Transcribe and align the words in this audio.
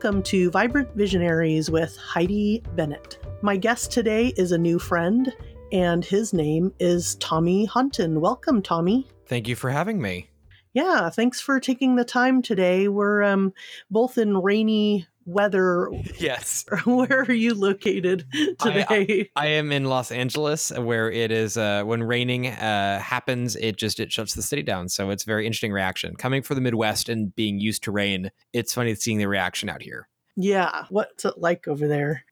welcome 0.00 0.22
to 0.22 0.48
Vibrant 0.52 0.88
Visionaries 0.94 1.72
with 1.72 1.96
Heidi 1.96 2.62
Bennett. 2.76 3.18
My 3.42 3.56
guest 3.56 3.90
today 3.90 4.28
is 4.36 4.52
a 4.52 4.58
new 4.58 4.78
friend, 4.78 5.34
and 5.72 6.04
his 6.04 6.32
name 6.32 6.72
is 6.78 7.16
Tommy 7.16 7.64
Honton. 7.64 8.20
Welcome, 8.20 8.62
Tommy. 8.62 9.08
Thank 9.26 9.48
you 9.48 9.56
for 9.56 9.70
having 9.70 10.00
me. 10.00 10.30
Yeah, 10.72 11.10
thanks 11.10 11.40
for 11.40 11.58
taking 11.58 11.96
the 11.96 12.04
time 12.04 12.42
today. 12.42 12.86
We're 12.86 13.24
um, 13.24 13.52
both 13.90 14.18
in 14.18 14.36
rainy 14.36 15.08
weather. 15.28 15.90
Yes. 16.18 16.64
Where 16.84 17.22
are 17.22 17.32
you 17.32 17.54
located 17.54 18.24
today? 18.58 18.86
I, 18.88 19.30
I, 19.36 19.44
I, 19.44 19.46
am 19.46 19.70
in 19.72 19.84
Los 19.84 20.10
Angeles, 20.10 20.70
where 20.70 21.10
it 21.10 21.30
is 21.30 21.56
uh, 21.56 21.84
when 21.84 22.02
raining 22.02 22.48
uh, 22.48 23.00
happens, 23.00 23.54
it 23.56 23.76
just 23.76 24.00
it 24.00 24.10
shuts 24.10 24.34
the 24.34 24.42
city 24.42 24.62
down. 24.62 24.88
So 24.88 25.10
it's 25.10 25.24
a 25.24 25.26
very 25.26 25.46
interesting 25.46 25.72
reaction. 25.72 26.16
Coming 26.16 26.42
from 26.42 26.56
the 26.56 26.60
Midwest 26.60 27.08
and 27.08 27.34
being 27.34 27.60
used 27.60 27.84
to 27.84 27.92
rain, 27.92 28.30
it's 28.52 28.72
funny 28.72 28.94
seeing 28.94 29.18
the 29.18 29.28
reaction 29.28 29.68
out 29.68 29.82
here. 29.82 30.08
Yeah, 30.36 30.86
what's 30.88 31.24
it 31.24 31.38
like 31.38 31.68
over 31.68 31.86
there? 31.86 32.24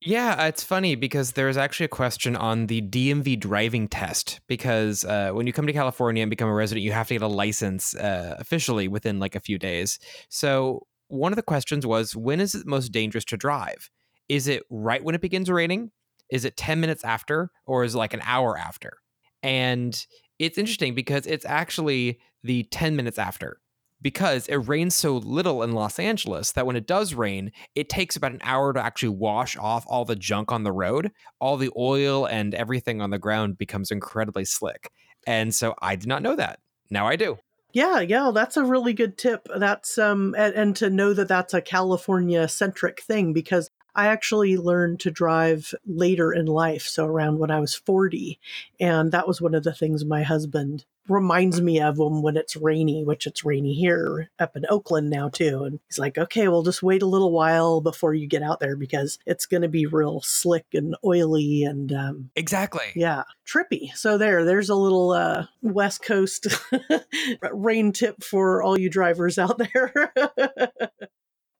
Yeah, 0.00 0.46
it's 0.46 0.62
funny 0.62 0.94
because 0.94 1.32
there's 1.32 1.56
actually 1.56 1.86
a 1.86 1.88
question 1.88 2.36
on 2.36 2.66
the 2.68 2.82
DMV 2.82 3.40
driving 3.40 3.88
test 3.88 4.40
because 4.46 5.04
uh, 5.04 5.30
when 5.32 5.48
you 5.48 5.52
come 5.52 5.66
to 5.66 5.72
California 5.72 6.22
and 6.22 6.30
become 6.30 6.48
a 6.48 6.54
resident, 6.54 6.84
you 6.84 6.92
have 6.92 7.08
to 7.08 7.14
get 7.14 7.22
a 7.22 7.26
license 7.26 7.96
uh, 7.96 8.36
officially 8.38 8.86
within 8.86 9.18
like 9.18 9.34
a 9.34 9.40
few 9.40 9.58
days. 9.58 9.98
So 10.28 10.86
one 11.08 11.32
of 11.32 11.36
the 11.36 11.42
questions 11.42 11.86
was 11.86 12.14
when 12.14 12.40
is 12.40 12.54
it 12.54 12.66
most 12.66 12.92
dangerous 12.92 13.24
to 13.26 13.36
drive? 13.36 13.90
Is 14.28 14.46
it 14.46 14.62
right 14.70 15.02
when 15.02 15.14
it 15.14 15.20
begins 15.20 15.50
raining? 15.50 15.90
Is 16.30 16.44
it 16.44 16.56
10 16.56 16.80
minutes 16.80 17.04
after? 17.04 17.50
Or 17.66 17.84
is 17.84 17.94
it 17.94 17.98
like 17.98 18.14
an 18.14 18.22
hour 18.24 18.56
after? 18.56 18.98
And 19.42 20.06
it's 20.38 20.58
interesting 20.58 20.94
because 20.94 21.26
it's 21.26 21.46
actually 21.46 22.20
the 22.42 22.64
10 22.64 22.96
minutes 22.96 23.18
after 23.18 23.58
because 24.00 24.46
it 24.46 24.56
rains 24.56 24.94
so 24.94 25.16
little 25.16 25.62
in 25.62 25.72
Los 25.72 25.98
Angeles 25.98 26.52
that 26.52 26.66
when 26.66 26.76
it 26.76 26.86
does 26.86 27.14
rain, 27.14 27.50
it 27.74 27.88
takes 27.88 28.16
about 28.16 28.32
an 28.32 28.40
hour 28.42 28.72
to 28.72 28.80
actually 28.80 29.08
wash 29.08 29.56
off 29.56 29.84
all 29.88 30.04
the 30.04 30.16
junk 30.16 30.52
on 30.52 30.62
the 30.62 30.72
road. 30.72 31.10
All 31.40 31.56
the 31.56 31.70
oil 31.76 32.26
and 32.26 32.54
everything 32.54 33.00
on 33.00 33.10
the 33.10 33.18
ground 33.18 33.58
becomes 33.58 33.90
incredibly 33.90 34.44
slick. 34.44 34.90
And 35.26 35.54
so 35.54 35.74
I 35.80 35.96
did 35.96 36.06
not 36.06 36.22
know 36.22 36.36
that. 36.36 36.60
Now 36.90 37.06
I 37.06 37.16
do. 37.16 37.38
Yeah, 37.72 38.00
yeah, 38.00 38.30
that's 38.32 38.56
a 38.56 38.64
really 38.64 38.94
good 38.94 39.18
tip. 39.18 39.46
That's 39.54 39.98
um 39.98 40.34
and, 40.38 40.54
and 40.54 40.76
to 40.76 40.88
know 40.90 41.12
that 41.12 41.28
that's 41.28 41.52
a 41.54 41.60
California 41.60 42.48
centric 42.48 43.00
thing 43.02 43.32
because 43.32 43.70
I 43.98 44.06
actually 44.06 44.56
learned 44.56 45.00
to 45.00 45.10
drive 45.10 45.74
later 45.84 46.32
in 46.32 46.46
life, 46.46 46.82
so 46.82 47.04
around 47.04 47.40
when 47.40 47.50
I 47.50 47.58
was 47.58 47.74
40, 47.74 48.38
and 48.78 49.10
that 49.10 49.26
was 49.26 49.40
one 49.40 49.56
of 49.56 49.64
the 49.64 49.74
things 49.74 50.04
my 50.04 50.22
husband 50.22 50.84
reminds 51.08 51.60
me 51.60 51.80
of 51.80 51.98
when 51.98 52.36
it's 52.36 52.54
rainy, 52.54 53.02
which 53.02 53.26
it's 53.26 53.44
rainy 53.44 53.74
here 53.74 54.30
up 54.38 54.56
in 54.56 54.66
Oakland 54.70 55.10
now 55.10 55.28
too. 55.28 55.64
And 55.64 55.80
he's 55.88 55.98
like, 55.98 56.16
okay, 56.16 56.46
well, 56.46 56.62
just 56.62 56.80
wait 56.80 57.02
a 57.02 57.06
little 57.06 57.32
while 57.32 57.80
before 57.80 58.14
you 58.14 58.28
get 58.28 58.42
out 58.42 58.60
there 58.60 58.76
because 58.76 59.18
it's 59.26 59.46
going 59.46 59.62
to 59.62 59.68
be 59.68 59.86
real 59.86 60.20
slick 60.20 60.66
and 60.72 60.94
oily 61.04 61.64
and 61.64 61.92
um, 61.92 62.30
exactly, 62.36 62.92
yeah, 62.94 63.24
trippy. 63.44 63.92
So 63.96 64.16
there, 64.16 64.44
there's 64.44 64.68
a 64.68 64.76
little 64.76 65.10
uh, 65.10 65.46
West 65.60 66.04
Coast 66.04 66.46
rain 67.52 67.90
tip 67.90 68.22
for 68.22 68.62
all 68.62 68.78
you 68.78 68.90
drivers 68.90 69.40
out 69.40 69.58
there. 69.58 70.12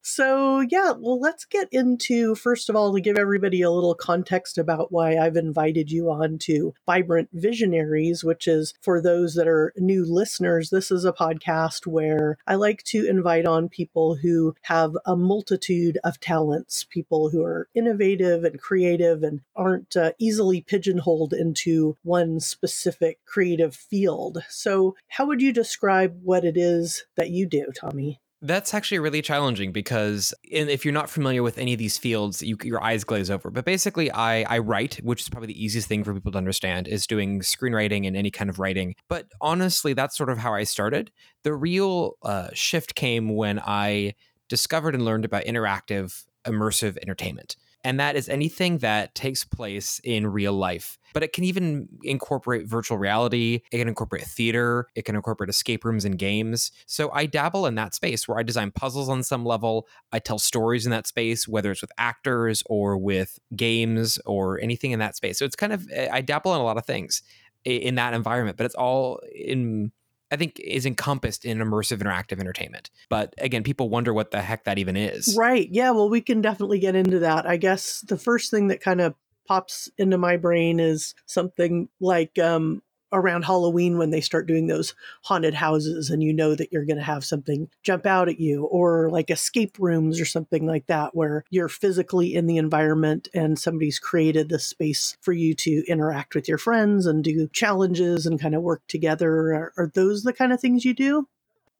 So, 0.02 0.60
yeah, 0.60 0.92
well, 0.98 1.20
let's 1.20 1.44
get 1.44 1.68
into 1.70 2.34
first 2.34 2.68
of 2.68 2.77
all 2.77 2.94
to 2.94 3.00
give 3.00 3.18
everybody 3.18 3.62
a 3.62 3.70
little 3.70 3.94
context 3.94 4.56
about 4.56 4.92
why 4.92 5.16
I've 5.16 5.36
invited 5.36 5.91
you 5.91 6.10
on 6.10 6.38
to 6.42 6.74
Vibrant 6.86 7.28
Visionaries, 7.32 8.24
which 8.24 8.48
is 8.48 8.74
for 8.80 9.02
those 9.02 9.34
that 9.34 9.48
are 9.48 9.72
new 9.76 10.04
listeners. 10.04 10.70
This 10.70 10.91
is 10.91 11.04
a 11.04 11.12
podcast 11.12 11.86
where 11.86 12.38
I 12.47 12.54
like 12.54 12.82
to 12.84 13.06
invite 13.06 13.44
on 13.44 13.69
people 13.69 14.14
who 14.16 14.54
have 14.62 14.97
a 15.04 15.16
multitude 15.16 15.98
of 16.04 16.20
talents, 16.20 16.84
people 16.84 17.30
who 17.30 17.42
are 17.42 17.69
innovative 17.75 18.44
and 18.44 18.60
creative 18.60 19.22
and 19.22 19.41
aren't 19.56 19.97
uh, 19.97 20.12
easily 20.19 20.60
pigeonholed 20.60 21.32
into 21.32 21.97
one 22.03 22.41
specific 22.41 23.19
creative 23.26 23.75
field. 23.75 24.38
So, 24.48 24.97
how 25.09 25.26
would 25.26 25.42
you 25.42 25.53
describe 25.53 26.20
what 26.22 26.44
it 26.44 26.56
is 26.56 27.04
that 27.16 27.30
you 27.30 27.47
do, 27.47 27.66
Tommy? 27.75 28.20
That's 28.41 28.72
actually 28.72 29.00
really 29.00 29.21
challenging 29.21 29.72
because 29.72 30.32
if 30.44 30.84
you're 30.84 30.94
not 30.94 31.10
familiar 31.10 31.43
with 31.43 31.59
any 31.59 31.72
of 31.72 31.78
these 31.78 31.99
fields, 31.99 32.41
you, 32.41 32.56
your 32.62 32.82
eyes 32.82 33.03
glaze 33.03 33.31
over. 33.31 33.50
But 33.50 33.65
basically, 33.65 34.12
I, 34.12 34.43
I 34.43 34.59
write, 34.59 34.94
which 35.03 35.22
is 35.22 35.28
probably 35.28 35.49
the 35.49 35.65
easiest 35.65 35.88
thing 35.88 36.04
for 36.04 36.15
people 36.15 36.31
to 36.31 36.38
understand, 36.38 36.87
is 36.87 37.06
doing 37.06 37.41
screenwriting 37.41 38.06
and 38.06 38.16
any 38.16 38.31
kind 38.31 38.48
of 38.48 38.60
writing. 38.60 38.94
But 39.09 39.27
honestly, 39.41 39.93
that's 39.93 40.16
sort 40.16 40.31
of 40.31 40.38
how 40.38 40.54
I 40.54 40.62
started. 40.62 41.10
The 41.43 41.53
real 41.53 42.16
uh, 42.22 42.50
shift 42.53 42.94
came 42.94 43.34
when 43.34 43.59
I 43.59 44.15
discovered 44.48 44.94
and 44.94 45.04
learned 45.04 45.25
about 45.25 45.44
interactive, 45.44 46.25
immersive 46.47 46.97
entertainment 46.98 47.56
and 47.84 47.99
that 48.00 48.16
is 48.16 48.28
anything 48.28 48.78
that 48.78 49.15
takes 49.15 49.44
place 49.44 50.00
in 50.05 50.27
real 50.27 50.53
life. 50.53 50.99
But 51.15 51.22
it 51.22 51.33
can 51.33 51.44
even 51.44 51.89
incorporate 52.03 52.66
virtual 52.66 52.99
reality, 52.99 53.61
it 53.72 53.78
can 53.78 53.89
incorporate 53.89 54.25
theater, 54.25 54.89
it 54.94 55.05
can 55.05 55.16
incorporate 55.16 55.49
escape 55.49 55.84
rooms 55.84 56.05
and 56.05 56.19
games. 56.19 56.71
So 56.87 57.11
I 57.12 57.27
dabble 57.27 57.66
in 57.66 57.75
that 57.77 57.94
space 57.94 58.28
where 58.28 58.39
I 58.39 58.43
design 58.43 58.72
puzzles 58.72 59.09
on 59.09 59.22
some 59.22 59.44
level, 59.44 59.89
I 60.12 60.19
tell 60.19 60.39
stories 60.39 60.87
in 60.87 60.91
that 60.91 61.06
space, 61.06 61.49
whether 61.49 61.71
it's 61.71 61.81
with 61.81 61.93
actors 61.99 62.62
or 62.66 62.99
with 62.99 63.39
games 63.56 64.19
or 64.27 64.60
anything 64.60 64.91
in 64.91 64.99
that 64.99 65.16
space. 65.16 65.39
So 65.39 65.45
it's 65.45 65.56
kind 65.56 65.72
of, 65.72 65.89
eh, 65.93 66.09
I 66.12 66.21
dabble 66.21 66.55
in 66.55 66.60
a 66.60 66.65
lot 66.65 66.77
of 66.77 66.84
things 66.84 67.22
in 67.65 67.97
that 67.97 68.15
environment, 68.15 68.56
but 68.56 68.66
it's 68.66 68.75
all 68.75 69.21
in 69.34 69.93
I 70.31 70.37
think 70.37 70.61
is 70.61 70.87
encompassed 70.87 71.44
in 71.44 71.59
immersive 71.59 71.99
interactive 71.99 72.41
entertainment. 72.41 72.91
But 73.09 73.34
again, 73.39 73.62
people 73.62 73.89
wonder 73.89 74.12
what 74.12 74.31
the 74.31 74.43
heck 74.43 74.65
that 74.65 74.78
even 74.78 74.97
is. 74.97 75.34
Right. 75.37 75.69
Yeah. 75.71 75.91
Well, 75.91 76.11
we 76.11 76.21
can 76.21 76.41
definitely 76.41 76.78
get 76.78 76.94
into 76.94 77.21
that. 77.21 77.47
I 77.47 77.56
guess 77.56 78.00
the 78.03 78.19
first 78.19 78.50
thing 78.50 78.69
that 78.69 78.81
kind 78.81 79.00
of 79.00 79.15
pops 79.47 79.89
into 79.97 80.19
my 80.19 80.37
brain 80.37 80.78
is 80.78 81.15
something 81.27 81.89
like 82.00 82.39
um, 82.39 82.83
around 83.12 83.44
Halloween 83.44 83.98
when 83.98 84.10
they 84.10 84.20
start 84.20 84.46
doing 84.46 84.66
those 84.66 84.94
haunted 85.22 85.54
houses 85.54 86.10
and 86.10 86.22
you 86.22 86.32
know 86.32 86.54
that 86.54 86.72
you're 86.72 86.84
going 86.84 86.98
to 86.98 87.02
have 87.02 87.24
something 87.24 87.69
jump 87.82 88.06
out 88.06 88.28
at 88.28 88.41
you 88.41 88.64
or 88.64 89.10
like 89.10 89.30
escape 89.30 89.76
rooms 89.78 90.20
or 90.20 90.24
something 90.24 90.66
like 90.66 90.86
that 90.86 91.14
where 91.14 91.44
you're 91.50 91.68
physically 91.68 92.34
in 92.34 92.47
the 92.47 92.56
environment 92.56 93.28
and 93.34 93.58
somebody's 93.58 93.98
created 93.98 94.48
the 94.48 94.58
space 94.58 95.16
for 95.20 95.32
you 95.32 95.54
to 95.54 95.84
interact 95.86 96.34
with 96.34 96.48
your 96.48 96.58
friends 96.58 97.06
and 97.06 97.24
do 97.24 97.48
challenges 97.52 98.26
and 98.26 98.41
kind 98.41 98.54
of 98.54 98.62
work 98.62 98.82
together 98.88 99.54
are, 99.54 99.72
are 99.76 99.91
those 99.94 100.22
the 100.22 100.32
kind 100.32 100.52
of 100.52 100.60
things 100.60 100.84
you 100.84 100.94
do 100.94 101.26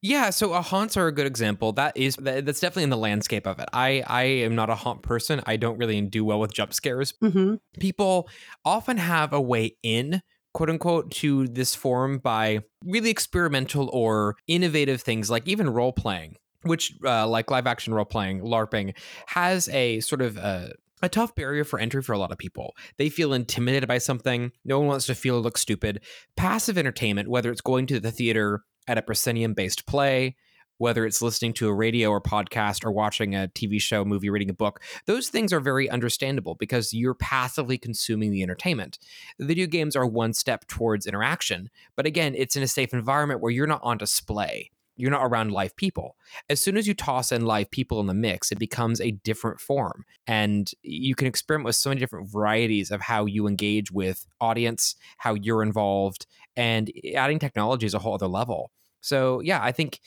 yeah, 0.01 0.31
so 0.31 0.53
a 0.53 0.63
haunts 0.63 0.97
are 0.97 1.09
a 1.09 1.13
good 1.13 1.27
example. 1.27 1.73
That 1.73 1.97
is 1.97 2.17
that's 2.17 2.61
definitely 2.61 2.85
in 2.85 2.91
the 2.91 2.97
landscape 2.97 3.47
of 3.47 3.59
it. 3.59 3.69
I 3.73 4.05
I 4.07 4.23
am 4.23 4.55
not 4.55 4.71
a 4.71 4.77
haunt 4.77 5.03
person. 5.03 5.43
I 5.45 5.57
don't 5.57 5.77
really 5.77 6.01
do 6.03 6.25
well 6.25 6.39
with 6.39 6.55
jump 6.55 6.73
scares. 6.73 7.15
Mm-hmm. 7.21 7.57
People 7.81 8.29
often 8.65 8.97
have 8.97 9.33
a 9.33 9.41
way 9.41 9.77
in 9.83 10.23
quote 10.55 10.71
unquote 10.71 11.11
to 11.11 11.47
this 11.49 11.75
form 11.75 12.19
by 12.19 12.61
really 12.85 13.11
experimental 13.11 13.89
or 13.93 14.37
innovative 14.47 15.01
things 15.01 15.31
like 15.31 15.47
even 15.47 15.69
role 15.69 15.93
playing 15.93 16.37
which 16.63 16.95
uh, 17.05 17.27
like 17.27 17.51
live 17.51 17.67
action 17.67 17.95
role 17.95 18.05
playing 18.05 18.41
larping 18.41 18.95
has 19.27 19.69
a 19.69 20.01
sort 20.01 20.21
of 20.23 20.37
uh, 20.39 20.69
a 21.03 21.09
tough 21.09 21.35
barrier 21.35 21.65
for 21.65 21.79
entry 21.79 22.03
for 22.03 22.13
a 22.13 22.19
lot 22.19 22.33
of 22.33 22.39
people. 22.39 22.75
They 22.97 23.09
feel 23.09 23.33
intimidated 23.33 23.89
by 23.89 23.99
something. 23.99 24.53
No 24.65 24.79
one 24.79 24.89
wants 24.89 25.07
to 25.07 25.15
feel 25.15 25.37
or 25.37 25.41
look 25.41 25.59
stupid. 25.59 26.01
Passive 26.37 26.79
entertainment, 26.79 27.29
whether 27.29 27.51
it's 27.51 27.61
going 27.61 27.87
to 27.87 28.01
the 28.01 28.11
theater 28.11 28.65
at 28.87 28.99
a 28.99 29.03
proscenium 29.03 29.55
based 29.55 29.87
play, 29.87 30.37
whether 30.79 31.05
it's 31.05 31.23
listening 31.23 31.53
to 31.55 31.69
a 31.69 31.75
radio 31.75 32.11
or 32.11 32.21
podcast 32.21 32.85
or 32.85 32.91
watching 32.91 33.35
a 33.35 33.51
TV 33.55 33.81
show, 33.81 34.05
movie, 34.05 34.31
reading 34.31 34.51
a 34.51 34.55
book, 34.55 34.81
those 35.07 35.29
things 35.29 35.53
are 35.53 35.61
very 35.61 35.91
understandable 35.91 36.55
because 36.55 36.93
you're 36.93 37.15
passively 37.15 37.77
consuming 37.77 38.31
the 38.31 38.43
entertainment. 38.43 38.99
Video 39.39 39.67
games 39.67 39.95
are 39.95 40.07
one 40.07 40.33
step 40.33 40.67
towards 40.67 41.07
interaction, 41.07 41.69
but 41.97 42.07
again, 42.07 42.35
it's 42.37 42.57
in 42.57 42.63
a 42.63 42.69
safe 42.69 42.95
environment 42.95 43.41
where 43.41 43.53
you're 43.53 43.67
not 43.67 43.83
on 43.83 43.99
display. 43.99 44.71
You're 44.99 45.13
not 45.13 45.25
around 45.25 45.53
live 45.53 45.77
people. 45.77 46.17
As 46.51 46.61
soon 46.61 46.77
as 46.77 46.89
you 46.89 46.93
toss 46.93 47.31
in 47.31 47.47
live 47.47 47.71
people 47.71 48.01
in 48.01 48.07
the 48.07 48.15
mix, 48.15 48.51
it 48.51 48.59
becomes 48.59 49.01
a 49.01 49.13
different 49.13 49.61
form. 49.61 50.05
And 50.27 50.69
you 50.83 51.15
can 51.15 51.29
experiment 51.29 51.67
with 51.67 51.77
so 51.77 51.91
many 51.91 52.01
different 52.01 52.29
varieties 52.29 52.91
of 52.91 53.01
how 53.01 53.25
you 53.25 53.47
engage 53.47 53.93
with 53.93 54.27
audience, 54.41 54.97
how 55.19 55.35
you're 55.35 55.63
involved, 55.63 56.27
and 56.57 56.91
adding 57.15 57.39
technology 57.39 57.87
is 57.87 57.95
a 57.95 58.01
whole 58.01 58.15
other 58.15 58.27
level. 58.27 58.73
So 59.01 59.41
yeah, 59.41 59.63
I 59.63 59.71
think 59.71 60.01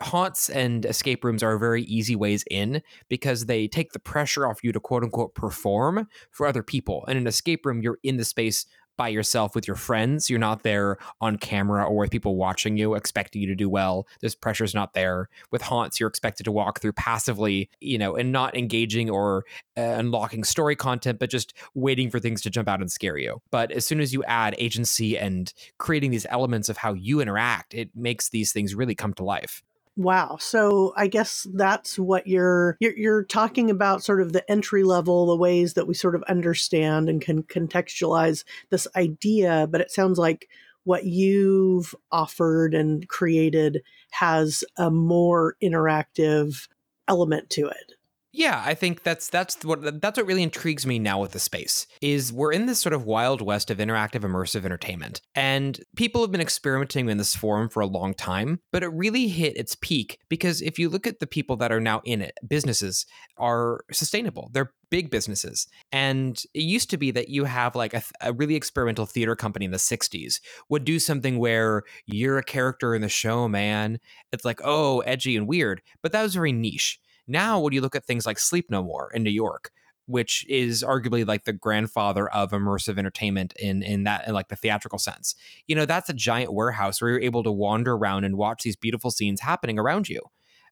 haunts 0.00 0.48
and 0.50 0.84
escape 0.84 1.24
rooms 1.24 1.42
are 1.42 1.58
very 1.58 1.82
easy 1.84 2.16
ways 2.16 2.44
in 2.50 2.82
because 3.08 3.46
they 3.46 3.68
take 3.68 3.92
the 3.92 3.98
pressure 3.98 4.46
off 4.46 4.62
you 4.62 4.72
to 4.72 4.80
quote 4.80 5.02
unquote 5.02 5.34
perform 5.34 6.08
for 6.30 6.46
other 6.46 6.62
people. 6.62 7.04
And 7.06 7.16
In 7.16 7.22
an 7.22 7.26
escape 7.26 7.64
room, 7.64 7.80
you're 7.82 7.98
in 8.02 8.16
the 8.16 8.24
space 8.24 8.66
by 8.96 9.08
yourself 9.08 9.54
with 9.54 9.66
your 9.66 9.76
friends. 9.76 10.30
You're 10.30 10.38
not 10.38 10.62
there 10.62 10.98
on 11.20 11.36
camera 11.36 11.84
or 11.84 11.96
with 11.96 12.10
people 12.10 12.36
watching 12.36 12.76
you, 12.76 12.94
expecting 12.94 13.42
you 13.42 13.48
to 13.48 13.54
do 13.54 13.68
well. 13.68 14.06
This 14.20 14.34
pressure's 14.34 14.74
not 14.74 14.94
there. 14.94 15.28
With 15.50 15.62
haunts, 15.62 16.00
you're 16.00 16.08
expected 16.08 16.44
to 16.44 16.52
walk 16.52 16.80
through 16.80 16.92
passively, 16.94 17.70
you 17.80 17.98
know, 17.98 18.16
and 18.16 18.32
not 18.32 18.56
engaging 18.56 19.10
or 19.10 19.44
uh, 19.76 19.82
unlocking 19.82 20.44
story 20.44 20.76
content, 20.76 21.18
but 21.18 21.30
just 21.30 21.52
waiting 21.74 22.10
for 22.10 22.18
things 22.18 22.40
to 22.42 22.50
jump 22.50 22.68
out 22.68 22.80
and 22.80 22.90
scare 22.90 23.18
you. 23.18 23.40
But 23.50 23.70
as 23.70 23.86
soon 23.86 24.00
as 24.00 24.12
you 24.12 24.24
add 24.24 24.54
agency 24.58 25.18
and 25.18 25.52
creating 25.78 26.10
these 26.10 26.26
elements 26.30 26.68
of 26.68 26.78
how 26.78 26.94
you 26.94 27.20
interact, 27.20 27.74
it 27.74 27.90
makes 27.94 28.30
these 28.30 28.52
things 28.52 28.74
really 28.74 28.94
come 28.94 29.14
to 29.14 29.24
life. 29.24 29.62
Wow. 29.96 30.36
So 30.38 30.92
I 30.94 31.06
guess 31.06 31.46
that's 31.54 31.98
what 31.98 32.26
you're, 32.26 32.76
you're 32.80 32.96
you're 32.96 33.24
talking 33.24 33.70
about 33.70 34.04
sort 34.04 34.20
of 34.20 34.32
the 34.34 34.48
entry 34.50 34.84
level, 34.84 35.26
the 35.26 35.36
ways 35.36 35.72
that 35.74 35.86
we 35.86 35.94
sort 35.94 36.14
of 36.14 36.22
understand 36.24 37.08
and 37.08 37.20
can 37.20 37.42
contextualize 37.44 38.44
this 38.70 38.86
idea, 38.94 39.66
but 39.70 39.80
it 39.80 39.90
sounds 39.90 40.18
like 40.18 40.48
what 40.84 41.04
you've 41.04 41.94
offered 42.12 42.74
and 42.74 43.08
created 43.08 43.82
has 44.10 44.62
a 44.76 44.90
more 44.90 45.56
interactive 45.62 46.68
element 47.08 47.48
to 47.50 47.66
it. 47.66 47.95
Yeah, 48.36 48.62
I 48.62 48.74
think 48.74 49.02
that's 49.02 49.30
that's 49.30 49.64
what 49.64 50.02
that's 50.02 50.18
what 50.18 50.26
really 50.26 50.42
intrigues 50.42 50.84
me 50.84 50.98
now 50.98 51.18
with 51.18 51.32
the 51.32 51.38
space 51.38 51.86
is 52.02 52.34
we're 52.34 52.52
in 52.52 52.66
this 52.66 52.78
sort 52.78 52.92
of 52.92 53.06
wild 53.06 53.40
west 53.40 53.70
of 53.70 53.78
interactive 53.78 54.20
immersive 54.20 54.66
entertainment. 54.66 55.22
And 55.34 55.80
people 55.96 56.20
have 56.20 56.32
been 56.32 56.42
experimenting 56.42 57.08
in 57.08 57.16
this 57.16 57.34
forum 57.34 57.70
for 57.70 57.80
a 57.80 57.86
long 57.86 58.12
time, 58.12 58.60
but 58.72 58.82
it 58.82 58.88
really 58.88 59.28
hit 59.28 59.56
its 59.56 59.74
peak 59.74 60.18
because 60.28 60.60
if 60.60 60.78
you 60.78 60.90
look 60.90 61.06
at 61.06 61.18
the 61.18 61.26
people 61.26 61.56
that 61.56 61.72
are 61.72 61.80
now 61.80 62.02
in 62.04 62.20
it, 62.20 62.36
businesses 62.46 63.06
are 63.38 63.80
sustainable. 63.90 64.50
They're 64.52 64.74
big 64.90 65.10
businesses. 65.10 65.66
And 65.90 66.40
it 66.52 66.60
used 66.60 66.90
to 66.90 66.98
be 66.98 67.10
that 67.12 67.30
you 67.30 67.44
have 67.44 67.74
like 67.74 67.94
a, 67.94 68.02
a, 68.20 68.32
really 68.34 68.54
experimental 68.54 69.06
theater 69.06 69.34
company 69.34 69.64
in 69.64 69.72
the 69.72 69.78
60s 69.78 70.40
would 70.68 70.84
do 70.84 70.98
something 70.98 71.38
where 71.38 71.82
you're 72.04 72.38
a 72.38 72.44
character 72.44 72.94
in 72.94 73.02
the 73.02 73.08
show, 73.08 73.48
man. 73.48 73.98
It's 74.30 74.44
like, 74.44 74.60
oh, 74.62 75.00
edgy 75.00 75.36
and 75.36 75.48
weird. 75.48 75.82
But 76.02 76.12
that 76.12 76.22
was 76.22 76.34
very 76.34 76.52
niche. 76.52 77.00
Now, 77.28 77.60
when 77.60 77.72
you 77.72 77.80
look 77.80 77.96
at 77.96 78.04
things 78.04 78.26
like 78.26 78.38
Sleep 78.38 78.70
No 78.70 78.82
More 78.82 79.10
in 79.12 79.22
New 79.22 79.30
York, 79.30 79.70
which 80.06 80.46
is 80.48 80.82
arguably 80.82 81.26
like 81.26 81.44
the 81.44 81.52
grandfather 81.52 82.28
of 82.28 82.52
immersive 82.52 82.98
entertainment 82.98 83.52
in 83.58 83.82
in 83.82 84.04
that 84.04 84.26
in 84.26 84.34
like 84.34 84.48
the 84.48 84.56
theatrical 84.56 84.98
sense. 84.98 85.34
You 85.66 85.74
know, 85.74 85.84
that's 85.84 86.08
a 86.08 86.14
giant 86.14 86.54
warehouse 86.54 87.00
where 87.00 87.10
you're 87.10 87.20
able 87.20 87.42
to 87.42 87.52
wander 87.52 87.94
around 87.94 88.24
and 88.24 88.36
watch 88.36 88.62
these 88.62 88.76
beautiful 88.76 89.10
scenes 89.10 89.40
happening 89.40 89.78
around 89.78 90.08
you. 90.08 90.20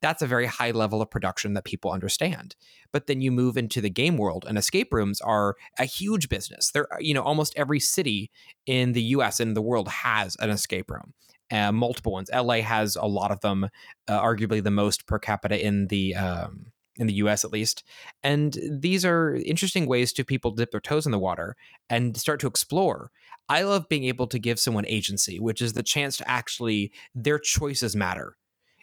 That's 0.00 0.22
a 0.22 0.26
very 0.26 0.46
high 0.46 0.70
level 0.70 1.00
of 1.00 1.10
production 1.10 1.54
that 1.54 1.64
people 1.64 1.90
understand. 1.90 2.56
But 2.92 3.06
then 3.06 3.20
you 3.20 3.32
move 3.32 3.56
into 3.56 3.80
the 3.80 3.90
game 3.90 4.18
world 4.18 4.44
and 4.46 4.58
escape 4.58 4.92
rooms 4.92 5.20
are 5.20 5.56
a 5.78 5.84
huge 5.84 6.28
business. 6.28 6.70
There 6.70 6.86
you 7.00 7.14
know, 7.14 7.22
almost 7.22 7.54
every 7.56 7.80
city 7.80 8.30
in 8.66 8.92
the 8.92 9.02
US 9.02 9.40
and 9.40 9.56
the 9.56 9.62
world 9.62 9.88
has 9.88 10.36
an 10.40 10.50
escape 10.50 10.90
room 10.90 11.14
uh, 11.54 11.70
multiple 11.70 12.12
ones. 12.12 12.30
LA 12.34 12.56
has 12.56 12.96
a 12.96 13.06
lot 13.06 13.30
of 13.30 13.40
them, 13.40 13.68
uh, 14.08 14.20
arguably 14.20 14.62
the 14.62 14.70
most 14.70 15.06
per 15.06 15.18
capita 15.18 15.64
in 15.64 15.86
the 15.86 16.14
um, 16.16 16.66
in 16.96 17.06
the 17.06 17.14
U.S. 17.14 17.44
at 17.44 17.52
least. 17.52 17.84
And 18.22 18.58
these 18.70 19.04
are 19.04 19.36
interesting 19.36 19.86
ways 19.86 20.12
to 20.12 20.24
people 20.24 20.50
dip 20.50 20.70
their 20.72 20.80
toes 20.80 21.06
in 21.06 21.12
the 21.12 21.18
water 21.18 21.56
and 21.88 22.16
start 22.16 22.40
to 22.40 22.46
explore. 22.46 23.10
I 23.48 23.62
love 23.62 23.88
being 23.88 24.04
able 24.04 24.26
to 24.28 24.38
give 24.38 24.58
someone 24.58 24.86
agency, 24.86 25.38
which 25.38 25.60
is 25.60 25.72
the 25.72 25.82
chance 25.82 26.16
to 26.18 26.28
actually 26.28 26.92
their 27.14 27.38
choices 27.38 27.94
matter. 27.94 28.36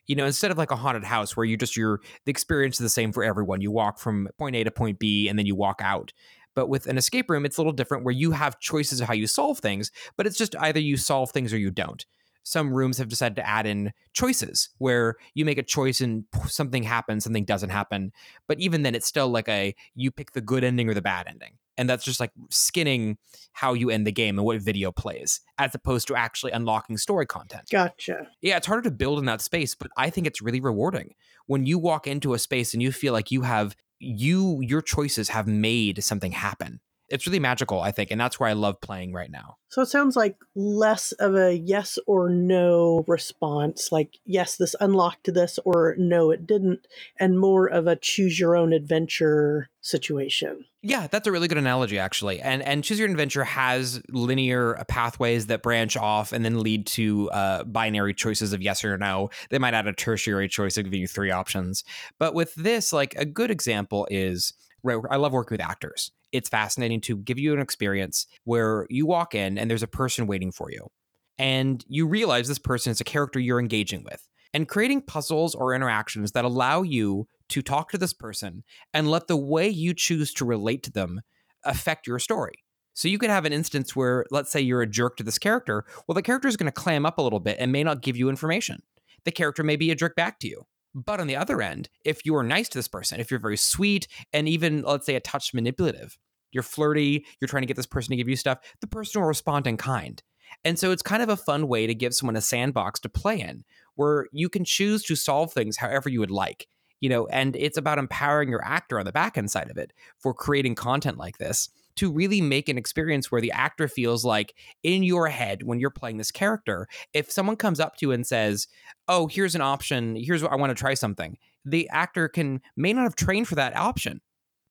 You 0.08 0.16
know, 0.16 0.26
instead 0.26 0.52
of 0.52 0.58
like 0.58 0.72
a 0.72 0.76
haunted 0.76 1.04
house 1.04 1.38
where 1.38 1.46
you 1.46 1.58
just 1.58 1.78
your 1.78 2.00
the 2.26 2.32
experience 2.32 2.76
is 2.76 2.84
the 2.84 2.90
same 2.90 3.12
for 3.12 3.24
everyone. 3.24 3.62
You 3.62 3.72
walk 3.72 4.00
from 4.00 4.30
point 4.38 4.56
A 4.56 4.64
to 4.64 4.72
point 4.72 4.98
B 4.98 5.28
and 5.28 5.38
then 5.38 5.46
you 5.46 5.56
walk 5.56 5.82
out. 5.84 6.14
But 6.54 6.68
with 6.68 6.88
an 6.88 6.98
escape 6.98 7.30
room, 7.30 7.46
it's 7.46 7.58
a 7.58 7.62
little 7.62 7.72
different 7.72 8.04
where 8.04 8.14
you 8.14 8.32
have 8.32 8.60
choices 8.60 9.00
of 9.00 9.08
how 9.08 9.14
you 9.14 9.26
solve 9.28 9.60
things, 9.60 9.90
but 10.18 10.28
it's 10.28 10.38
just 10.38 10.56
either 10.58 10.82
you 10.82 10.98
solve 10.98 11.32
things 11.32 11.54
or 11.54 11.58
you 11.58 11.72
don't 11.72 12.06
some 12.44 12.74
rooms 12.74 12.98
have 12.98 13.10
decided 13.10 13.36
to 13.36 13.48
add 13.48 13.66
in 13.66 13.94
choices 14.14 14.70
where 14.78 15.16
you 15.34 15.46
make 15.46 15.58
a 15.58 15.64
choice 15.64 16.02
and 16.02 16.26
something 16.48 16.84
happens, 16.84 17.24
something 17.24 17.46
doesn't 17.46 17.70
happen. 17.70 18.12
But 18.48 18.60
even 18.60 18.84
then, 18.84 18.96
it's 18.96 19.08
still 19.08 19.30
like 19.30 19.48
a 19.48 19.76
you 19.96 20.12
pick 20.12 20.32
the 20.32 20.42
good 20.42 20.64
ending 20.64 20.90
or 20.90 20.94
the 20.94 21.02
bad 21.02 21.28
ending. 21.28 21.58
And 21.78 21.90
that's 21.90 22.04
just 22.04 22.20
like 22.20 22.32
skinning 22.50 23.18
how 23.54 23.74
you 23.74 23.90
end 23.90 24.06
the 24.06 24.12
game 24.12 24.38
and 24.38 24.46
what 24.46 24.62
video 24.62 24.92
plays, 24.92 25.42
as 25.58 25.74
opposed 25.74 26.08
to 26.10 26.16
actually 26.16 26.52
unlocking 26.52 26.98
story 26.98 27.26
content. 27.26 27.70
Gotcha. 27.72 28.28
Yeah, 28.42 28.58
it's 28.58 28.68
harder 28.68 28.84
to 28.84 28.92
build 28.92 29.20
in 29.20 29.26
that 29.26 29.42
space, 29.42 29.74
but 29.74 29.90
I 29.98 30.10
think 30.10 30.28
it's 30.28 30.42
really 30.42 30.60
rewarding 30.60 31.16
when 31.48 31.66
you 31.66 31.80
walk 31.80 32.08
into 32.08 32.34
a 32.34 32.40
space 32.40 32.74
and 32.74 32.84
you 32.84 32.92
feel 32.92 33.14
like 33.14 33.32
you 33.32 33.42
have 33.42 33.76
you 34.00 34.60
your 34.62 34.82
choices 34.82 35.30
have 35.30 35.48
made 35.48 36.04
something 36.04 36.32
happen 36.32 36.80
it's 37.12 37.28
really 37.28 37.40
magical, 37.40 37.82
I 37.82 37.92
think, 37.92 38.12
and 38.12 38.20
that's 38.20 38.40
where 38.40 38.50
I 38.50 38.54
love 38.54 38.82
playing 38.82 39.14
right 39.14 39.30
now. 39.30 39.58
So 39.70 39.82
it 39.82 39.88
sounds 39.88 40.16
like 40.16 40.38
less 40.56 41.12
of 41.14 41.36
a 41.36 41.56
yes 41.56 42.00
or 42.08 42.30
no 42.30 43.04
response, 43.08 43.92
like 43.92 44.18
yes, 44.26 44.58
this 44.58 44.76
unlocked 44.80 45.34
this, 45.34 45.60
or 45.66 45.96
no, 45.98 46.32
it 46.32 46.48
didn't, 46.48 46.88
and 47.20 47.40
more 47.40 47.68
of 47.68 47.88
a 47.88 47.96
choose 47.96 48.40
your 48.40 48.56
own 48.56 48.74
adventure 48.74 49.70
situation. 49.82 50.66
Yeah, 50.82 51.08
that's 51.08 51.28
a 51.28 51.32
really 51.32 51.48
good 51.48 51.58
analogy, 51.58 52.00
actually. 52.00 52.40
And 52.42 52.62
and 52.64 52.84
choose 52.84 53.00
your 53.00 53.10
adventure 53.10 53.44
has 53.44 54.02
linear 54.10 54.84
pathways 54.88 55.48
that 55.48 55.62
branch 55.62 55.96
off 55.96 56.34
and 56.34 56.44
then 56.44 56.60
lead 56.60 56.88
to 56.88 57.30
uh, 57.32 57.64
binary 57.66 58.14
choices 58.14 58.54
of 58.54 58.62
yes 58.62 58.84
or 58.84 58.98
no. 58.98 59.30
They 59.50 59.60
might 59.60 59.74
add 59.74 59.88
a 59.88 59.94
tertiary 59.94 60.48
choice 60.48 60.78
of 60.78 60.86
giving 60.86 61.02
you 61.02 61.08
three 61.08 61.32
options. 61.32 61.84
But 62.20 62.34
with 62.34 62.56
this, 62.56 62.92
like 62.92 63.14
a 63.16 63.26
good 63.26 63.52
example 63.52 64.08
is 64.10 64.54
I 64.88 65.18
love 65.18 65.34
working 65.34 65.56
with 65.56 65.62
actors 65.62 66.12
it's 66.32 66.50
fascinating 66.50 67.02
to 67.02 67.18
give 67.18 67.40
you 67.40 67.54
an 67.54 67.60
experience 67.60 68.28
where 68.44 68.88
you 68.90 69.06
walk 69.06 69.36
in 69.36 69.58
and 69.58 69.70
there's 69.70 69.84
a 69.84 69.88
person 69.88 70.28
waiting 70.28 70.52
for 70.52 70.72
you. 70.72 70.90
And 71.38 71.84
you 71.88 72.08
realize 72.08 72.48
this 72.48 72.60
person 72.60 72.92
is 72.92 73.02
a 73.02 73.06
character 73.06 73.40
you're 73.40 73.60
engaging 73.60 74.04
with. 74.04 74.28
And 74.54 74.68
creating 74.68 75.04
puzzles 75.04 75.56
or 75.56 75.74
interactions 75.74 76.34
that 76.34 76.44
allow 76.44 76.82
you 76.82 77.28
to 77.50 77.62
talk 77.62 77.90
to 77.92 77.98
this 77.98 78.14
person 78.14 78.64
and 78.94 79.10
let 79.10 79.28
the 79.28 79.38
way 79.38 79.70
you 79.70 79.94
choose 79.94 80.34
to 80.34 80.46
relate 80.46 80.84
to 80.84 80.92
them 80.92 81.22
affect 81.64 82.06
your 82.06 82.20
story. 82.20 82.56
So 82.94 83.08
you 83.08 83.18
could 83.18 83.30
have 83.30 83.46
an 83.46 83.54
instance 83.54 83.96
where, 83.96 84.26
let's 84.30 84.52
say, 84.52 84.60
you're 84.60 84.82
a 84.82 84.88
jerk 84.88 85.16
to 85.18 85.24
this 85.24 85.40
character. 85.40 85.86
Well, 86.06 86.16
the 86.16 86.22
character 86.22 86.50
is 86.50 86.58
going 86.58 86.66
to 86.66 86.72
clam 86.74 87.06
up 87.06 87.18
a 87.18 87.22
little 87.22 87.40
bit 87.40 87.58
and 87.60 87.72
may 87.72 87.84
not 87.84 88.02
give 88.02 88.18
you 88.18 88.30
information. 88.30 88.82
The 89.24 89.32
character 89.32 89.64
may 89.64 89.78
be 89.78 89.90
a 89.90 89.96
jerk 89.96 90.16
back 90.16 90.40
to 90.40 90.50
you. 90.50 90.66
But 90.94 91.20
on 91.20 91.28
the 91.28 91.36
other 91.36 91.62
end, 91.62 91.90
if 92.04 92.26
you 92.26 92.36
are 92.36 92.44
nice 92.44 92.68
to 92.70 92.78
this 92.78 92.88
person, 92.88 93.20
if 93.20 93.32
you're 93.32 93.40
very 93.40 93.58
sweet 93.58 94.08
and 94.34 94.48
even, 94.48 94.82
let's 94.82 95.06
say, 95.06 95.16
a 95.16 95.20
touch 95.20 95.54
manipulative, 95.54 96.18
you're 96.52 96.64
flirty, 96.64 97.26
you're 97.40 97.48
trying 97.48 97.64
to 97.64 97.68
get 97.68 97.78
this 97.78 97.86
person 97.86 98.12
to 98.12 98.18
give 98.18 98.28
you 98.28 98.36
stuff, 98.36 98.60
the 98.82 98.88
person 98.88 99.22
will 99.22 99.28
respond 99.28 99.68
in 99.68 99.78
kind. 99.78 100.22
And 100.66 100.78
so 100.78 100.92
it's 100.92 101.02
kind 101.02 101.24
of 101.24 101.30
a 101.30 101.38
fun 101.38 101.68
way 101.68 101.88
to 101.88 101.96
give 101.96 102.14
someone 102.14 102.36
a 102.36 102.42
sandbox 102.42 103.00
to 103.02 103.10
play 103.10 103.40
in 103.40 103.64
where 103.96 104.28
you 104.34 104.50
can 104.50 104.66
choose 104.66 105.04
to 105.04 105.16
solve 105.16 105.54
things 105.54 105.78
however 105.78 106.10
you 106.10 106.20
would 106.20 106.32
like. 106.32 106.68
You 107.00 107.10
know, 107.10 107.26
and 107.28 107.56
it's 107.56 107.78
about 107.78 107.98
empowering 107.98 108.50
your 108.50 108.64
actor 108.64 109.00
on 109.00 109.06
the 109.06 109.12
back 109.12 109.38
end 109.38 109.50
side 109.50 109.72
of 109.72 109.78
it 109.78 109.92
for 110.20 110.34
creating 110.34 110.76
content 110.76 111.18
like 111.18 111.40
this 111.40 111.70
to 111.96 112.12
really 112.12 112.42
make 112.42 112.70
an 112.70 112.78
experience 112.78 113.32
where 113.32 113.42
the 113.42 113.52
actor 113.52 113.88
feels 113.88 114.26
like 114.26 114.56
in 114.84 115.04
your 115.04 115.28
head 115.28 115.64
when 115.64 115.80
you're 115.80 115.90
playing 115.90 116.18
this 116.18 116.32
character, 116.32 116.88
if 117.14 117.32
someone 117.32 117.56
comes 117.56 117.80
up 117.80 117.96
to 117.98 118.06
you 118.06 118.12
and 118.12 118.26
says, 118.26 118.68
"Oh, 119.08 119.28
here's 119.28 119.56
an 119.56 119.62
option. 119.62 120.16
Here's 120.16 120.44
what 120.44 120.52
I 120.52 120.56
want 120.56 120.70
to 120.72 120.80
try 120.80 120.94
something." 120.94 121.38
The 121.66 121.90
actor 121.90 122.28
can 122.28 122.62
may 122.76 122.94
not 122.94 123.04
have 123.04 123.16
trained 123.16 123.48
for 123.48 123.56
that 123.56 123.76
option, 123.76 124.22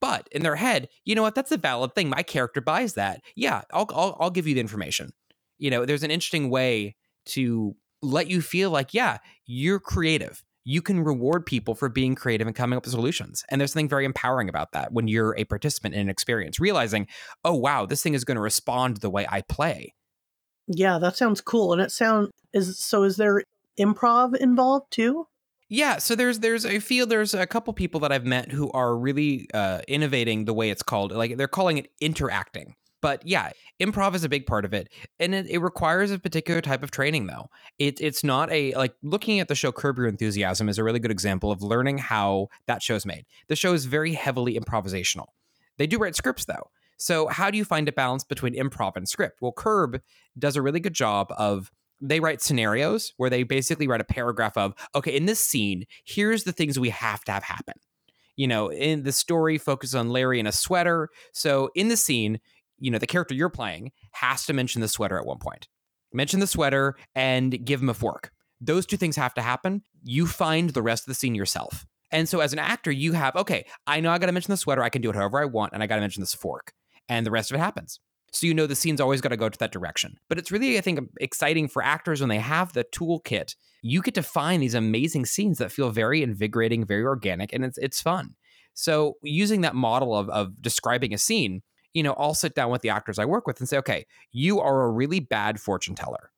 but 0.01 0.29
in 0.33 0.43
their 0.43 0.57
head, 0.57 0.89
you 1.05 1.15
know 1.15 1.23
what? 1.23 1.35
That's 1.35 1.53
a 1.53 1.59
valid 1.59 1.95
thing. 1.95 2.09
My 2.09 2.23
character 2.23 2.61
buys 2.61 2.95
that. 2.95 3.23
Yeah, 3.37 3.63
I'll, 3.73 3.87
I'll, 3.91 4.17
I'll 4.19 4.31
give 4.31 4.47
you 4.47 4.55
the 4.55 4.61
information. 4.61 5.11
You 5.59 5.71
know, 5.71 5.85
there's 5.85 6.03
an 6.03 6.11
interesting 6.11 6.51
way 6.51 6.97
to 7.27 7.77
let 8.03 8.29
you 8.29 8.41
feel 8.41 8.71
like, 8.71 8.95
yeah, 8.95 9.19
you're 9.47 9.79
creative. 9.79 10.43
You 10.65 10.83
can 10.83 11.01
reward 11.03 11.47
people 11.47 11.75
for 11.75 11.89
being 11.89 12.15
creative 12.15 12.47
and 12.47 12.55
coming 12.55 12.77
up 12.77 12.85
with 12.85 12.93
solutions. 12.93 13.43
And 13.49 13.61
there's 13.61 13.73
something 13.73 13.89
very 13.89 14.05
empowering 14.05 14.49
about 14.49 14.73
that 14.73 14.93
when 14.93 15.09
you're 15.09 15.35
a 15.37 15.45
participant 15.45 15.95
in 15.95 16.03
an 16.03 16.09
experience, 16.09 16.61
realizing, 16.61 17.07
oh, 17.45 17.55
wow, 17.55 17.87
this 17.87 18.03
thing 18.03 18.15
is 18.15 18.25
going 18.25 18.37
to 18.37 18.43
respond 18.43 18.99
the 18.99 19.11
way 19.11 19.27
I 19.29 19.41
play. 19.43 19.95
Yeah, 20.67 20.99
that 20.99 21.17
sounds 21.17 21.41
cool. 21.41 21.73
And 21.73 21.83
it 21.83 21.91
sounds 21.91 22.31
is 22.53 22.79
so 22.79 23.03
is 23.05 23.17
there 23.17 23.43
improv 23.79 24.37
involved 24.37 24.93
too? 24.93 25.27
Yeah, 25.69 25.99
so 25.99 26.15
there's 26.17 26.41
there's 26.41 26.67
I 26.67 26.81
feel 26.81 27.07
there's 27.07 27.33
a 27.33 27.47
couple 27.47 27.73
people 27.73 28.01
that 28.01 28.13
I've 28.13 28.25
met 28.25 28.51
who 28.51 28.71
are 28.73 28.97
really 28.97 29.49
uh, 29.55 29.81
innovating 29.87 30.45
the 30.45 30.55
way 30.55 30.71
it's 30.71 30.83
called. 30.83 31.13
Like 31.13 31.37
they're 31.37 31.49
calling 31.49 31.79
it 31.79 31.91
interacting. 32.01 32.75
But 33.01 33.27
yeah, 33.27 33.53
improv 33.81 34.15
is 34.15 34.25
a 34.25 34.29
big 34.29 34.47
part 34.47 34.65
of 34.65 34.75
it, 34.75 34.89
and 35.19 35.35
it, 35.35 35.47
it 35.47 35.59
requires 35.59 36.11
a 36.11 36.19
particular 36.19 36.61
type 36.61 36.83
of 36.83 36.91
training. 36.91 37.27
Though 37.27 37.49
it, 37.79 38.01
it's 38.01 38.23
not 38.23 38.51
a 38.53 38.75
like 38.75 38.95
looking 39.03 39.41
at 39.41 39.49
the 39.49 39.55
show 39.55 39.73
Curb 39.73 39.99
Your 39.99 40.07
Enthusiasm 40.07 40.69
is 40.69 40.79
a 40.79 40.85
really 40.85 40.99
good 40.99 41.11
example 41.11 41.51
of 41.51 41.63
learning 41.63 41.99
how 41.99 42.49
that 42.67 42.83
show's 42.83 43.07
made. 43.07 43.25
The 43.49 43.57
show 43.57 43.73
is 43.73 43.87
very 43.87 44.13
heavily 44.13 44.59
improvisational. 44.59 45.27
They 45.79 45.87
do 45.87 45.99
write 45.99 46.17
scripts 46.17 46.45
though, 46.45 46.71
so 47.01 47.29
how 47.29 47.51
do 47.51 47.57
you 47.57 47.65
find 47.65 47.89
a 47.89 47.93
balance 47.93 48.25
between 48.25 48.55
improv 48.55 48.95
and 48.95 49.09
script? 49.09 49.41
Well, 49.41 49.53
Curb 49.53 50.03
does 50.39 50.55
a 50.55 50.63
really 50.63 50.81
good 50.81 50.95
job 50.95 51.29
of 51.39 51.71
they 52.01 52.21
write 52.21 52.43
scenarios 52.43 53.15
where 53.17 53.31
they 53.31 53.43
basically 53.43 53.89
write 53.89 54.03
a 54.03 54.05
paragraph 54.05 54.57
of, 54.57 54.75
okay, 54.95 55.17
in 55.17 55.25
this 55.25 55.41
scene, 55.41 55.87
here's 56.05 56.45
the 56.45 56.53
things 56.53 56.79
we 56.79 56.91
have 56.91 57.25
to 57.25 57.33
have 57.33 57.43
happen. 57.43 57.75
You 58.37 58.49
know, 58.49 58.71
in 58.71 59.03
the 59.03 59.13
story 59.13 59.59
focuses 59.59 59.95
on 59.95 60.11
Larry 60.11 60.41
in 60.41 60.47
a 60.47 60.53
sweater. 60.53 61.09
So 61.33 61.71
in 61.75 61.89
the 61.89 61.97
scene, 61.97 62.41
you 62.81 62.91
know, 62.91 62.99
the 62.99 63.07
character 63.07 63.35
you're 63.35 63.51
playing 63.51 63.93
has 64.13 64.45
to 64.47 64.53
mention 64.53 64.81
the 64.81 64.89
sweater 64.89 65.19
at 65.19 65.27
one 65.27 65.39
point. 65.39 65.69
Mention 66.13 66.41
the 66.41 66.47
sweater 66.47 66.97
and 67.15 67.65
give 67.65 67.81
him 67.81 67.89
a 67.89 67.95
fork. 67.95 68.33
Those 68.61 68.87
two 68.87 68.97
things 68.97 69.17
have 69.17 69.35
to 69.35 69.43
happen. 69.43 69.83
You 70.03 70.27
find 70.27 70.71
the 70.71 70.83
rest 70.83 71.05
of 71.05 71.07
the 71.07 71.15
scene 71.15 71.35
yourself. 71.35 71.87
And 72.11 72.29
so 72.29 72.41
as 72.41 72.53
an 72.53 72.59
actor, 72.59 72.91
you 72.91 73.13
have, 73.13 73.37
okay, 73.37 73.65
I 73.87 74.01
know 74.01 74.11
I 74.11 74.19
got 74.19 74.27
to 74.27 74.33
mention 74.33 74.53
the 74.53 74.57
sweater. 74.57 74.83
I 74.83 74.89
can 74.89 75.03
do 75.03 75.11
it 75.11 75.17
however 75.17 75.41
I 75.41 75.45
want. 75.45 75.73
And 75.73 75.83
I 75.83 75.87
got 75.87 75.95
to 75.95 76.01
mention 76.01 76.21
this 76.21 76.35
fork. 76.35 76.73
And 77.09 77.25
the 77.25 77.31
rest 77.31 77.51
of 77.51 77.55
it 77.55 77.61
happens. 77.61 78.01
So 78.33 78.47
you 78.47 78.55
know 78.55 78.67
the 78.67 78.77
scene's 78.77 79.01
always 79.01 79.21
got 79.21 79.31
to 79.31 79.37
go 79.37 79.49
to 79.49 79.59
that 79.59 79.73
direction. 79.73 80.19
But 80.29 80.39
it's 80.39 80.53
really, 80.53 80.79
I 80.79 80.81
think, 80.81 81.01
exciting 81.21 81.69
for 81.69 81.83
actors 81.83 82.21
when 82.21 82.29
they 82.29 82.39
have 82.39 82.73
the 82.73 82.85
toolkit. 82.85 83.55
You 83.83 84.03
get 84.03 84.15
to 84.15 84.23
find 84.23 84.63
these 84.63 84.75
amazing 84.75 85.27
scenes 85.27 85.59
that 85.59 85.73
feel 85.73 85.91
very 85.91 86.23
invigorating, 86.23 86.85
very 86.85 87.05
organic, 87.05 87.53
and 87.53 87.65
it's 87.65 87.79
it's 87.79 88.01
fun. 88.01 88.35
So 88.75 89.15
using 89.23 89.63
that 89.63 89.75
model 89.75 90.15
of 90.15 90.29
of 90.29 90.63
describing 90.63 91.13
a 91.13 91.19
scene, 91.19 91.63
you 91.95 92.03
know, 92.03 92.15
I'll 92.19 92.35
sit 92.35 92.55
down 92.55 92.71
with 92.71 92.83
the 92.83 92.91
actors 92.91 93.19
I 93.19 93.25
work 93.25 93.47
with 93.47 93.61
and 93.61 93.69
say, 93.69 93.79
okay, 93.79 94.07
you 94.33 94.61
are 94.61 94.83
a 94.83 94.91
really 94.91 95.21
bad 95.21 95.61
fortune 95.61 95.95
teller. 95.95 96.31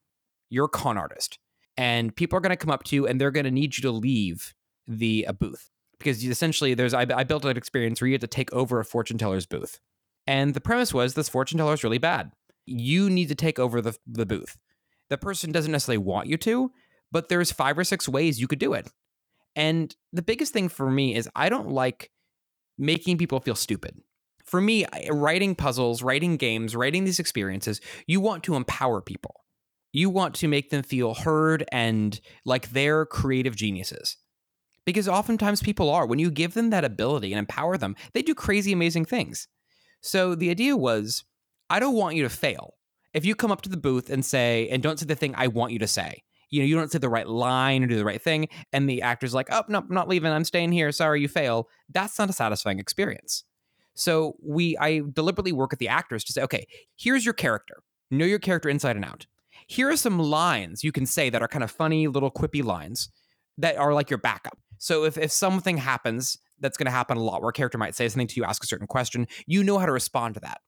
You're 0.51 0.67
a 0.67 0.69
con 0.69 0.97
artist. 0.97 1.39
And 1.77 2.15
people 2.15 2.37
are 2.37 2.41
going 2.41 2.51
to 2.51 2.57
come 2.57 2.71
up 2.71 2.85
to 2.85 2.97
you 2.97 3.07
and 3.07 3.21
they're 3.21 3.31
going 3.31 3.45
to 3.45 3.51
need 3.51 3.77
you 3.77 3.83
to 3.83 3.91
leave 3.91 4.55
the 4.87 5.25
a 5.29 5.33
booth 5.33 5.71
because 5.99 6.25
essentially 6.25 6.75
there's 6.75 6.93
I, 6.93 7.07
I 7.15 7.25
built 7.25 7.45
an 7.45 7.57
experience 7.57 8.01
where 8.01 8.09
you 8.09 8.15
had 8.15 8.21
to 8.23 8.27
take 8.27 8.53
over 8.53 8.81
a 8.81 8.85
fortune 8.85 9.17
teller's 9.17 9.47
booth 9.47 9.79
and 10.27 10.55
the 10.55 10.61
premise 10.61 10.95
was 10.95 11.15
this 11.15 11.29
fortune 11.29 11.59
teller 11.59 11.75
is 11.75 11.85
really 11.85 11.99
bad. 11.99 12.33
You 12.67 13.11
need 13.11 13.29
to 13.29 13.35
take 13.35 13.59
over 13.59 13.81
the, 13.81 13.97
the 14.07 14.27
booth. 14.27 14.57
The 15.09 15.19
person 15.19 15.53
doesn't 15.53 15.73
necessarily 15.73 15.99
want 15.99 16.29
you 16.29 16.37
to, 16.39 16.71
but 17.11 17.29
there's 17.29 17.53
five 17.53 17.79
or 17.79 17.85
six 17.85 18.09
ways 18.09 18.41
you 18.41 18.47
could 18.47 18.59
do 18.59 18.73
it. 18.73 18.89
And 19.55 19.95
the 20.13 20.23
biggest 20.23 20.53
thing 20.53 20.69
for 20.69 20.91
me 20.91 21.15
is 21.15 21.29
I 21.35 21.49
don't 21.49 21.71
like 21.71 22.11
making 22.79 23.19
people 23.19 23.41
feel 23.41 23.55
stupid. 23.55 24.01
For 24.53 24.61
me, 24.61 24.85
writing 25.09 25.55
puzzles, 25.55 26.03
writing 26.03 26.37
games, 26.37 26.77
writing 26.77 27.05
these 27.05 27.19
experiences, 27.19 27.81
you 28.07 28.21
want 28.21 28.45
to 28.45 28.55
empower 28.55 29.01
people. 29.01 29.47
You 29.95 30.11
want 30.11 30.35
to 30.35 30.47
make 30.47 30.69
them 30.69 30.83
feel 30.83 31.15
heard 31.15 31.65
and 31.73 32.21
like 32.45 32.71
they're 32.71 33.07
creative 33.07 33.57
geniuses. 33.57 34.19
Because 34.85 35.09
oftentimes 35.09 35.63
people 35.63 35.89
are. 35.89 36.05
When 36.05 36.19
you 36.19 36.31
give 36.31 36.53
them 36.53 36.69
that 36.69 36.85
ability 36.85 37.33
and 37.33 37.39
empower 37.39 37.79
them, 37.79 37.97
they 38.13 38.21
do 38.21 38.35
crazy, 38.35 38.73
amazing 38.73 39.07
things. 39.07 39.49
So 40.03 40.35
the 40.35 40.51
idea 40.51 40.77
was 40.77 41.25
I 41.71 41.81
don't 41.81 41.97
want 41.97 42.17
you 42.17 42.23
to 42.25 42.29
fail. 42.29 42.75
If 43.15 43.25
you 43.25 43.35
come 43.35 43.53
up 43.53 43.63
to 43.63 43.71
the 43.71 43.79
booth 43.79 44.11
and 44.11 44.23
say, 44.23 44.69
and 44.71 44.83
don't 44.83 44.99
say 44.99 45.07
the 45.07 45.15
thing 45.15 45.35
I 45.35 45.47
want 45.47 45.73
you 45.73 45.79
to 45.79 45.89
say, 45.89 46.25
you 46.51 46.61
know, 46.61 46.67
you 46.67 46.75
don't 46.75 46.93
say 46.93 46.99
the 46.99 47.09
right 47.09 47.27
line 47.27 47.83
or 47.83 47.87
do 47.87 47.97
the 47.97 48.05
right 48.05 48.21
thing, 48.21 48.49
and 48.71 48.87
the 48.87 49.01
actor's 49.01 49.33
like, 49.33 49.47
oh, 49.51 49.65
no, 49.69 49.79
I'm 49.79 49.87
not 49.89 50.09
leaving. 50.09 50.31
I'm 50.31 50.45
staying 50.45 50.73
here. 50.73 50.93
Sorry, 50.93 51.23
you 51.23 51.29
fail. 51.29 51.71
That's 51.89 52.19
not 52.19 52.29
a 52.29 52.35
satisfying 52.35 52.79
experience. 52.79 53.45
So 53.95 54.37
we, 54.43 54.77
I 54.79 55.03
deliberately 55.13 55.53
work 55.53 55.71
with 55.71 55.79
the 55.79 55.89
actors 55.89 56.25
to 56.25 56.33
say, 56.33 56.43
okay, 56.43 56.67
here's 56.97 57.25
your 57.25 57.35
character. 57.35 57.83
Know 58.11 58.25
your 58.25 58.39
character 58.39 58.69
inside 58.69 58.97
and 58.97 59.05
out. 59.05 59.27
Here 59.67 59.89
are 59.91 59.97
some 59.97 60.19
lines 60.19 60.83
you 60.83 60.93
can 60.93 61.07
say 61.07 61.31
that 61.31 61.43
are 61.43 61.49
kind 61.49 61.65
of 61.65 61.71
funny, 61.71 62.09
little 62.09 62.31
quippy 62.31 62.65
lines 62.65 63.11
that 63.59 63.77
are 63.77 63.93
like 63.93 64.11
your 64.11 64.19
backup. 64.19 64.59
So 64.79 65.05
if, 65.05 65.17
if 65.17 65.31
something 65.31 65.77
happens 65.77 66.39
that's 66.61 66.77
going 66.77 66.87
to 66.87 66.93
happen 66.93 67.17
a 67.17 67.23
lot 67.23 67.43
where 67.43 67.51
a 67.51 67.53
character 67.53 67.79
might 67.79 67.95
say 67.95 68.09
something 68.09 68.27
to 68.27 68.37
you, 68.37 68.45
ask 68.45 68.63
a 68.63 68.67
certain 68.67 68.87
question, 68.87 69.27
you 69.47 69.63
know 69.63 69.79
how 69.79 69.87
to 69.87 69.93
respond 69.93 70.35
to 70.35 70.41
that. 70.41 70.61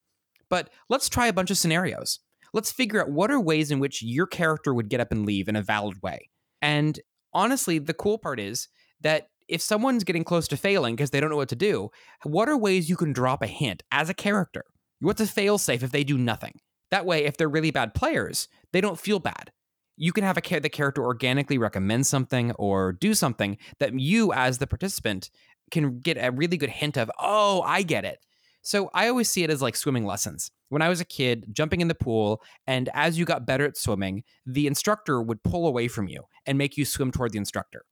But 0.49 0.71
let's 0.89 1.09
try 1.09 1.27
a 1.27 1.33
bunch 1.33 1.51
of 1.51 1.59
scenarios. 1.59 2.21
Let's 2.53 2.71
figure 2.71 3.03
out 3.03 3.11
what 3.11 3.31
are 3.31 3.41
ways 3.41 3.71
in 3.71 3.81
which 3.81 4.03
your 4.03 4.27
character 4.27 4.73
would 4.73 4.89
get 4.89 5.01
up 5.01 5.11
and 5.11 5.27
leave 5.27 5.49
in 5.49 5.57
a 5.57 5.63
valid 5.63 6.03
way. 6.03 6.29
And 6.63 7.01
honestly, 7.33 7.79
the 7.79 7.95
cool 7.95 8.19
part 8.19 8.39
is 8.39 8.69
that 9.01 9.29
if 9.49 9.61
someone's 9.61 10.05
getting 10.05 10.25
close 10.25 10.49
to 10.49 10.57
failing 10.57 10.97
because 10.97 11.11
they 11.11 11.21
don't 11.21 11.31
know 11.31 11.37
what 11.37 11.49
to 11.51 11.57
do, 11.57 11.91
what 12.23 12.49
are 12.49 12.57
ways 12.57 12.89
you 12.89 12.97
can 12.97 13.13
drop 13.13 13.43
a 13.43 13.47
hint 13.47 13.83
as 13.91 14.09
a 14.09 14.15
character? 14.15 14.65
What's 15.01 15.21
a 15.21 15.27
fail 15.27 15.59
safe 15.59 15.83
if 15.83 15.93
they 15.93 16.05
do 16.05 16.17
nothing? 16.17 16.61
That 16.91 17.07
way, 17.07 17.25
if 17.25 17.37
they're 17.37 17.49
really 17.49 17.71
bad 17.71 17.95
players, 17.95 18.49
they 18.73 18.81
don't 18.81 18.99
feel 18.99 19.19
bad. 19.19 19.51
You 19.97 20.13
can 20.13 20.25
have 20.25 20.37
a 20.37 20.61
the 20.61 20.69
character 20.69 21.05
organically 21.05 21.59
recommend 21.59 22.07
something 22.07 22.53
or 22.53 22.93
do 22.93 23.15
something 23.15 23.59
that 23.79 23.99
you, 23.99 24.33
as 24.33 24.59
the 24.59 24.67
participant, 24.67 25.31
can 25.71 26.01
get 26.01 26.17
a 26.17 26.31
really 26.31 26.57
good 26.57 26.71
hint 26.71 26.97
of, 26.97 27.11
oh, 27.19 27.63
I 27.63 27.83
get 27.83 28.05
it. 28.05 28.19
So 28.63 28.91
I 28.95 29.09
always 29.09 29.29
see 29.29 29.45
it 29.45 29.51
as 29.51 29.61
like 29.61 29.77
swimming 29.77 30.07
lessons. 30.07 30.51
When 30.71 30.83
I 30.83 30.89
was 30.89 31.01
a 31.01 31.05
kid, 31.05 31.47
jumping 31.53 31.81
in 31.81 31.89
the 31.89 31.95
pool, 31.95 32.43
and 32.67 32.89
as 32.95 33.19
you 33.19 33.25
got 33.25 33.47
better 33.47 33.67
at 33.67 33.77
swimming, 33.77 34.25
the 34.47 34.67
instructor 34.67 35.21
would 35.21 35.43
pull 35.43 35.67
away 35.67 35.87
from 35.87 36.09
you 36.09 36.23
and 36.47 36.57
make 36.57 36.77
you 36.77 36.85
swim 36.85 37.13
toward 37.13 37.33
the 37.33 37.39
instructor. 37.39 37.85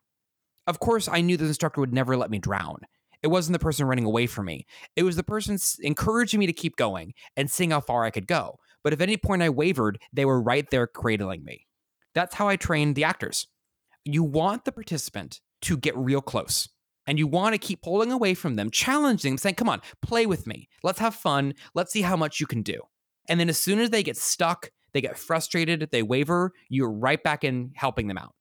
Of 0.66 0.78
course, 0.78 1.08
I 1.08 1.20
knew 1.20 1.36
the 1.36 1.46
instructor 1.46 1.80
would 1.80 1.92
never 1.92 2.16
let 2.16 2.30
me 2.30 2.38
drown. 2.38 2.78
It 3.22 3.28
wasn't 3.28 3.52
the 3.52 3.64
person 3.64 3.86
running 3.86 4.04
away 4.04 4.26
from 4.26 4.46
me. 4.46 4.66
It 4.96 5.04
was 5.04 5.16
the 5.16 5.22
person 5.22 5.58
encouraging 5.80 6.40
me 6.40 6.46
to 6.46 6.52
keep 6.52 6.76
going 6.76 7.14
and 7.36 7.50
seeing 7.50 7.70
how 7.70 7.80
far 7.80 8.04
I 8.04 8.10
could 8.10 8.26
go. 8.26 8.58
But 8.82 8.92
if 8.92 9.00
at 9.00 9.08
any 9.08 9.16
point 9.16 9.42
I 9.42 9.48
wavered, 9.48 10.00
they 10.12 10.24
were 10.24 10.42
right 10.42 10.68
there 10.70 10.86
cradling 10.86 11.44
me. 11.44 11.66
That's 12.14 12.34
how 12.34 12.48
I 12.48 12.56
trained 12.56 12.96
the 12.96 13.04
actors. 13.04 13.46
You 14.04 14.24
want 14.24 14.64
the 14.64 14.72
participant 14.72 15.40
to 15.62 15.76
get 15.76 15.96
real 15.96 16.20
close 16.20 16.68
and 17.06 17.18
you 17.18 17.26
want 17.26 17.54
to 17.54 17.58
keep 17.58 17.82
pulling 17.82 18.12
away 18.12 18.34
from 18.34 18.56
them, 18.56 18.70
challenging 18.70 19.32
them, 19.32 19.38
saying, 19.38 19.54
Come 19.54 19.68
on, 19.68 19.80
play 20.02 20.26
with 20.26 20.46
me. 20.46 20.68
Let's 20.82 20.98
have 20.98 21.14
fun. 21.14 21.54
Let's 21.74 21.92
see 21.92 22.02
how 22.02 22.16
much 22.16 22.40
you 22.40 22.46
can 22.46 22.62
do. 22.62 22.80
And 23.28 23.38
then 23.38 23.48
as 23.48 23.58
soon 23.58 23.78
as 23.78 23.90
they 23.90 24.02
get 24.02 24.16
stuck, 24.16 24.70
they 24.92 25.00
get 25.00 25.18
frustrated, 25.18 25.88
they 25.90 26.02
waver, 26.02 26.52
you're 26.68 26.90
right 26.90 27.22
back 27.22 27.44
in 27.44 27.72
helping 27.74 28.08
them 28.08 28.18
out. 28.18 28.34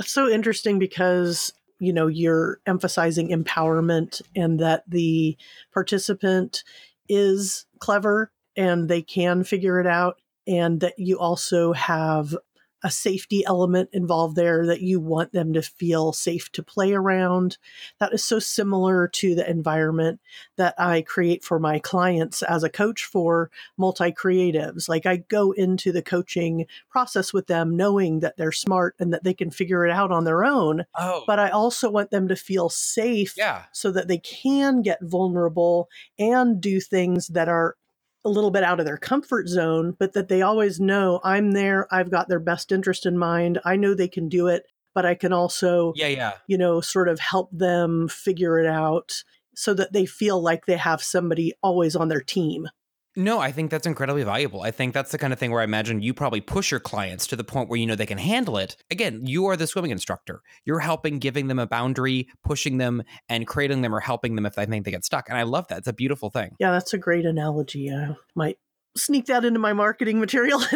That's 0.00 0.12
so 0.12 0.30
interesting 0.30 0.78
because, 0.78 1.52
you 1.78 1.92
know, 1.92 2.06
you're 2.06 2.58
emphasizing 2.64 3.28
empowerment 3.28 4.22
and 4.34 4.58
that 4.58 4.82
the 4.88 5.36
participant 5.74 6.64
is 7.10 7.66
clever 7.80 8.32
and 8.56 8.88
they 8.88 9.02
can 9.02 9.44
figure 9.44 9.78
it 9.78 9.86
out. 9.86 10.18
And 10.46 10.80
that 10.80 10.94
you 10.96 11.18
also 11.18 11.74
have 11.74 12.34
a 12.82 12.90
safety 12.90 13.44
element 13.46 13.90
involved 13.92 14.36
there 14.36 14.66
that 14.66 14.80
you 14.80 15.00
want 15.00 15.32
them 15.32 15.52
to 15.52 15.62
feel 15.62 16.12
safe 16.12 16.50
to 16.52 16.62
play 16.62 16.92
around. 16.92 17.58
That 17.98 18.12
is 18.12 18.24
so 18.24 18.38
similar 18.38 19.08
to 19.08 19.34
the 19.34 19.48
environment 19.48 20.20
that 20.56 20.74
I 20.78 21.02
create 21.02 21.44
for 21.44 21.58
my 21.58 21.78
clients 21.78 22.42
as 22.42 22.62
a 22.62 22.70
coach 22.70 23.04
for 23.04 23.50
multi 23.76 24.12
creatives. 24.12 24.88
Like 24.88 25.06
I 25.06 25.16
go 25.16 25.52
into 25.52 25.92
the 25.92 26.02
coaching 26.02 26.66
process 26.90 27.32
with 27.32 27.46
them 27.46 27.76
knowing 27.76 28.20
that 28.20 28.36
they're 28.36 28.52
smart 28.52 28.94
and 28.98 29.12
that 29.12 29.24
they 29.24 29.34
can 29.34 29.50
figure 29.50 29.86
it 29.86 29.92
out 29.92 30.10
on 30.10 30.24
their 30.24 30.44
own. 30.44 30.84
Oh. 30.98 31.24
But 31.26 31.38
I 31.38 31.50
also 31.50 31.90
want 31.90 32.10
them 32.10 32.28
to 32.28 32.36
feel 32.36 32.68
safe 32.68 33.34
yeah. 33.36 33.64
so 33.72 33.90
that 33.90 34.08
they 34.08 34.18
can 34.18 34.82
get 34.82 34.98
vulnerable 35.02 35.88
and 36.18 36.60
do 36.60 36.80
things 36.80 37.28
that 37.28 37.48
are 37.48 37.76
a 38.24 38.28
little 38.28 38.50
bit 38.50 38.62
out 38.62 38.80
of 38.80 38.86
their 38.86 38.96
comfort 38.96 39.48
zone, 39.48 39.96
but 39.98 40.12
that 40.12 40.28
they 40.28 40.42
always 40.42 40.78
know 40.78 41.20
I'm 41.24 41.52
there. 41.52 41.86
I've 41.92 42.10
got 42.10 42.28
their 42.28 42.40
best 42.40 42.72
interest 42.72 43.06
in 43.06 43.16
mind. 43.16 43.60
I 43.64 43.76
know 43.76 43.94
they 43.94 44.08
can 44.08 44.28
do 44.28 44.48
it, 44.48 44.64
but 44.94 45.06
I 45.06 45.14
can 45.14 45.32
also, 45.32 45.92
yeah, 45.96 46.08
yeah, 46.08 46.32
you 46.46 46.58
know, 46.58 46.80
sort 46.80 47.08
of 47.08 47.18
help 47.18 47.48
them 47.52 48.08
figure 48.08 48.58
it 48.58 48.66
out 48.66 49.24
so 49.54 49.74
that 49.74 49.92
they 49.92 50.06
feel 50.06 50.40
like 50.40 50.66
they 50.66 50.76
have 50.76 51.02
somebody 51.02 51.52
always 51.62 51.96
on 51.96 52.08
their 52.08 52.20
team. 52.20 52.68
No, 53.16 53.40
I 53.40 53.50
think 53.50 53.70
that's 53.70 53.86
incredibly 53.86 54.22
valuable. 54.22 54.62
I 54.62 54.70
think 54.70 54.94
that's 54.94 55.10
the 55.10 55.18
kind 55.18 55.32
of 55.32 55.38
thing 55.38 55.50
where 55.50 55.60
I 55.60 55.64
imagine 55.64 56.00
you 56.00 56.14
probably 56.14 56.40
push 56.40 56.70
your 56.70 56.78
clients 56.78 57.26
to 57.28 57.36
the 57.36 57.42
point 57.42 57.68
where 57.68 57.78
you 57.78 57.86
know 57.86 57.96
they 57.96 58.06
can 58.06 58.18
handle 58.18 58.56
it. 58.56 58.76
Again, 58.90 59.26
you 59.26 59.46
are 59.46 59.56
the 59.56 59.66
swimming 59.66 59.90
instructor. 59.90 60.42
You're 60.64 60.78
helping 60.78 61.18
giving 61.18 61.48
them 61.48 61.58
a 61.58 61.66
boundary, 61.66 62.28
pushing 62.44 62.78
them 62.78 63.02
and 63.28 63.46
creating 63.46 63.82
them 63.82 63.94
or 63.94 64.00
helping 64.00 64.36
them 64.36 64.46
if 64.46 64.54
they 64.54 64.64
think 64.66 64.84
they 64.84 64.92
get 64.92 65.04
stuck. 65.04 65.28
And 65.28 65.36
I 65.36 65.42
love 65.42 65.66
that. 65.68 65.78
It's 65.78 65.88
a 65.88 65.92
beautiful 65.92 66.30
thing. 66.30 66.54
Yeah, 66.60 66.70
that's 66.70 66.94
a 66.94 66.98
great 66.98 67.26
analogy. 67.26 67.90
I 67.90 68.14
might 68.36 68.58
sneak 68.96 69.26
that 69.26 69.44
into 69.44 69.58
my 69.58 69.72
marketing 69.72 70.20
material. 70.20 70.62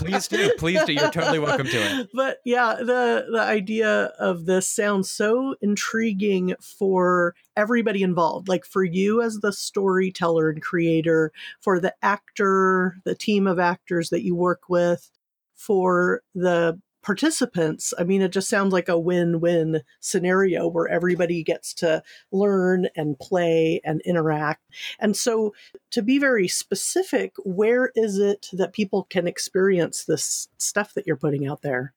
please 0.00 0.28
do. 0.28 0.52
Please 0.58 0.84
do. 0.84 0.92
You're 0.92 1.10
totally 1.10 1.38
welcome 1.38 1.66
to 1.66 1.76
it. 1.76 2.08
But 2.14 2.38
yeah, 2.44 2.76
the 2.78 3.26
the 3.30 3.40
idea 3.40 4.12
of 4.18 4.46
this 4.46 4.68
sounds 4.68 5.10
so 5.10 5.54
intriguing 5.60 6.54
for 6.60 7.34
everybody 7.56 8.02
involved. 8.02 8.48
Like 8.48 8.64
for 8.64 8.82
you 8.82 9.22
as 9.22 9.36
the 9.36 9.52
storyteller 9.52 10.50
and 10.50 10.62
creator, 10.62 11.32
for 11.60 11.78
the 11.78 11.94
actor, 12.02 12.96
the 13.04 13.14
team 13.14 13.46
of 13.46 13.58
actors 13.58 14.10
that 14.10 14.24
you 14.24 14.34
work 14.34 14.68
with, 14.68 15.10
for 15.54 16.22
the 16.34 16.80
participants, 17.10 17.92
I 17.98 18.04
mean, 18.04 18.22
it 18.22 18.30
just 18.30 18.48
sounds 18.48 18.72
like 18.72 18.88
a 18.88 18.96
win 18.96 19.40
win 19.40 19.82
scenario 19.98 20.68
where 20.68 20.86
everybody 20.86 21.42
gets 21.42 21.74
to 21.74 22.04
learn 22.30 22.86
and 22.94 23.18
play 23.18 23.80
and 23.82 24.00
interact. 24.02 24.62
And 25.00 25.16
so, 25.16 25.52
to 25.90 26.02
be 26.02 26.20
very 26.20 26.46
specific, 26.46 27.34
where 27.44 27.90
is 27.96 28.20
it 28.20 28.46
that 28.52 28.72
people 28.72 29.08
can 29.10 29.26
experience 29.26 30.04
this 30.04 30.46
stuff 30.58 30.94
that 30.94 31.04
you're 31.04 31.16
putting 31.16 31.48
out 31.48 31.62
there? 31.62 31.94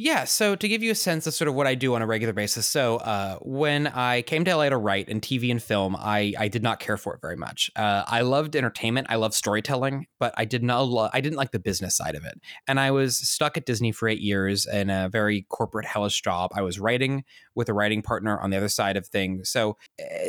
Yeah, 0.00 0.26
so 0.26 0.54
to 0.54 0.68
give 0.68 0.80
you 0.80 0.92
a 0.92 0.94
sense 0.94 1.26
of 1.26 1.34
sort 1.34 1.48
of 1.48 1.56
what 1.56 1.66
I 1.66 1.74
do 1.74 1.96
on 1.96 2.02
a 2.02 2.06
regular 2.06 2.32
basis, 2.32 2.66
so 2.66 2.98
uh, 2.98 3.36
when 3.42 3.88
I 3.88 4.22
came 4.22 4.44
to 4.44 4.54
LA 4.54 4.68
to 4.68 4.76
write 4.76 5.08
in 5.08 5.20
TV 5.20 5.50
and 5.50 5.60
film, 5.60 5.96
I 5.98 6.34
I 6.38 6.46
did 6.46 6.62
not 6.62 6.78
care 6.78 6.96
for 6.96 7.14
it 7.14 7.20
very 7.20 7.34
much. 7.34 7.68
Uh, 7.74 8.04
I 8.06 8.20
loved 8.20 8.54
entertainment, 8.54 9.08
I 9.10 9.16
loved 9.16 9.34
storytelling, 9.34 10.06
but 10.20 10.32
I 10.36 10.44
did 10.44 10.62
not 10.62 10.82
lo- 10.82 11.10
I 11.12 11.20
didn't 11.20 11.36
like 11.36 11.50
the 11.50 11.58
business 11.58 11.96
side 11.96 12.14
of 12.14 12.24
it. 12.24 12.40
And 12.68 12.78
I 12.78 12.92
was 12.92 13.18
stuck 13.18 13.56
at 13.56 13.66
Disney 13.66 13.90
for 13.90 14.08
eight 14.08 14.20
years 14.20 14.66
in 14.66 14.88
a 14.88 15.08
very 15.08 15.46
corporate 15.48 15.86
hellish 15.86 16.22
job. 16.22 16.52
I 16.54 16.62
was 16.62 16.78
writing 16.78 17.24
with 17.56 17.68
a 17.68 17.74
writing 17.74 18.00
partner 18.00 18.38
on 18.38 18.50
the 18.50 18.56
other 18.56 18.68
side 18.68 18.96
of 18.96 19.04
things, 19.04 19.50
so 19.50 19.78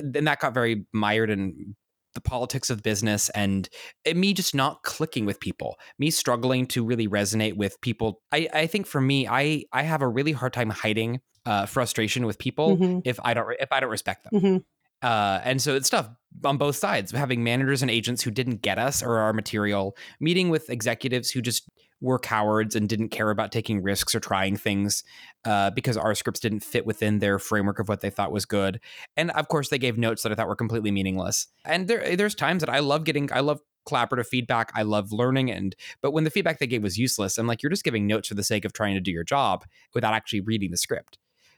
then 0.02 0.28
eh, 0.28 0.32
that 0.32 0.40
got 0.40 0.56
very 0.56 0.84
mired 0.94 1.30
in 1.30 1.76
the 2.20 2.30
politics 2.30 2.70
of 2.70 2.84
business 2.84 3.30
and 3.30 3.70
me 4.14 4.34
just 4.34 4.54
not 4.54 4.84
clicking 4.84 5.26
with 5.26 5.40
people 5.40 5.78
me 5.98 6.10
struggling 6.10 6.66
to 6.66 6.84
really 6.84 7.08
resonate 7.08 7.56
with 7.56 7.80
people 7.82 8.22
i, 8.32 8.48
I 8.54 8.68
think 8.68 8.86
for 8.86 9.02
me 9.02 9.28
i 9.28 9.64
i 9.72 9.84
have 9.84 10.02
a 10.02 10.08
really 10.08 10.32
hard 10.32 10.54
time 10.54 10.70
hiding 10.70 11.22
uh, 11.46 11.66
frustration 11.66 12.26
with 12.26 12.38
people 12.38 12.78
mm-hmm. 12.78 13.00
if 13.06 13.20
i 13.24 13.34
don't 13.34 13.56
if 13.60 13.72
i 13.72 13.80
don't 13.80 13.90
respect 13.90 14.30
them 14.30 14.42
mm-hmm. 14.42 14.58
uh, 15.02 15.40
and 15.44 15.62
so 15.62 15.76
it's 15.76 15.90
tough 15.90 16.10
on 16.44 16.58
both 16.58 16.76
sides, 16.76 17.12
having 17.12 17.44
managers 17.44 17.82
and 17.82 17.92
agents 17.92 18.22
who 18.24 18.32
didn't 18.32 18.62
get 18.62 18.78
us 18.78 19.04
or 19.04 19.18
our 19.18 19.34
material, 19.34 19.96
meeting 20.20 20.50
with 20.50 20.70
executives 20.70 21.32
who 21.32 21.42
just 21.42 21.70
were 22.02 22.20
cowards 22.20 22.76
and 22.76 22.88
didn't 22.88 23.10
care 23.10 23.30
about 23.30 23.52
taking 23.52 23.84
risks 23.84 24.16
or 24.16 24.20
trying 24.20 24.56
things 24.56 25.04
uh, 25.46 25.70
because 25.72 25.98
our 25.98 26.16
scripts 26.16 26.40
didn't 26.40 26.62
fit 26.62 26.86
within 26.86 27.20
their 27.20 27.40
framework 27.40 27.80
of 27.80 27.90
what 27.90 28.02
they 28.02 28.10
thought 28.10 28.32
was 28.32 28.46
good. 28.46 28.80
And 29.18 29.32
of 29.32 29.48
course, 29.48 29.70
they 29.70 29.78
gave 29.78 29.98
notes 29.98 30.24
that 30.24 30.32
I 30.32 30.36
thought 30.36 30.48
were 30.48 30.56
completely 30.56 30.92
meaningless. 30.92 31.48
And 31.66 31.88
there, 31.88 32.16
there's 32.16 32.36
times 32.36 32.62
that 32.62 32.70
I 32.70 32.80
love 32.80 33.04
getting, 33.04 33.30
I 33.34 33.42
love 33.42 33.60
collaborative 33.88 34.28
feedback. 34.28 34.72
I 34.76 34.84
love 34.84 35.12
learning 35.12 35.52
and 35.52 35.76
but 36.02 36.12
when 36.12 36.24
the 36.24 36.30
feedback 36.30 36.60
they 36.60 36.68
gave 36.68 36.84
was 36.84 36.98
useless, 36.98 37.38
I'm 37.38 37.48
like, 37.48 37.64
you're 37.64 37.70
just 37.70 37.84
giving 37.84 38.08
notes 38.08 38.28
for 38.28 38.36
the 38.36 38.44
sake 38.44 38.66
of 38.66 38.74
trying 38.74 38.96
to 38.96 39.02
do 39.02 39.12
your 39.12 39.24
job 39.24 39.66
without 39.94 40.14
actually 40.14 40.42
reading 40.42 40.72
the 40.72 40.78
script. 40.78 41.18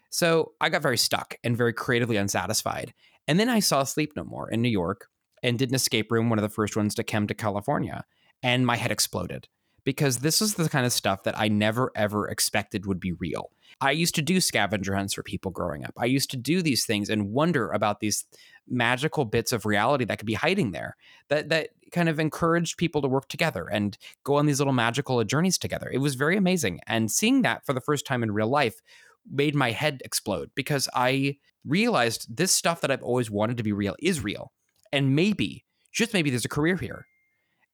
So 0.10 0.54
I 0.60 0.70
got 0.70 0.82
very 0.82 0.98
stuck 0.98 1.36
and 1.44 1.56
very 1.56 1.74
creatively 1.74 2.18
unsatisfied. 2.18 2.94
And 3.28 3.40
then 3.40 3.50
I 3.50 3.60
saw 3.60 3.84
Sleep 3.84 4.14
No 4.16 4.24
More 4.24 4.50
in 4.50 4.62
New 4.62 4.70
York 4.70 5.08
and 5.44 5.58
did 5.58 5.70
an 5.70 5.76
escape 5.76 6.12
room, 6.12 6.30
one 6.30 6.38
of 6.38 6.44
the 6.44 6.50
first 6.50 6.76
ones 6.76 6.96
to 6.96 7.04
come 7.04 7.28
to 7.28 7.34
California. 7.34 8.04
And 8.44 8.66
my 8.66 8.76
head 8.76 8.92
exploded 8.92 9.48
because 9.84 10.18
this 10.18 10.42
is 10.42 10.56
the 10.56 10.70
kind 10.70 10.86
of 10.86 10.94
stuff 10.94 11.24
that 11.24 11.38
I 11.38 11.48
never 11.48 11.92
ever 11.96 12.28
expected 12.28 12.86
would 12.86 13.00
be 13.00 13.14
real. 13.14 13.52
I 13.80 13.92
used 13.92 14.16
to 14.16 14.22
do 14.22 14.40
scavenger 14.40 14.96
hunts 14.96 15.14
for 15.14 15.24
people 15.24 15.52
growing 15.52 15.84
up. 15.86 15.94
I 15.98 16.06
used 16.06 16.30
to 16.32 16.38
do 16.38 16.62
these 16.62 16.86
things 16.86 17.10
and 17.10 17.32
wonder 17.32 17.72
about 17.72 18.00
these 18.00 18.26
magical 18.68 19.26
bits 19.26 19.52
of 19.52 19.66
reality 19.66 20.06
that 20.06 20.20
could 20.20 20.28
be 20.28 20.36
hiding 20.36 20.72
there 20.72 20.96
that 21.30 21.50
that 21.50 21.70
kind 21.92 22.08
of 22.08 22.20
encouraged 22.20 22.78
people 22.78 23.02
to 23.02 23.08
work 23.08 23.28
together 23.28 23.68
and 23.68 23.98
go 24.24 24.36
on 24.36 24.46
these 24.46 24.60
little 24.60 24.74
magical 24.74 25.24
journeys 25.24 25.58
together. 25.58 25.90
It 25.92 25.98
was 25.98 26.16
very 26.16 26.38
amazing 26.38 26.80
and 26.88 27.12
seeing 27.12 27.42
that 27.42 27.66
for 27.66 27.74
the 27.74 27.82
first 27.82 28.06
time 28.06 28.24
in 28.24 28.32
real 28.32 28.48
life 28.48 28.82
made 29.30 29.56
my 29.56 29.72
head 29.72 30.02
explode 30.06 30.52
because 30.56 30.88
I 30.94 31.38
realized 31.66 32.36
this 32.36 32.52
stuff 32.52 32.82
that 32.82 32.92
I've 32.92 33.04
always 33.04 33.30
wanted 33.30 33.58
to 33.58 33.64
be 33.64 33.74
real 33.74 33.96
is 34.00 34.24
real. 34.24 34.52
And 34.92 35.16
maybe, 35.16 35.66
just 35.92 36.14
maybe 36.14 36.30
there's 36.30 36.46
a 36.46 36.50
career 36.50 36.76
here. 36.76 37.06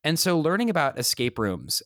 And 0.03 0.19
so 0.19 0.39
learning 0.39 0.69
about 0.69 0.99
escape 0.99 1.39
rooms 1.39 1.81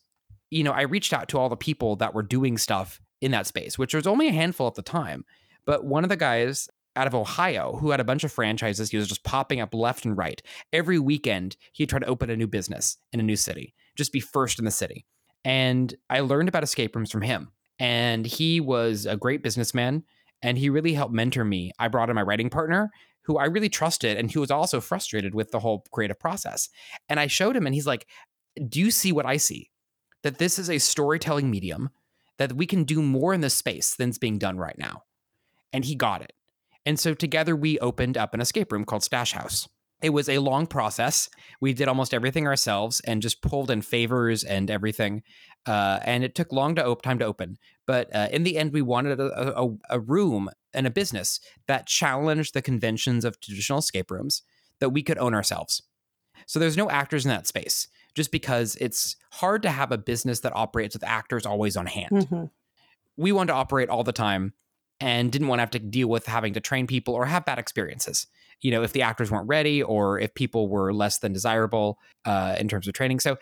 you 0.52 0.64
know, 0.64 0.72
I 0.72 0.82
reached 0.82 1.14
out 1.14 1.30
to 1.30 1.40
all 1.40 1.50
the 1.50 1.58
people 1.58 1.96
that 1.96 2.14
were 2.14 2.22
doing 2.22 2.58
stuff 2.58 3.02
in 3.22 3.32
that 3.32 3.48
space, 3.48 3.80
which 3.80 3.94
was 3.94 4.06
only 4.06 4.28
a 4.28 4.34
handful 4.34 4.68
at 4.68 4.76
the 4.76 4.82
time. 4.82 5.26
But 5.66 5.86
one 5.86 6.04
of 6.04 6.10
the 6.10 6.18
guys 6.18 6.70
out 6.96 7.08
of 7.08 7.16
Ohio 7.16 7.78
who 7.78 7.92
had 7.92 8.00
a 8.00 8.04
bunch 8.06 8.24
of 8.24 8.32
franchises, 8.32 8.92
he 8.92 8.98
was 8.98 9.08
just 9.08 9.24
popping 9.24 9.62
up 9.62 9.74
left 9.74 10.06
and 10.06 10.18
right. 10.18 10.42
Every 10.74 11.00
weekend, 11.00 11.56
he'd 11.72 11.90
try 11.90 12.00
to 12.00 12.06
open 12.06 12.30
a 12.30 12.36
new 12.36 12.48
business 12.48 12.98
in 13.14 13.20
a 13.20 13.24
new 13.24 13.38
city, 13.38 13.74
just 13.96 14.12
be 14.12 14.20
first 14.20 14.60
in 14.60 14.66
the 14.66 14.72
city. 14.72 15.06
And 15.46 15.96
I 16.10 16.20
learned 16.20 16.50
about 16.50 16.64
escape 16.64 16.96
rooms 16.96 17.12
from 17.12 17.22
him. 17.22 17.52
And 17.80 18.26
he 18.26 18.60
was 18.60 19.06
a 19.06 19.18
great 19.18 19.42
businessman 19.42 20.04
and 20.44 20.58
he 20.58 20.70
really 20.70 20.94
helped 20.94 21.14
mentor 21.14 21.46
me. 21.46 21.72
I 21.80 21.88
brought 21.88 22.10
in 22.10 22.16
my 22.16 22.22
writing 22.22 22.50
partner 22.50 22.92
who 23.24 23.38
I 23.38 23.46
really 23.46 23.70
trusted 23.70 24.18
and 24.18 24.32
who 24.32 24.42
was 24.42 24.52
also 24.52 24.82
frustrated 24.82 25.34
with 25.34 25.52
the 25.52 25.60
whole 25.60 25.86
creative 25.92 26.20
process. 26.20 26.70
And 27.08 27.20
I 27.20 27.28
showed 27.28 27.56
him 27.56 27.66
and 27.66 27.74
he's 27.74 27.88
like, 27.88 28.08
Do 28.68 28.80
you 28.80 28.92
see 28.92 29.12
what 29.12 29.26
I 29.26 29.38
see? 29.38 29.71
That 30.24 30.38
this 30.38 30.60
is 30.60 30.70
a 30.70 30.78
storytelling 30.78 31.50
medium 31.50 31.90
that 32.38 32.54
we 32.54 32.66
can 32.66 32.84
do 32.84 33.02
more 33.02 33.34
in 33.34 33.42
this 33.42 33.54
space 33.54 33.96
than's 33.96 34.18
being 34.18 34.38
done 34.38 34.58
right 34.58 34.78
now. 34.78 35.04
And 35.74 35.86
he 35.86 35.96
got 35.96 36.22
it. 36.22 36.34
And 36.86 37.00
so 37.00 37.14
together 37.14 37.56
we 37.56 37.80
opened 37.80 38.18
up 38.18 38.34
an 38.34 38.42
escape 38.42 38.72
room 38.72 38.86
called 38.86 39.04
Stash 39.04 39.34
House. 39.34 39.68
It 40.02 40.10
was 40.10 40.28
a 40.28 40.40
long 40.40 40.66
process. 40.66 41.30
We 41.60 41.74
did 41.74 41.88
almost 41.88 42.14
everything 42.14 42.48
ourselves 42.48 43.00
and 43.02 43.22
just 43.22 43.44
pulled 43.44 43.70
in 43.70 43.84
favors 43.84 44.44
and 44.44 44.72
everything. 44.72 45.22
Uh, 45.68 46.00
and 46.04 46.24
it 46.24 46.34
took 46.34 46.52
long 46.52 46.74
to 46.76 46.86
op- 46.86 47.04
time 47.04 47.20
to 47.20 47.26
open. 47.26 47.58
But 47.86 48.14
uh, 48.16 48.28
in 48.32 48.44
the 48.44 48.58
end, 48.58 48.74
we 48.74 48.82
wanted 48.82 49.20
a, 49.20 49.62
a, 49.62 49.70
a 49.92 50.00
room 50.00 50.50
and 50.74 50.88
a 50.88 50.92
business 50.92 51.40
that 51.68 51.86
challenged 51.86 52.56
the 52.56 52.64
conventions 52.64 53.24
of 53.24 53.40
traditional 53.40 53.80
escape 53.80 54.10
rooms 54.10 54.42
that 54.80 54.90
we 54.90 55.04
could 55.04 55.20
own 55.20 55.36
ourselves. 55.36 55.84
So 56.48 56.58
there's 56.58 56.78
no 56.78 56.90
actors 56.90 57.24
in 57.24 57.30
that 57.30 57.46
space 57.46 57.88
just 58.16 58.32
because 58.32 58.76
it's 58.82 59.16
hard 59.32 59.64
to 59.64 59.72
have 59.72 59.92
a 59.92 59.98
business 59.98 60.42
that 60.42 60.56
operates 60.56 60.96
with 60.96 61.04
actors 61.04 61.46
always 61.46 61.78
on 61.78 61.86
hand. 61.86 62.12
Mm-hmm. 62.12 62.46
We 63.18 63.32
wanted 63.32 63.48
to 63.48 63.54
operate 63.54 63.90
all 63.90 64.04
the 64.04 64.12
time 64.12 64.54
and 65.00 65.32
didn't 65.32 65.48
want 65.48 65.60
to 65.60 65.62
have 65.62 65.72
to 65.72 65.80
deal 65.80 66.08
with 66.08 66.26
having 66.26 66.54
to 66.54 66.60
train 66.60 66.88
people 66.88 67.14
or 67.14 67.26
have 67.26 67.46
bad 67.46 67.60
experiences. 67.60 68.28
You 68.62 68.72
know, 68.72 68.84
if 68.84 68.94
the 68.94 69.02
actors 69.02 69.32
weren't 69.32 69.48
ready 69.48 69.82
or 69.82 70.20
if 70.20 70.34
people 70.36 70.68
were 70.68 70.94
less 70.94 71.20
than 71.20 71.34
desirable 71.34 72.00
uh, 72.26 72.56
in 72.60 72.68
terms 72.68 72.88
of 72.88 72.94
training. 72.94 73.20
So 73.20 73.38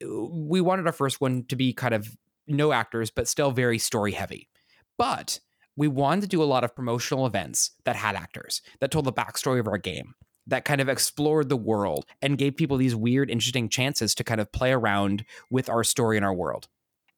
we 0.00 0.60
wanted 0.60 0.86
our 0.86 0.92
first 0.92 1.20
one 1.20 1.44
to 1.48 1.56
be 1.56 1.72
kind 1.72 1.94
of 1.94 2.16
no 2.46 2.72
actors, 2.72 3.10
but 3.10 3.28
still 3.28 3.50
very 3.50 3.78
story 3.78 4.12
heavy. 4.12 4.48
But 4.96 5.40
we 5.76 5.88
wanted 5.88 6.22
to 6.22 6.26
do 6.28 6.42
a 6.42 6.44
lot 6.44 6.62
of 6.62 6.74
promotional 6.74 7.26
events 7.26 7.72
that 7.84 7.96
had 7.96 8.14
actors 8.14 8.62
that 8.80 8.90
told 8.90 9.06
the 9.06 9.12
backstory 9.12 9.60
of 9.60 9.66
our 9.66 9.78
game 9.78 10.14
that 10.50 10.64
kind 10.64 10.80
of 10.80 10.88
explored 10.88 11.48
the 11.48 11.56
world 11.56 12.06
and 12.20 12.38
gave 12.38 12.56
people 12.56 12.76
these 12.76 12.94
weird, 12.94 13.30
interesting 13.30 13.68
chances 13.68 14.14
to 14.16 14.24
kind 14.24 14.40
of 14.40 14.52
play 14.52 14.72
around 14.72 15.24
with 15.50 15.68
our 15.68 15.82
story 15.82 16.16
and 16.16 16.24
our 16.24 16.34
world. 16.34 16.68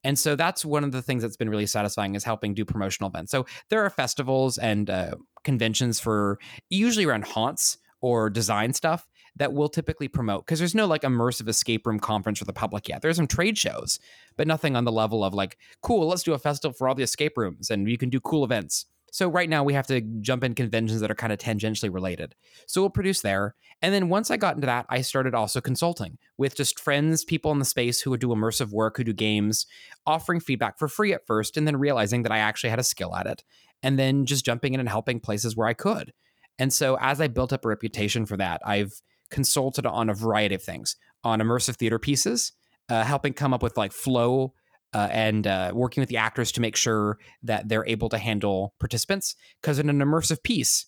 And 0.04 0.18
so 0.18 0.34
that's 0.36 0.64
one 0.64 0.84
of 0.84 0.92
the 0.92 1.02
things 1.02 1.22
that's 1.22 1.36
been 1.36 1.50
really 1.50 1.66
satisfying 1.66 2.14
is 2.14 2.24
helping 2.24 2.54
do 2.54 2.64
promotional 2.64 3.08
events. 3.08 3.30
So 3.30 3.46
there 3.70 3.84
are 3.84 3.90
festivals 3.90 4.58
and 4.58 4.90
uh, 4.90 5.14
conventions 5.44 6.00
for 6.00 6.38
usually 6.70 7.04
around 7.04 7.24
haunts 7.24 7.78
or 8.00 8.28
design 8.28 8.72
stuff 8.72 9.06
that 9.36 9.52
we'll 9.52 9.68
typically 9.68 10.08
promote 10.08 10.44
because 10.44 10.58
there's 10.58 10.74
no 10.74 10.86
like 10.86 11.02
immersive 11.02 11.48
escape 11.48 11.86
room 11.86 11.98
conference 11.98 12.38
for 12.38 12.44
the 12.44 12.52
public 12.52 12.88
yet. 12.88 13.00
There's 13.00 13.16
some 13.16 13.26
trade 13.26 13.56
shows, 13.56 13.98
but 14.36 14.46
nothing 14.46 14.76
on 14.76 14.84
the 14.84 14.92
level 14.92 15.24
of 15.24 15.34
like, 15.34 15.56
cool, 15.82 16.08
let's 16.08 16.22
do 16.22 16.34
a 16.34 16.38
festival 16.38 16.74
for 16.74 16.88
all 16.88 16.94
the 16.94 17.02
escape 17.02 17.38
rooms 17.38 17.70
and 17.70 17.88
you 17.88 17.96
can 17.96 18.10
do 18.10 18.20
cool 18.20 18.44
events. 18.44 18.86
So 19.12 19.28
right 19.28 19.48
now 19.48 19.62
we 19.62 19.74
have 19.74 19.86
to 19.88 20.00
jump 20.22 20.42
in 20.42 20.54
conventions 20.54 21.02
that 21.02 21.10
are 21.10 21.14
kind 21.14 21.34
of 21.34 21.38
tangentially 21.38 21.92
related. 21.92 22.34
So 22.66 22.80
we'll 22.80 22.88
produce 22.88 23.20
there. 23.20 23.54
And 23.82 23.92
then 23.92 24.08
once 24.08 24.30
I 24.30 24.38
got 24.38 24.54
into 24.54 24.66
that, 24.66 24.86
I 24.88 25.02
started 25.02 25.34
also 25.34 25.60
consulting 25.60 26.16
with 26.38 26.56
just 26.56 26.80
friends, 26.80 27.22
people 27.22 27.52
in 27.52 27.58
the 27.58 27.66
space 27.66 28.00
who 28.00 28.08
would 28.10 28.20
do 28.20 28.28
immersive 28.28 28.70
work, 28.70 28.96
who 28.96 29.04
do 29.04 29.12
games, 29.12 29.66
offering 30.06 30.40
feedback 30.40 30.78
for 30.78 30.88
free 30.88 31.12
at 31.12 31.26
first, 31.26 31.58
and 31.58 31.66
then 31.66 31.76
realizing 31.76 32.22
that 32.22 32.32
I 32.32 32.38
actually 32.38 32.70
had 32.70 32.78
a 32.78 32.84
skill 32.84 33.14
at 33.14 33.26
it. 33.26 33.44
And 33.82 33.98
then 33.98 34.24
just 34.24 34.46
jumping 34.46 34.72
in 34.72 34.80
and 34.80 34.88
helping 34.88 35.20
places 35.20 35.54
where 35.54 35.68
I 35.68 35.74
could. 35.74 36.14
And 36.58 36.72
so 36.72 36.96
as 36.98 37.20
I 37.20 37.28
built 37.28 37.52
up 37.52 37.66
a 37.66 37.68
reputation 37.68 38.24
for 38.24 38.38
that, 38.38 38.62
I've 38.64 39.02
consulted 39.30 39.84
on 39.84 40.08
a 40.08 40.14
variety 40.14 40.54
of 40.54 40.62
things 40.62 40.96
on 41.22 41.40
immersive 41.40 41.76
theater 41.76 41.98
pieces, 41.98 42.52
uh, 42.88 43.04
helping 43.04 43.34
come 43.34 43.52
up 43.52 43.62
with 43.62 43.76
like 43.76 43.92
flow 43.92 44.54
uh, 44.92 45.08
and 45.10 45.46
uh, 45.46 45.72
working 45.74 46.00
with 46.00 46.08
the 46.08 46.16
actors 46.16 46.52
to 46.52 46.60
make 46.60 46.76
sure 46.76 47.18
that 47.42 47.68
they're 47.68 47.86
able 47.86 48.08
to 48.08 48.18
handle 48.18 48.74
participants. 48.78 49.36
Because 49.60 49.78
in 49.78 49.88
an 49.88 49.98
immersive 49.98 50.42
piece, 50.42 50.86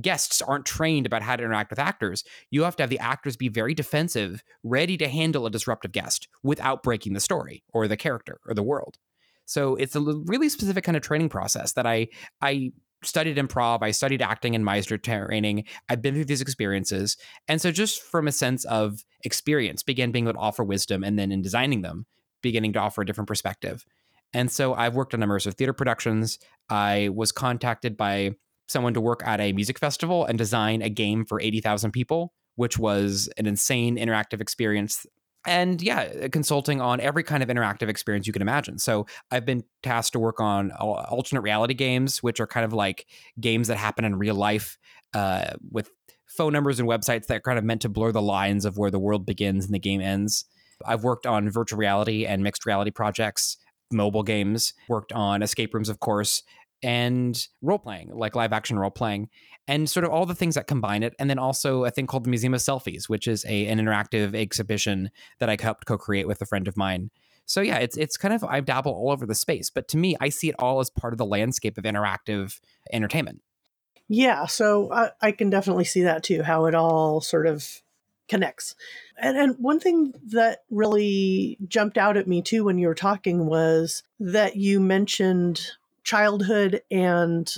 guests 0.00 0.42
aren't 0.42 0.66
trained 0.66 1.06
about 1.06 1.22
how 1.22 1.36
to 1.36 1.44
interact 1.44 1.70
with 1.70 1.78
actors. 1.78 2.24
You 2.50 2.64
have 2.64 2.76
to 2.76 2.82
have 2.82 2.90
the 2.90 2.98
actors 2.98 3.36
be 3.36 3.48
very 3.48 3.74
defensive, 3.74 4.42
ready 4.62 4.96
to 4.96 5.08
handle 5.08 5.46
a 5.46 5.50
disruptive 5.50 5.92
guest 5.92 6.28
without 6.42 6.82
breaking 6.82 7.12
the 7.12 7.20
story 7.20 7.62
or 7.72 7.86
the 7.86 7.96
character 7.96 8.40
or 8.46 8.54
the 8.54 8.62
world. 8.62 8.98
So 9.46 9.76
it's 9.76 9.94
a 9.94 10.00
really 10.00 10.48
specific 10.48 10.84
kind 10.84 10.96
of 10.96 11.02
training 11.02 11.28
process 11.28 11.72
that 11.72 11.86
I 11.86 12.08
I 12.40 12.72
studied 13.02 13.36
improv, 13.36 13.82
I 13.82 13.90
studied 13.90 14.22
acting 14.22 14.54
and 14.54 14.64
Meisner 14.64 15.00
training. 15.02 15.64
I've 15.90 16.00
been 16.00 16.14
through 16.14 16.24
these 16.24 16.40
experiences, 16.40 17.18
and 17.46 17.60
so 17.60 17.70
just 17.70 18.02
from 18.02 18.26
a 18.26 18.32
sense 18.32 18.64
of 18.64 19.04
experience, 19.22 19.82
began 19.82 20.10
being 20.10 20.24
able 20.24 20.34
to 20.34 20.38
offer 20.38 20.64
wisdom, 20.64 21.04
and 21.04 21.18
then 21.18 21.30
in 21.30 21.42
designing 21.42 21.82
them, 21.82 22.06
beginning 22.44 22.72
to 22.74 22.78
offer 22.78 23.02
a 23.02 23.06
different 23.06 23.26
perspective. 23.26 23.84
And 24.32 24.50
so 24.50 24.74
I've 24.74 24.94
worked 24.94 25.14
on 25.14 25.20
immersive 25.20 25.54
theater 25.54 25.72
productions. 25.72 26.38
I 26.70 27.10
was 27.12 27.32
contacted 27.32 27.96
by 27.96 28.32
someone 28.68 28.94
to 28.94 29.00
work 29.00 29.22
at 29.24 29.40
a 29.40 29.52
music 29.52 29.78
festival 29.78 30.24
and 30.24 30.38
design 30.38 30.82
a 30.82 30.88
game 30.88 31.24
for 31.24 31.40
80,000 31.40 31.90
people, 31.92 32.32
which 32.56 32.78
was 32.78 33.28
an 33.36 33.46
insane 33.46 33.96
interactive 33.96 34.40
experience. 34.40 35.06
And 35.46 35.82
yeah, 35.82 36.28
consulting 36.28 36.80
on 36.80 37.00
every 37.00 37.22
kind 37.22 37.42
of 37.42 37.48
interactive 37.48 37.88
experience 37.88 38.26
you 38.26 38.32
can 38.32 38.42
imagine. 38.42 38.78
So 38.78 39.06
I've 39.30 39.44
been 39.44 39.62
tasked 39.82 40.14
to 40.14 40.18
work 40.18 40.40
on 40.40 40.70
alternate 40.72 41.42
reality 41.42 41.74
games, 41.74 42.22
which 42.22 42.40
are 42.40 42.46
kind 42.46 42.64
of 42.64 42.72
like 42.72 43.06
games 43.38 43.68
that 43.68 43.76
happen 43.76 44.04
in 44.04 44.16
real 44.16 44.34
life 44.34 44.78
uh, 45.12 45.52
with 45.70 45.90
phone 46.26 46.52
numbers 46.52 46.80
and 46.80 46.88
websites 46.88 47.26
that 47.26 47.36
are 47.36 47.40
kind 47.40 47.58
of 47.58 47.64
meant 47.64 47.82
to 47.82 47.88
blur 47.88 48.10
the 48.10 48.22
lines 48.22 48.64
of 48.64 48.78
where 48.78 48.90
the 48.90 48.98
world 48.98 49.26
begins 49.26 49.66
and 49.66 49.74
the 49.74 49.78
game 49.78 50.00
ends. 50.00 50.46
I've 50.84 51.04
worked 51.04 51.26
on 51.26 51.48
virtual 51.50 51.78
reality 51.78 52.26
and 52.26 52.42
mixed 52.42 52.66
reality 52.66 52.90
projects, 52.90 53.56
mobile 53.90 54.22
games, 54.22 54.74
worked 54.88 55.12
on 55.12 55.42
escape 55.42 55.74
rooms, 55.74 55.88
of 55.88 56.00
course, 56.00 56.42
and 56.82 57.46
role 57.62 57.78
playing, 57.78 58.10
like 58.12 58.36
live 58.36 58.52
action 58.52 58.78
role 58.78 58.90
playing, 58.90 59.28
and 59.66 59.88
sort 59.88 60.04
of 60.04 60.10
all 60.10 60.26
the 60.26 60.34
things 60.34 60.54
that 60.54 60.66
combine 60.66 61.02
it. 61.02 61.14
And 61.18 61.30
then 61.30 61.38
also 61.38 61.84
a 61.84 61.90
thing 61.90 62.06
called 62.06 62.24
the 62.24 62.30
Museum 62.30 62.54
of 62.54 62.60
Selfies, 62.60 63.08
which 63.08 63.26
is 63.26 63.44
a, 63.46 63.66
an 63.66 63.78
interactive 63.78 64.34
exhibition 64.34 65.10
that 65.40 65.48
I 65.48 65.56
helped 65.60 65.86
co 65.86 65.96
create 65.96 66.28
with 66.28 66.42
a 66.42 66.46
friend 66.46 66.68
of 66.68 66.76
mine. 66.76 67.10
So 67.46 67.60
yeah, 67.60 67.78
it's 67.78 67.96
it's 67.96 68.16
kind 68.16 68.34
of 68.34 68.44
I 68.44 68.60
dabble 68.60 68.92
all 68.92 69.10
over 69.10 69.26
the 69.26 69.34
space, 69.34 69.70
but 69.70 69.88
to 69.88 69.96
me, 69.96 70.16
I 70.20 70.28
see 70.28 70.48
it 70.48 70.54
all 70.58 70.80
as 70.80 70.90
part 70.90 71.12
of 71.12 71.18
the 71.18 71.26
landscape 71.26 71.76
of 71.78 71.84
interactive 71.84 72.58
entertainment. 72.92 73.42
Yeah, 74.08 74.46
so 74.46 74.92
I, 74.92 75.10
I 75.20 75.32
can 75.32 75.50
definitely 75.50 75.84
see 75.84 76.02
that 76.02 76.22
too, 76.22 76.42
how 76.42 76.66
it 76.66 76.74
all 76.74 77.20
sort 77.20 77.46
of 77.46 77.82
connects. 78.28 78.74
And, 79.18 79.36
and 79.36 79.56
one 79.58 79.80
thing 79.80 80.14
that 80.28 80.60
really 80.70 81.58
jumped 81.68 81.98
out 81.98 82.16
at 82.16 82.26
me 82.26 82.42
too 82.42 82.64
when 82.64 82.78
you 82.78 82.88
were 82.88 82.94
talking 82.94 83.46
was 83.46 84.02
that 84.18 84.56
you 84.56 84.80
mentioned 84.80 85.72
childhood 86.02 86.82
and 86.90 87.52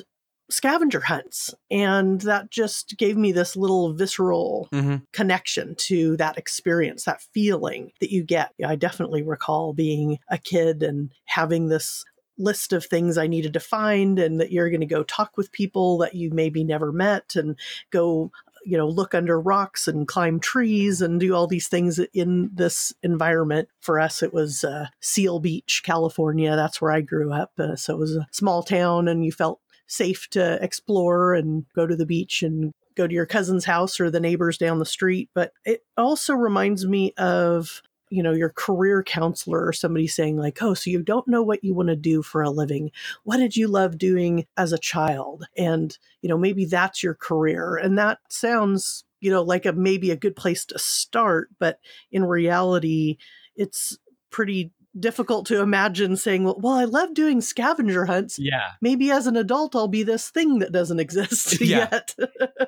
scavenger 0.48 1.00
hunts. 1.00 1.54
And 1.70 2.20
that 2.20 2.50
just 2.50 2.96
gave 2.98 3.16
me 3.16 3.32
this 3.32 3.56
little 3.56 3.92
visceral 3.92 4.68
Mm-hmm. 4.72 4.96
connection 5.12 5.74
to 5.76 6.16
that 6.18 6.38
experience, 6.38 7.04
that 7.04 7.22
feeling 7.32 7.92
that 8.00 8.12
you 8.12 8.22
get. 8.22 8.52
I 8.64 8.76
definitely 8.76 9.22
recall 9.22 9.72
being 9.72 10.18
a 10.28 10.38
kid 10.38 10.82
and 10.82 11.10
having 11.24 11.68
this 11.68 12.04
list 12.38 12.72
of 12.72 12.84
things 12.84 13.16
I 13.16 13.26
needed 13.26 13.54
to 13.54 13.60
find, 13.60 14.18
and 14.18 14.38
that 14.40 14.52
you're 14.52 14.68
going 14.68 14.80
to 14.82 14.86
go 14.86 15.02
talk 15.02 15.36
with 15.36 15.50
people 15.52 15.98
that 15.98 16.14
you 16.14 16.30
maybe 16.30 16.62
never 16.62 16.92
met 16.92 17.34
and 17.34 17.56
go. 17.90 18.30
You 18.66 18.76
know, 18.76 18.88
look 18.88 19.14
under 19.14 19.40
rocks 19.40 19.86
and 19.86 20.08
climb 20.08 20.40
trees 20.40 21.00
and 21.00 21.20
do 21.20 21.34
all 21.34 21.46
these 21.46 21.68
things 21.68 22.00
in 22.12 22.50
this 22.52 22.92
environment. 23.02 23.68
For 23.80 24.00
us, 24.00 24.22
it 24.22 24.34
was 24.34 24.64
uh, 24.64 24.88
Seal 25.00 25.38
Beach, 25.38 25.82
California. 25.84 26.56
That's 26.56 26.80
where 26.80 26.90
I 26.90 27.00
grew 27.00 27.32
up. 27.32 27.52
Uh, 27.58 27.76
so 27.76 27.94
it 27.94 27.98
was 27.98 28.16
a 28.16 28.26
small 28.32 28.64
town, 28.64 29.06
and 29.06 29.24
you 29.24 29.30
felt 29.30 29.60
safe 29.86 30.28
to 30.30 30.58
explore 30.60 31.34
and 31.34 31.64
go 31.76 31.86
to 31.86 31.94
the 31.94 32.06
beach 32.06 32.42
and 32.42 32.72
go 32.96 33.06
to 33.06 33.14
your 33.14 33.26
cousin's 33.26 33.66
house 33.66 34.00
or 34.00 34.10
the 34.10 34.18
neighbors 34.18 34.58
down 34.58 34.80
the 34.80 34.84
street. 34.84 35.30
But 35.32 35.52
it 35.64 35.82
also 35.96 36.34
reminds 36.34 36.86
me 36.86 37.12
of, 37.18 37.82
you 38.10 38.22
know, 38.22 38.32
your 38.32 38.50
career 38.50 39.02
counselor 39.02 39.66
or 39.66 39.72
somebody 39.72 40.06
saying, 40.06 40.36
like, 40.36 40.62
oh, 40.62 40.74
so 40.74 40.90
you 40.90 41.02
don't 41.02 41.28
know 41.28 41.42
what 41.42 41.64
you 41.64 41.74
want 41.74 41.88
to 41.88 41.96
do 41.96 42.22
for 42.22 42.42
a 42.42 42.50
living. 42.50 42.90
What 43.24 43.38
did 43.38 43.56
you 43.56 43.68
love 43.68 43.98
doing 43.98 44.46
as 44.56 44.72
a 44.72 44.78
child? 44.78 45.46
And, 45.56 45.96
you 46.22 46.28
know, 46.28 46.38
maybe 46.38 46.64
that's 46.64 47.02
your 47.02 47.14
career. 47.14 47.76
And 47.76 47.98
that 47.98 48.18
sounds, 48.28 49.04
you 49.20 49.30
know, 49.30 49.42
like 49.42 49.66
a 49.66 49.72
maybe 49.72 50.10
a 50.10 50.16
good 50.16 50.36
place 50.36 50.64
to 50.66 50.78
start. 50.78 51.48
But 51.58 51.80
in 52.12 52.24
reality, 52.24 53.18
it's 53.56 53.98
pretty 54.30 54.72
difficult 54.98 55.46
to 55.46 55.60
imagine 55.60 56.16
saying, 56.16 56.44
well, 56.44 56.58
well, 56.60 56.74
I 56.74 56.84
love 56.84 57.14
doing 57.14 57.40
scavenger 57.40 58.06
hunts 58.06 58.38
Yeah, 58.38 58.70
maybe 58.80 59.10
as 59.10 59.26
an 59.26 59.36
adult 59.36 59.76
I'll 59.76 59.88
be 59.88 60.02
this 60.02 60.30
thing 60.30 60.58
that 60.60 60.72
doesn't 60.72 61.00
exist 61.00 61.60
Yeah. 61.60 61.88
yet. 61.92 62.14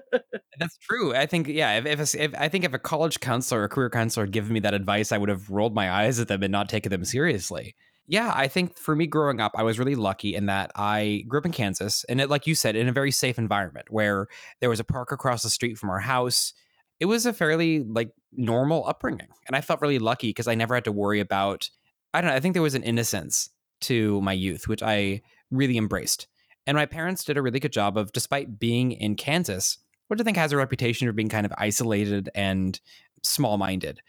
that's 0.59 0.77
true. 0.79 1.15
I 1.15 1.27
think 1.27 1.49
yeah. 1.49 1.79
If, 1.79 1.87
if, 1.87 2.15
a- 2.15 2.23
if 2.25 2.35
I 2.39 2.49
think 2.49 2.65
if 2.65 2.75
a 2.75 2.79
college 2.79 3.21
counselor 3.21 3.63
or 3.63 3.69
career 3.69 3.91
counselor 3.91 4.27
had 4.27 4.33
given 4.33 4.53
me 4.53 4.61
that 4.61 4.75
advice, 4.75 5.13
I 5.13 5.19
would 5.19 5.29
have 5.29 5.49
rolled 5.51 5.75
my 5.75 5.91
eyes 5.91 6.19
at 6.21 6.29
them 6.29 6.43
and 6.43 6.53
not 6.53 6.69
taken 6.69 6.91
them 6.91 7.05
seriously. 7.05 7.75
Yeah, 8.11 8.33
I 8.35 8.49
think 8.49 8.79
for 8.79 8.97
me 8.97 9.07
growing 9.07 9.39
up, 9.39 9.53
I 9.55 9.63
was 9.65 9.79
really 9.79 9.95
lucky 9.95 10.35
in 10.35 10.47
that 10.47 10.71
I 10.75 11.25
grew 11.29 11.41
up 11.41 11.47
in 11.47 11.53
Kansas, 11.53 12.05
and 12.09 12.23
it, 12.23 12.31
like 12.31 12.47
you 12.47 12.55
said, 12.55 12.75
in 12.75 12.89
a 12.89 12.93
very 12.93 13.11
safe 13.11 13.37
environment 13.39 13.89
where 13.91 14.29
there 14.63 14.71
was 14.71 14.81
a 14.81 14.85
park 14.85 15.13
across 15.13 15.43
the 15.43 15.51
street 15.51 15.77
from 15.77 15.91
our 15.91 16.01
house. 16.01 16.55
It 17.01 17.05
was 17.05 17.27
a 17.27 17.35
fairly 17.35 17.81
like 17.85 18.11
normal 18.33 18.87
upbringing, 18.89 19.29
and 19.47 19.55
I 19.55 19.61
felt 19.61 19.83
really 19.83 19.99
lucky 19.99 20.31
because 20.31 20.49
I 20.49 20.55
never 20.55 20.75
had 20.75 20.85
to 20.85 20.93
worry 20.93 21.21
about. 21.21 21.69
I 22.19 22.21
don't 22.21 22.31
know. 22.31 22.37
I 22.37 22.41
think 22.41 22.55
there 22.55 22.63
was 22.63 22.75
an 22.75 22.83
innocence 22.83 23.49
to 23.83 24.21
my 24.23 24.33
youth, 24.33 24.67
which 24.67 24.83
I 24.83 25.23
really 25.53 25.79
embraced. 25.79 26.27
And 26.67 26.75
my 26.75 26.85
parents 26.85 27.23
did 27.23 27.37
a 27.37 27.43
really 27.43 27.61
good 27.61 27.73
job 27.73 27.97
of, 27.97 28.11
despite 28.11 28.59
being 28.59 28.91
in 28.91 29.15
Kansas, 29.15 29.79
which 30.09 30.21
I 30.21 30.25
think 30.25 30.37
has 30.37 30.51
a 30.51 30.57
reputation 30.57 31.07
for 31.07 31.13
being 31.13 31.29
kind 31.29 31.47
of 31.47 31.53
isolated 31.57 32.29
and 32.35 32.81
small 33.23 33.57
minded, 33.57 34.01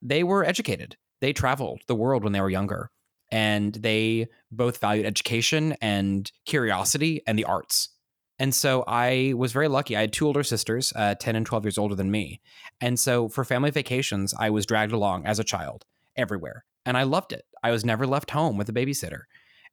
they 0.00 0.24
were 0.24 0.46
educated. 0.46 0.96
They 1.20 1.34
traveled 1.34 1.82
the 1.88 1.94
world 1.94 2.24
when 2.24 2.32
they 2.32 2.40
were 2.40 2.48
younger. 2.48 2.90
And 3.30 3.74
they 3.74 4.28
both 4.50 4.78
valued 4.78 5.04
education 5.04 5.76
and 5.82 6.32
curiosity 6.46 7.20
and 7.26 7.38
the 7.38 7.44
arts. 7.44 7.90
And 8.38 8.54
so 8.54 8.82
I 8.88 9.34
was 9.36 9.52
very 9.52 9.68
lucky. 9.68 9.94
I 9.94 10.00
had 10.00 10.14
two 10.14 10.26
older 10.26 10.42
sisters, 10.42 10.90
uh, 10.96 11.16
10 11.16 11.36
and 11.36 11.44
12 11.44 11.66
years 11.66 11.76
older 11.76 11.94
than 11.94 12.10
me. 12.10 12.40
And 12.80 12.98
so 12.98 13.28
for 13.28 13.44
family 13.44 13.72
vacations, 13.72 14.32
I 14.38 14.48
was 14.48 14.64
dragged 14.64 14.92
along 14.92 15.26
as 15.26 15.38
a 15.38 15.44
child 15.44 15.84
everywhere. 16.16 16.64
And 16.88 16.96
I 16.96 17.02
loved 17.02 17.34
it. 17.34 17.44
I 17.62 17.70
was 17.70 17.84
never 17.84 18.06
left 18.06 18.30
home 18.30 18.56
with 18.56 18.70
a 18.70 18.72
babysitter. 18.72 19.24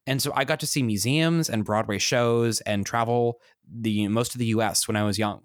And 0.06 0.21
so 0.21 0.34
I 0.36 0.43
got 0.43 0.60
to 0.60 0.67
see 0.67 0.84
museums 0.84 1.49
and 1.49 1.63
Broadway 1.63 1.97
shows 1.97 2.60
and 2.62 2.86
travel 2.86 3.39
the 3.65 4.10
most 4.10 4.36
of 4.36 4.39
the 4.39 4.47
US 4.47 4.86
when 4.86 4.97
I 4.97 5.04
was 5.04 5.17
young. 5.17 5.43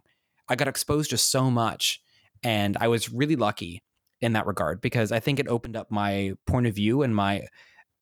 I 0.49 0.57
got 0.57 0.67
exposed 0.67 1.11
to 1.11 1.17
so 1.17 1.49
much 1.49 2.03
and 2.43 2.77
I 2.81 2.89
was 2.89 3.13
really 3.13 3.37
lucky 3.37 3.85
in 4.21 4.33
that 4.33 4.49
regard 4.49 4.81
because 4.81 5.13
I 5.13 5.21
think 5.21 5.39
it 5.39 5.47
opened 5.47 5.77
up 5.77 5.93
my 5.93 6.33
point 6.45 6.67
of 6.67 6.75
view 6.75 7.03
and 7.03 7.15
my 7.15 7.47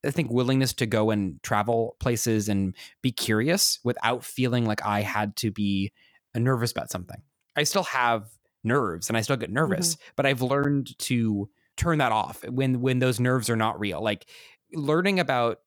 I 0.02 0.12
think 0.12 0.30
willingness 0.30 0.72
to 0.74 0.86
go 0.86 1.10
and 1.10 1.42
travel 1.42 1.96
places 2.00 2.48
and 2.48 2.74
be 3.02 3.12
curious 3.12 3.80
without 3.84 4.24
feeling 4.24 4.64
like 4.64 4.84
I 4.86 5.02
had 5.02 5.36
to 5.36 5.50
be 5.50 5.92
nervous 6.34 6.72
about 6.72 6.90
something. 6.90 7.20
I 7.54 7.64
still 7.64 7.82
have 7.82 8.30
nerves 8.64 9.10
and 9.10 9.18
I 9.18 9.20
still 9.20 9.36
get 9.36 9.48
mm-hmm. 9.48 9.56
nervous, 9.56 9.98
but 10.16 10.24
I've 10.24 10.40
learned 10.40 10.98
to 11.00 11.50
turn 11.78 11.98
that 11.98 12.12
off 12.12 12.44
when 12.48 12.80
when 12.80 12.98
those 12.98 13.20
nerves 13.20 13.48
are 13.48 13.56
not 13.56 13.78
real. 13.80 14.02
Like 14.02 14.28
learning 14.72 15.20
about 15.20 15.58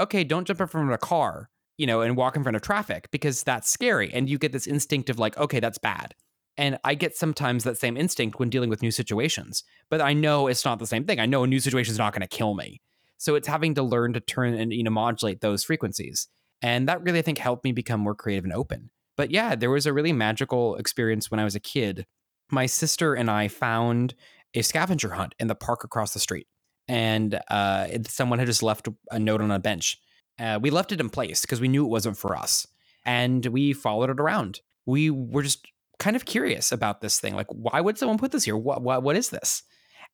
okay, 0.00 0.24
don't 0.24 0.46
jump 0.46 0.60
in 0.60 0.66
front 0.66 0.88
of 0.88 0.94
a 0.94 0.98
car, 0.98 1.50
you 1.76 1.86
know, 1.86 2.00
and 2.00 2.16
walk 2.16 2.36
in 2.36 2.42
front 2.42 2.56
of 2.56 2.62
traffic 2.62 3.08
because 3.10 3.42
that's 3.42 3.68
scary 3.68 4.12
and 4.12 4.28
you 4.28 4.38
get 4.38 4.52
this 4.52 4.66
instinct 4.66 5.10
of 5.10 5.18
like 5.18 5.36
okay, 5.38 5.60
that's 5.60 5.78
bad. 5.78 6.14
And 6.56 6.78
I 6.82 6.94
get 6.94 7.16
sometimes 7.16 7.62
that 7.64 7.78
same 7.78 7.96
instinct 7.96 8.40
when 8.40 8.50
dealing 8.50 8.68
with 8.68 8.82
new 8.82 8.90
situations, 8.90 9.62
but 9.90 10.00
I 10.00 10.12
know 10.12 10.48
it's 10.48 10.64
not 10.64 10.80
the 10.80 10.88
same 10.88 11.04
thing. 11.04 11.20
I 11.20 11.26
know 11.26 11.44
a 11.44 11.46
new 11.46 11.60
situation 11.60 11.92
is 11.92 11.98
not 11.98 12.12
going 12.12 12.26
to 12.26 12.36
kill 12.36 12.54
me. 12.54 12.80
So 13.16 13.36
it's 13.36 13.46
having 13.46 13.74
to 13.74 13.82
learn 13.82 14.12
to 14.14 14.20
turn 14.20 14.54
and 14.54 14.72
you 14.72 14.82
know 14.82 14.90
modulate 14.90 15.40
those 15.40 15.64
frequencies. 15.64 16.28
And 16.62 16.88
that 16.88 17.02
really 17.02 17.20
I 17.20 17.22
think 17.22 17.38
helped 17.38 17.64
me 17.64 17.72
become 17.72 18.00
more 18.00 18.14
creative 18.14 18.44
and 18.44 18.52
open. 18.52 18.90
But 19.16 19.30
yeah, 19.32 19.56
there 19.56 19.70
was 19.70 19.86
a 19.86 19.92
really 19.92 20.12
magical 20.12 20.76
experience 20.76 21.30
when 21.30 21.40
I 21.40 21.44
was 21.44 21.56
a 21.56 21.60
kid. 21.60 22.06
My 22.50 22.66
sister 22.66 23.14
and 23.14 23.30
I 23.30 23.48
found 23.48 24.14
a 24.54 24.62
scavenger 24.62 25.10
hunt 25.10 25.34
in 25.38 25.48
the 25.48 25.54
park 25.54 25.84
across 25.84 26.12
the 26.12 26.20
street. 26.20 26.46
And 26.86 27.38
uh, 27.50 27.86
someone 28.08 28.38
had 28.38 28.46
just 28.46 28.62
left 28.62 28.88
a 29.10 29.18
note 29.18 29.40
on 29.42 29.50
a 29.50 29.58
bench. 29.58 29.98
Uh, 30.38 30.58
we 30.60 30.70
left 30.70 30.92
it 30.92 31.00
in 31.00 31.10
place 31.10 31.42
because 31.42 31.60
we 31.60 31.68
knew 31.68 31.84
it 31.84 31.90
wasn't 31.90 32.16
for 32.16 32.36
us. 32.36 32.66
And 33.04 33.44
we 33.46 33.72
followed 33.72 34.10
it 34.10 34.20
around. 34.20 34.60
We 34.86 35.10
were 35.10 35.42
just 35.42 35.66
kind 35.98 36.16
of 36.16 36.24
curious 36.24 36.72
about 36.72 37.00
this 37.00 37.20
thing. 37.20 37.34
Like, 37.34 37.48
why 37.50 37.80
would 37.80 37.98
someone 37.98 38.18
put 38.18 38.32
this 38.32 38.44
here? 38.44 38.56
What, 38.56 38.82
what, 38.82 39.02
what 39.02 39.16
is 39.16 39.30
this? 39.30 39.62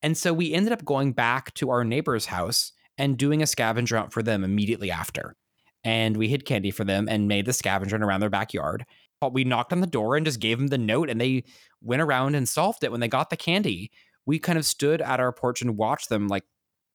And 0.03 0.17
so 0.17 0.33
we 0.33 0.53
ended 0.53 0.73
up 0.73 0.85
going 0.85 1.13
back 1.13 1.55
to 1.55 1.71
our 1.71 1.85
neighbor's 1.85 2.27
house 2.27 2.73
and 2.99 3.17
doing 3.17 3.43
a 3.43 3.47
scavenger 3.47 3.97
hunt 3.97 4.13
for 4.13 4.23
them 4.23 4.45
immediately 4.45 4.91
after. 4.91 5.37
And 5.85 6.17
we 6.17 6.29
hid 6.29 6.47
candy 6.47 6.71
for 6.71 6.85
them 6.85 7.09
and 7.09 7.29
made 7.29 7.47
the 7.47 7.53
scavenger 7.53 7.97
hunt 7.97 8.05
around 8.05 8.21
their 8.21 8.31
backyard. 8.31 8.87
But 9.21 9.33
we 9.33 9.45
knocked 9.45 9.73
on 9.73 9.81
the 9.81 9.87
door 9.87 10.17
and 10.17 10.27
just 10.27 10.41
gave 10.41 10.59
them 10.59 10.69
the 10.69 10.79
note, 10.79 11.09
and 11.09 11.21
they 11.21 11.45
went 11.81 12.03
around 12.03 12.35
and 12.35 12.49
solved 12.49 12.85
it. 12.85 12.91
When 12.91 13.01
they 13.01 13.09
got 13.09 13.31
the 13.31 13.37
candy, 13.37 13.91
we 14.27 14.39
kind 14.39 14.59
of 14.59 14.67
stood 14.67 15.01
at 15.03 15.21
our 15.21 15.33
porch 15.33 15.63
and 15.63 15.77
watched 15.77 16.09
them, 16.09 16.29
like 16.29 16.45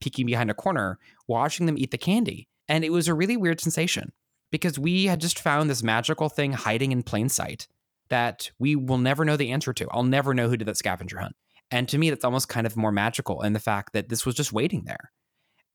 peeking 0.01 0.25
behind 0.25 0.49
a 0.49 0.55
corner, 0.55 0.97
watching 1.27 1.65
them 1.65 1.77
eat 1.77 1.91
the 1.91 1.97
candy. 1.97 2.47
And 2.67 2.83
it 2.83 2.91
was 2.91 3.07
a 3.07 3.13
really 3.13 3.37
weird 3.37 3.59
sensation 3.59 4.11
because 4.51 4.79
we 4.79 5.05
had 5.05 5.21
just 5.21 5.39
found 5.39 5.69
this 5.69 5.83
magical 5.83 6.29
thing 6.29 6.53
hiding 6.53 6.91
in 6.91 7.03
plain 7.03 7.29
sight 7.29 7.67
that 8.09 8.51
we 8.59 8.75
will 8.75 8.97
never 8.97 9.23
know 9.25 9.37
the 9.37 9.51
answer 9.51 9.73
to. 9.73 9.87
I'll 9.91 10.03
never 10.03 10.33
know 10.33 10.49
who 10.49 10.57
did 10.57 10.67
that 10.67 10.77
scavenger 10.77 11.19
hunt. 11.19 11.35
And 11.71 11.87
to 11.89 11.97
me, 11.97 12.09
that's 12.09 12.25
almost 12.25 12.49
kind 12.49 12.65
of 12.65 12.75
more 12.75 12.91
magical 12.91 13.41
in 13.41 13.53
the 13.53 13.59
fact 13.59 13.93
that 13.93 14.09
this 14.09 14.25
was 14.25 14.35
just 14.35 14.51
waiting 14.51 14.85
there. 14.85 15.11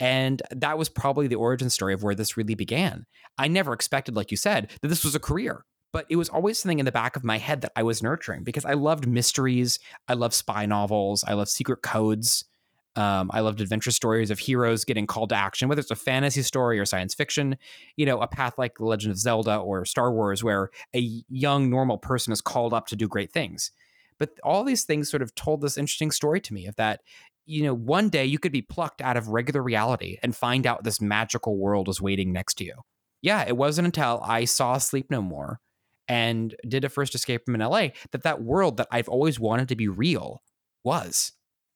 And 0.00 0.42
that 0.50 0.76
was 0.76 0.88
probably 0.88 1.28
the 1.28 1.36
origin 1.36 1.70
story 1.70 1.94
of 1.94 2.02
where 2.02 2.16
this 2.16 2.36
really 2.36 2.56
began. 2.56 3.06
I 3.38 3.46
never 3.46 3.72
expected, 3.72 4.16
like 4.16 4.32
you 4.32 4.36
said, 4.36 4.72
that 4.82 4.88
this 4.88 5.04
was 5.04 5.14
a 5.14 5.20
career, 5.20 5.64
but 5.94 6.06
it 6.08 6.16
was 6.16 6.28
always 6.28 6.58
something 6.58 6.80
in 6.80 6.86
the 6.86 6.90
back 6.90 7.14
of 7.14 7.22
my 7.22 7.38
head 7.38 7.60
that 7.60 7.70
I 7.76 7.84
was 7.84 8.02
nurturing 8.02 8.42
because 8.42 8.64
I 8.64 8.72
loved 8.72 9.06
mysteries. 9.06 9.78
I 10.08 10.14
love 10.14 10.34
spy 10.34 10.66
novels. 10.66 11.22
I 11.24 11.34
love 11.34 11.48
secret 11.48 11.82
codes. 11.82 12.46
Um, 12.96 13.30
I 13.32 13.38
loved 13.38 13.60
adventure 13.60 13.92
stories 13.92 14.32
of 14.32 14.40
heroes 14.40 14.84
getting 14.84 15.06
called 15.06 15.28
to 15.28 15.36
action, 15.36 15.68
whether 15.68 15.78
it's 15.80 15.92
a 15.92 15.96
fantasy 15.96 16.42
story 16.42 16.80
or 16.80 16.84
science 16.84 17.14
fiction, 17.14 17.56
you 17.94 18.06
know, 18.06 18.20
a 18.20 18.26
path 18.26 18.58
like 18.58 18.78
The 18.78 18.84
Legend 18.84 19.12
of 19.12 19.18
Zelda 19.18 19.56
or 19.56 19.84
Star 19.84 20.12
Wars, 20.12 20.42
where 20.42 20.70
a 20.96 21.22
young, 21.28 21.70
normal 21.70 21.98
person 21.98 22.32
is 22.32 22.40
called 22.40 22.74
up 22.74 22.88
to 22.88 22.96
do 22.96 23.06
great 23.06 23.30
things. 23.30 23.70
But 24.18 24.30
all 24.42 24.64
these 24.64 24.82
things 24.82 25.08
sort 25.08 25.22
of 25.22 25.32
told 25.36 25.60
this 25.60 25.78
interesting 25.78 26.10
story 26.10 26.40
to 26.40 26.54
me 26.54 26.66
of 26.66 26.74
that, 26.74 27.02
you 27.46 27.62
know, 27.62 27.74
one 27.74 28.08
day 28.08 28.24
you 28.24 28.40
could 28.40 28.50
be 28.50 28.62
plucked 28.62 29.00
out 29.00 29.16
of 29.16 29.28
regular 29.28 29.62
reality 29.62 30.18
and 30.24 30.34
find 30.34 30.66
out 30.66 30.82
this 30.82 31.00
magical 31.00 31.56
world 31.56 31.88
is 31.88 32.02
waiting 32.02 32.32
next 32.32 32.54
to 32.54 32.64
you. 32.64 32.74
Yeah, 33.22 33.44
it 33.46 33.56
wasn't 33.56 33.86
until 33.86 34.20
I 34.24 34.44
saw 34.44 34.78
Sleep 34.78 35.08
No 35.08 35.22
More 35.22 35.60
and 36.08 36.54
did 36.68 36.84
a 36.84 36.88
first 36.88 37.14
escape 37.14 37.42
room 37.46 37.60
in 37.60 37.66
LA 37.68 37.88
that 38.12 38.22
that 38.22 38.42
world 38.42 38.76
that 38.76 38.88
I've 38.90 39.08
always 39.08 39.38
wanted 39.40 39.68
to 39.68 39.76
be 39.76 39.88
real 39.88 40.42
was. 40.84 41.32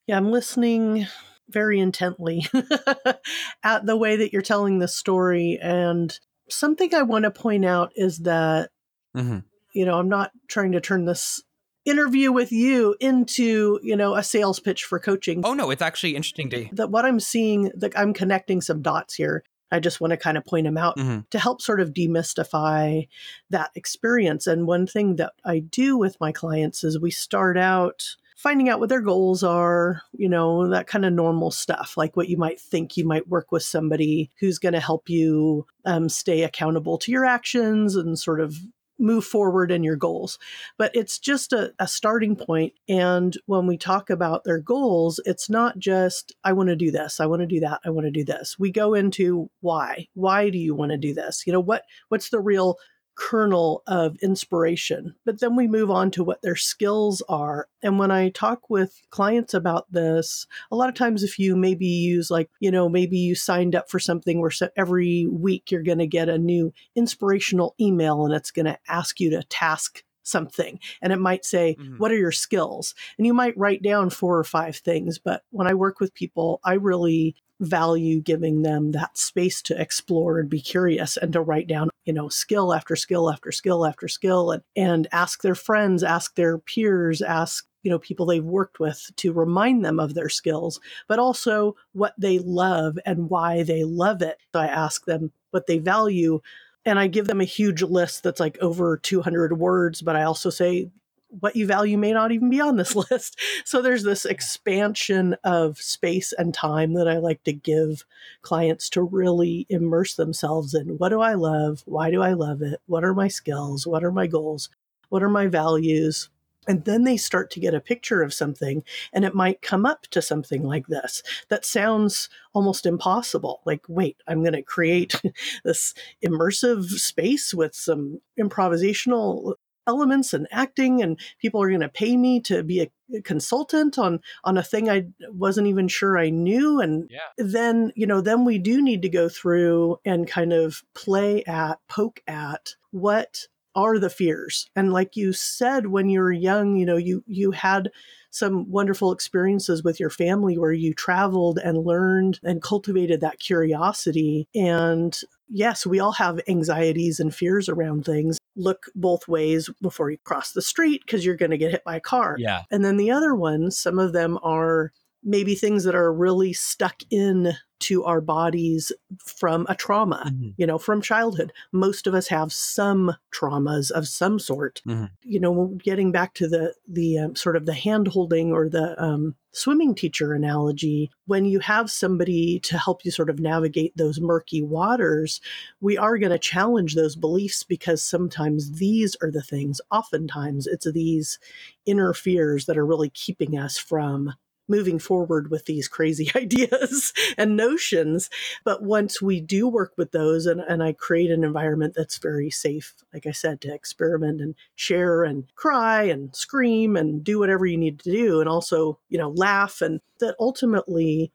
Yeah, 0.07 0.17
I'm 0.17 0.31
listening 0.31 1.07
very 1.51 1.81
intently 1.81 2.45
at 3.63 3.87
the 3.87 3.97
way 3.97 4.17
that 4.17 4.33
you're 4.33 4.43
telling 4.43 4.79
the 4.79 4.89
story. 4.89 5.59
And 5.61 6.19
something 6.51 6.95
I 6.95 7.03
want 7.03 7.25
to 7.25 7.31
point 7.31 7.65
out 7.65 7.93
is 7.97 8.19
that, 8.19 8.71
Mhm. 9.17 9.45
you 9.75 9.85
know, 9.87 9.99
I'm 9.99 10.09
not 10.09 10.31
trying 10.49 10.73
to 10.73 10.81
turn 10.81 11.07
this 11.07 11.43
interview 11.87 12.31
with 12.33 12.53
you 12.53 12.97
into, 13.01 13.81
you 13.83 13.97
know, 13.97 14.15
a 14.15 14.23
sales 14.23 14.61
pitch 14.61 14.85
for 14.85 14.99
coaching. 14.99 15.41
Oh 15.45 15.55
no, 15.55 15.71
it's 15.71 15.81
actually 15.83 16.17
interesting 16.17 16.51
to. 16.51 16.69
That 16.73 16.91
what 16.91 17.07
I'm 17.07 17.21
seeing, 17.21 17.71
that 17.75 17.99
I'm 17.99 18.13
connecting 18.13 18.61
some 18.61 18.83
dots 18.83 19.15
here. 19.15 19.43
I 19.71 19.81
just 19.81 20.01
want 20.01 20.13
to 20.13 20.17
kind 20.17 20.37
of 20.37 20.45
point 20.45 20.65
them 20.67 20.79
out 20.79 20.97
Mhm. 20.97 21.29
to 21.31 21.39
help 21.39 21.61
sort 21.63 21.81
of 21.81 21.93
demystify 21.95 23.07
that 23.51 23.71
experience. 23.75 24.47
And 24.47 24.67
one 24.67 24.87
thing 24.87 25.17
that 25.17 25.33
I 25.45 25.59
do 25.61 25.97
with 25.97 26.17
my 26.21 26.33
clients 26.33 26.85
is 26.85 26.99
we 26.99 27.11
start 27.11 27.57
out 27.57 28.17
finding 28.37 28.69
out 28.69 28.79
what 28.79 28.89
their 28.89 29.01
goals 29.01 29.43
are, 29.43 30.01
you 30.13 30.29
know, 30.29 30.69
that 30.69 30.87
kind 30.87 31.05
of 31.05 31.13
normal 31.13 31.51
stuff, 31.51 31.97
like 31.97 32.17
what 32.17 32.29
you 32.29 32.37
might 32.37 32.61
think 32.61 32.97
you 32.97 33.05
might 33.05 33.27
work 33.27 33.51
with 33.51 33.65
somebody 33.65 34.31
who's 34.39 34.61
going 34.61 34.75
to 34.75 34.79
help 34.81 35.09
you 35.11 35.67
um, 35.85 36.09
stay 36.09 36.45
accountable 36.45 36.97
to 36.99 37.11
your 37.11 37.25
actions 37.25 37.97
and 37.97 38.17
sort 38.17 38.41
of 38.41 38.57
move 38.99 39.25
forward 39.25 39.71
in 39.71 39.83
your 39.83 39.97
goals. 39.97 40.39
But 40.77 40.95
it's 40.95 41.19
just 41.19 41.53
a, 41.53 41.73
a 41.79 41.87
starting 41.87 42.37
point. 42.37 42.75
And 42.89 43.37
when 43.47 43.67
we 43.67 43.77
talk 43.77 44.11
about 44.11 44.45
their 44.45 44.59
goals, 44.59 45.21
it's 45.25 45.49
not 45.49 45.79
just, 45.79 46.35
I 46.45 46.53
want 46.53 46.69
to 46.69 46.77
do 46.77 46.91
this, 46.91 47.21
I 47.21 47.27
want 47.27 47.41
to 47.41 47.47
do 47.47 47.61
that, 47.61 47.81
I 47.85 47.91
want 47.91 48.07
to 48.07 48.11
do 48.11 48.25
this. 48.25 48.59
We 48.59 48.71
go 48.73 48.95
into 48.95 49.51
why. 49.61 50.09
Why 50.15 50.51
do 50.51 50.59
you 50.59 50.75
want 50.75 50.93
to 50.93 50.99
do 50.99 51.15
this? 51.15 51.47
You 51.47 51.53
know, 51.53 51.61
what 51.61 51.83
what's 52.09 52.31
the 52.31 52.41
real 52.41 52.77
kernel 53.19 53.83
of 53.89 54.17
inspiration. 54.23 55.15
But 55.27 55.41
then 55.41 55.57
we 55.57 55.67
move 55.67 55.91
on 55.91 56.13
to 56.13 56.23
what 56.23 56.41
their 56.41 56.55
skills 56.55 57.21
are. 57.29 57.69
And 57.83 57.99
when 57.99 58.13
I 58.13 58.29
talk 58.29 58.71
with 58.71 59.03
clients 59.11 59.55
about 59.55 59.93
this, 59.93 60.47
a 60.71 60.77
lot 60.77 60.89
of 60.89 60.95
times 60.95 61.25
if 61.25 61.37
you 61.37 61.57
maybe 61.57 61.87
use 61.87 62.31
like, 62.31 62.49
you 62.61 62.71
know, 62.71 62.89
maybe 62.89 63.19
you 63.19 63.35
signed 63.35 63.75
up 63.75 63.91
for 63.91 63.99
something 63.99 64.41
where 64.41 64.53
every 64.77 65.27
week 65.27 65.71
you're 65.71 65.83
going 65.83 65.99
to 65.99 66.07
get 66.07 66.29
a 66.29 66.39
new 66.39 66.73
inspirational 66.95 67.75
email 67.81 68.25
and 68.25 68.33
it's 68.33 68.53
going 68.53 68.67
to 68.67 68.79
ask 68.89 69.19
you 69.19 69.31
to 69.31 69.43
task 69.43 70.05
something 70.23 70.79
and 71.01 71.13
it 71.13 71.19
might 71.19 71.45
say 71.45 71.75
mm-hmm. 71.81 71.97
what 71.97 72.13
are 72.13 72.17
your 72.17 72.31
skills 72.31 72.95
and 73.17 73.27
you 73.27 73.33
might 73.33 73.57
write 73.57 73.83
down 73.83 74.11
four 74.11 74.39
or 74.39 74.45
five 74.45 74.77
things 74.77 75.19
but 75.19 75.43
when 75.53 75.67
i 75.67 75.73
work 75.73 76.01
with 76.01 76.13
people 76.13 76.61
i 76.65 76.75
really 76.75 77.35
value 77.61 78.21
giving 78.21 78.63
them 78.63 78.93
that 78.93 79.19
space 79.19 79.61
to 79.63 79.81
explore 79.81 80.39
and 80.39 80.49
be 80.49 80.61
curious 80.61 81.17
and 81.17 81.33
to 81.33 81.41
write 81.41 81.67
down, 81.67 81.91
you 82.05 82.13
know, 82.13 82.29
skill 82.29 82.73
after 82.73 82.97
skill 82.97 83.31
after 83.31 83.51
skill 83.53 83.85
after 83.85 84.09
skill 84.09 84.53
and, 84.53 84.63
and 84.77 85.09
ask 85.13 85.43
their 85.43 85.55
friends, 85.55 86.03
ask 86.03 86.35
their 86.35 86.59
peers, 86.59 87.23
ask 87.23 87.67
you 87.83 87.91
know 87.91 87.99
people 87.99 88.27
they've 88.27 88.45
worked 88.45 88.81
with 88.81 89.11
to 89.17 89.33
remind 89.33 89.85
them 89.85 90.01
of 90.01 90.15
their 90.15 90.29
skills 90.29 90.81
but 91.07 91.19
also 91.19 91.77
what 91.93 92.13
they 92.19 92.39
love 92.41 92.99
and 93.07 93.31
why 93.31 93.63
they 93.63 93.85
love 93.85 94.21
it. 94.21 94.37
So 94.53 94.61
i 94.61 94.67
ask 94.67 95.05
them 95.05 95.31
what 95.53 95.67
they 95.67 95.79
value 95.79 96.41
and 96.85 96.99
i 96.99 97.07
give 97.07 97.29
them 97.29 97.41
a 97.41 97.45
huge 97.45 97.83
list 97.83 98.25
that's 98.25 98.41
like 98.41 98.59
over 98.61 98.97
200 98.97 99.59
words 99.59 100.03
but 100.03 100.17
i 100.17 100.25
also 100.25 100.51
say 100.51 100.91
what 101.29 101.57
you 101.57 101.67
value 101.67 101.99
may 101.99 102.13
not 102.13 102.33
even 102.33 102.51
be 102.51 102.61
on 102.61 102.77
this 102.77 102.97
list. 103.11 103.39
So 103.65 103.83
there's 103.83 104.03
this 104.03 104.25
expansion 104.25 105.37
of 105.45 105.79
space 105.79 106.33
and 106.37 106.53
time 106.53 106.95
that 106.95 107.09
I 107.09 107.19
like 107.19 107.45
to 107.45 107.53
give 107.53 108.05
clients 108.43 108.89
to 108.91 109.03
really 109.03 109.67
immerse 109.69 110.15
themselves 110.15 110.75
in 110.75 110.99
what 110.99 111.11
do 111.11 111.21
I 111.21 111.35
love? 111.35 111.83
Why 111.87 112.11
do 112.11 112.23
I 112.23 112.33
love 112.33 112.63
it? 112.63 112.81
What 112.87 113.05
are 113.05 113.15
my 113.15 113.29
skills? 113.29 113.87
What 113.87 114.05
are 114.05 114.13
my 114.13 114.27
goals? 114.27 114.71
What 115.09 115.23
are 115.23 115.29
my 115.29 115.47
values? 115.47 116.31
And 116.67 116.85
then 116.85 117.05
they 117.05 117.17
start 117.17 117.51
to 117.53 117.61
get 117.61 117.73
a 117.73 117.81
picture 117.81 118.23
of 118.23 118.35
something, 118.35 118.85
and 119.15 119.25
it 119.25 119.35
might 119.35 119.63
come 119.63 119.87
up 119.87 120.03
to 120.09 120.21
something 120.21 120.63
like 120.63 120.87
this 120.87 121.23
that 121.49 121.65
sounds 121.65 122.29
almost 122.53 122.85
impossible. 122.85 123.63
Like, 123.65 123.85
wait, 123.89 124.19
I'm 124.27 124.43
going 124.43 124.53
to 124.53 124.63
create 124.63 125.19
this 125.65 125.95
immersive 126.23 126.85
space 126.85 127.55
with 127.55 127.75
some 127.75 128.21
improvisational 128.39 129.55
elements 129.89 130.33
and 130.33 130.47
acting 130.53 131.03
and 131.03 131.19
people 131.41 131.61
are 131.63 131.71
going 131.71 131.81
to 131.81 131.89
pay 131.89 132.17
me 132.17 132.41
to 132.41 132.63
be 132.63 132.81
a 132.81 133.21
consultant 133.23 133.99
on 133.99 134.21
on 134.45 134.59
a 134.59 134.63
thing 134.63 134.89
I 134.89 135.07
wasn't 135.31 135.67
even 135.67 135.89
sure 135.89 136.19
I 136.19 136.29
knew 136.29 136.81
and 136.81 137.11
yeah. 137.11 137.21
then 137.39 137.91
you 137.97 138.07
know 138.07 138.21
then 138.21 138.45
we 138.45 138.59
do 138.59 138.83
need 138.83 139.03
to 139.03 139.09
go 139.09 139.29
through 139.29 139.99
and 140.05 140.29
kind 140.29 140.53
of 140.53 140.83
play 140.95 141.43
at 141.45 141.79
poke 141.89 142.21
at 142.27 142.75
what 142.91 143.47
are 143.75 143.99
the 143.99 144.11
fears 144.11 144.69
and 144.77 144.93
like 144.93 145.17
you 145.17 145.33
said 145.33 145.87
when 145.87 146.11
you 146.11 146.21
were 146.21 146.33
young 146.33 146.77
you 146.77 146.85
know 146.85 146.97
you 146.97 147.25
you 147.27 147.53
had 147.53 147.91
some 148.31 148.71
wonderful 148.71 149.11
experiences 149.11 149.83
with 149.83 149.99
your 149.99 150.11
family 150.11 150.59
where 150.59 150.73
you 150.73 150.93
traveled 150.93 151.59
and 151.59 151.79
learned 151.79 152.39
and 152.43 152.61
cultivated 152.61 153.23
that 153.23 153.39
curiosity 153.39 154.47
and 154.55 155.23
yes, 155.49 155.87
we 155.87 156.01
all 156.01 156.13
have 156.13 156.41
anxieties 156.49 157.21
and 157.21 157.35
fears 157.35 157.69
around 157.69 158.05
things. 158.05 158.39
Look 158.59 158.87
both 158.95 159.29
ways 159.29 159.71
before 159.81 160.11
you 160.11 160.19
cross 160.25 160.53
the 160.53 160.61
street 160.61 161.03
because 161.07 161.25
you're 161.25 161.37
going 161.37 161.53
to 161.53 161.59
get 161.59 161.71
hit 161.71 161.85
by 161.85 161.97
a 161.97 162.01
car. 162.01 162.37
Yeah. 162.39 162.65
And 162.71 162.85
then 162.85 162.97
the 162.97 163.11
other 163.11 163.35
ones, 163.35 163.79
some 163.79 163.99
of 163.99 164.13
them 164.13 164.39
are 164.43 164.93
maybe 165.23 165.55
things 165.55 165.85
that 165.85 165.95
are 165.95 166.13
really 166.13 166.53
stuck 166.53 166.97
in 167.11 167.55
to 167.81 168.05
our 168.05 168.21
bodies 168.21 168.93
from 169.25 169.67
a 169.69 169.75
trauma, 169.75 170.25
mm-hmm. 170.27 170.51
you 170.57 170.67
know, 170.67 170.79
from 170.79 171.01
childhood. 171.01 171.53
Most 171.73 172.07
of 172.07 172.15
us 172.15 172.29
have 172.29 172.53
some 172.53 173.15
traumas 173.33 173.91
of 173.91 174.09
some 174.09 174.39
sort. 174.39 174.83
Mm-hmm. 174.87 175.07
You 175.23 175.41
know, 175.41 175.79
getting 175.83 176.13
back 176.13 176.35
to 176.35 176.49
the 176.49 176.75
the 176.87 177.19
um, 177.19 177.37
sort 177.37 177.57
of 177.57 177.67
the 177.67 177.75
hand 177.75 178.09
holding 178.09 178.53
or 178.53 178.69
the 178.69 179.01
um, 179.03 179.35
swimming 179.53 179.95
teacher 179.95 180.33
analogy, 180.33 181.11
when 181.27 181.45
you 181.45 181.61
have 181.61 181.91
somebody 181.91 182.61
to 182.61 182.79
help 182.79 183.05
you 183.05 183.11
sort 183.11 183.31
of 183.31 183.41
navigate 183.41 183.97
those 183.97 184.21
murky 184.21 184.63
waters, 184.63 185.41
we 185.81 185.97
are 185.97 186.19
going 186.19 186.33
to 186.33 186.39
challenge 186.39 186.95
those 186.95 187.17
beliefs 187.17 187.63
because 187.63 188.03
sometimes 188.03 188.79
these 188.79 189.17
are 189.23 189.31
the 189.31 189.43
things, 189.43 189.81
oftentimes 189.91 190.67
it's 190.67 190.91
these 190.93 191.39
inner 191.87 192.13
fears 192.13 192.67
that 192.67 192.79
are 192.79 192.87
really 192.87 193.11
keeping 193.11 193.59
us 193.59 193.79
from 193.79 194.35
moving 194.69 194.99
forward 194.99 195.51
with 195.51 195.65
these 195.65 195.89
crazy 195.89 196.31
ideas 196.37 197.13
and 197.37 197.57
notions. 197.57 198.31
But 198.65 198.83
once 198.83 199.21
we 199.21 199.41
do 199.41 199.67
work 199.67 199.95
with 199.97 200.13
those 200.13 200.47
and, 200.47 200.61
and 200.61 200.83
I 200.83 200.93
create 200.93 201.31
an 201.31 201.45
environment 201.45 201.95
that's 201.97 202.19
very 202.19 202.51
safe, 202.51 202.95
like 203.13 203.27
I 203.27 203.33
said, 203.33 203.61
to 203.63 203.75
experiment 203.75 204.41
and 204.41 204.55
share 204.75 205.25
and 205.25 205.45
cry 205.57 206.05
and 206.05 206.35
scream 206.35 206.97
and 206.97 207.25
do 207.25 207.39
whatever 207.39 207.67
you 207.67 207.79
need 207.79 207.99
to 208.01 208.13
do 208.13 208.41
and 208.41 208.49
also, 208.49 208.99
you 209.09 209.19
know, 209.19 209.31
laugh 209.31 209.81
and 209.81 210.01
that 210.21 210.37
ultimately 210.39 211.33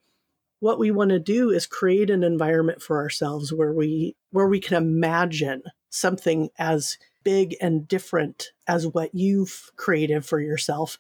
what 0.59 0.79
we 0.79 0.91
want 0.91 1.09
to 1.09 1.19
do 1.19 1.49
is 1.49 1.67
create 1.67 2.09
an 2.09 2.23
environment 2.23 2.81
for 2.81 2.97
ourselves 2.97 3.51
where 3.51 3.73
we 3.73 4.15
where 4.31 4.47
we 4.47 4.61
can 4.61 4.77
imagine 4.77 5.61
something 5.89 6.49
as 6.57 6.97
big 7.23 7.55
and 7.59 7.85
different 7.85 8.53
as 8.65 8.87
what 8.87 9.13
you've 9.13 9.71
created 9.75 10.25
for 10.25 10.39
yourself 10.39 10.97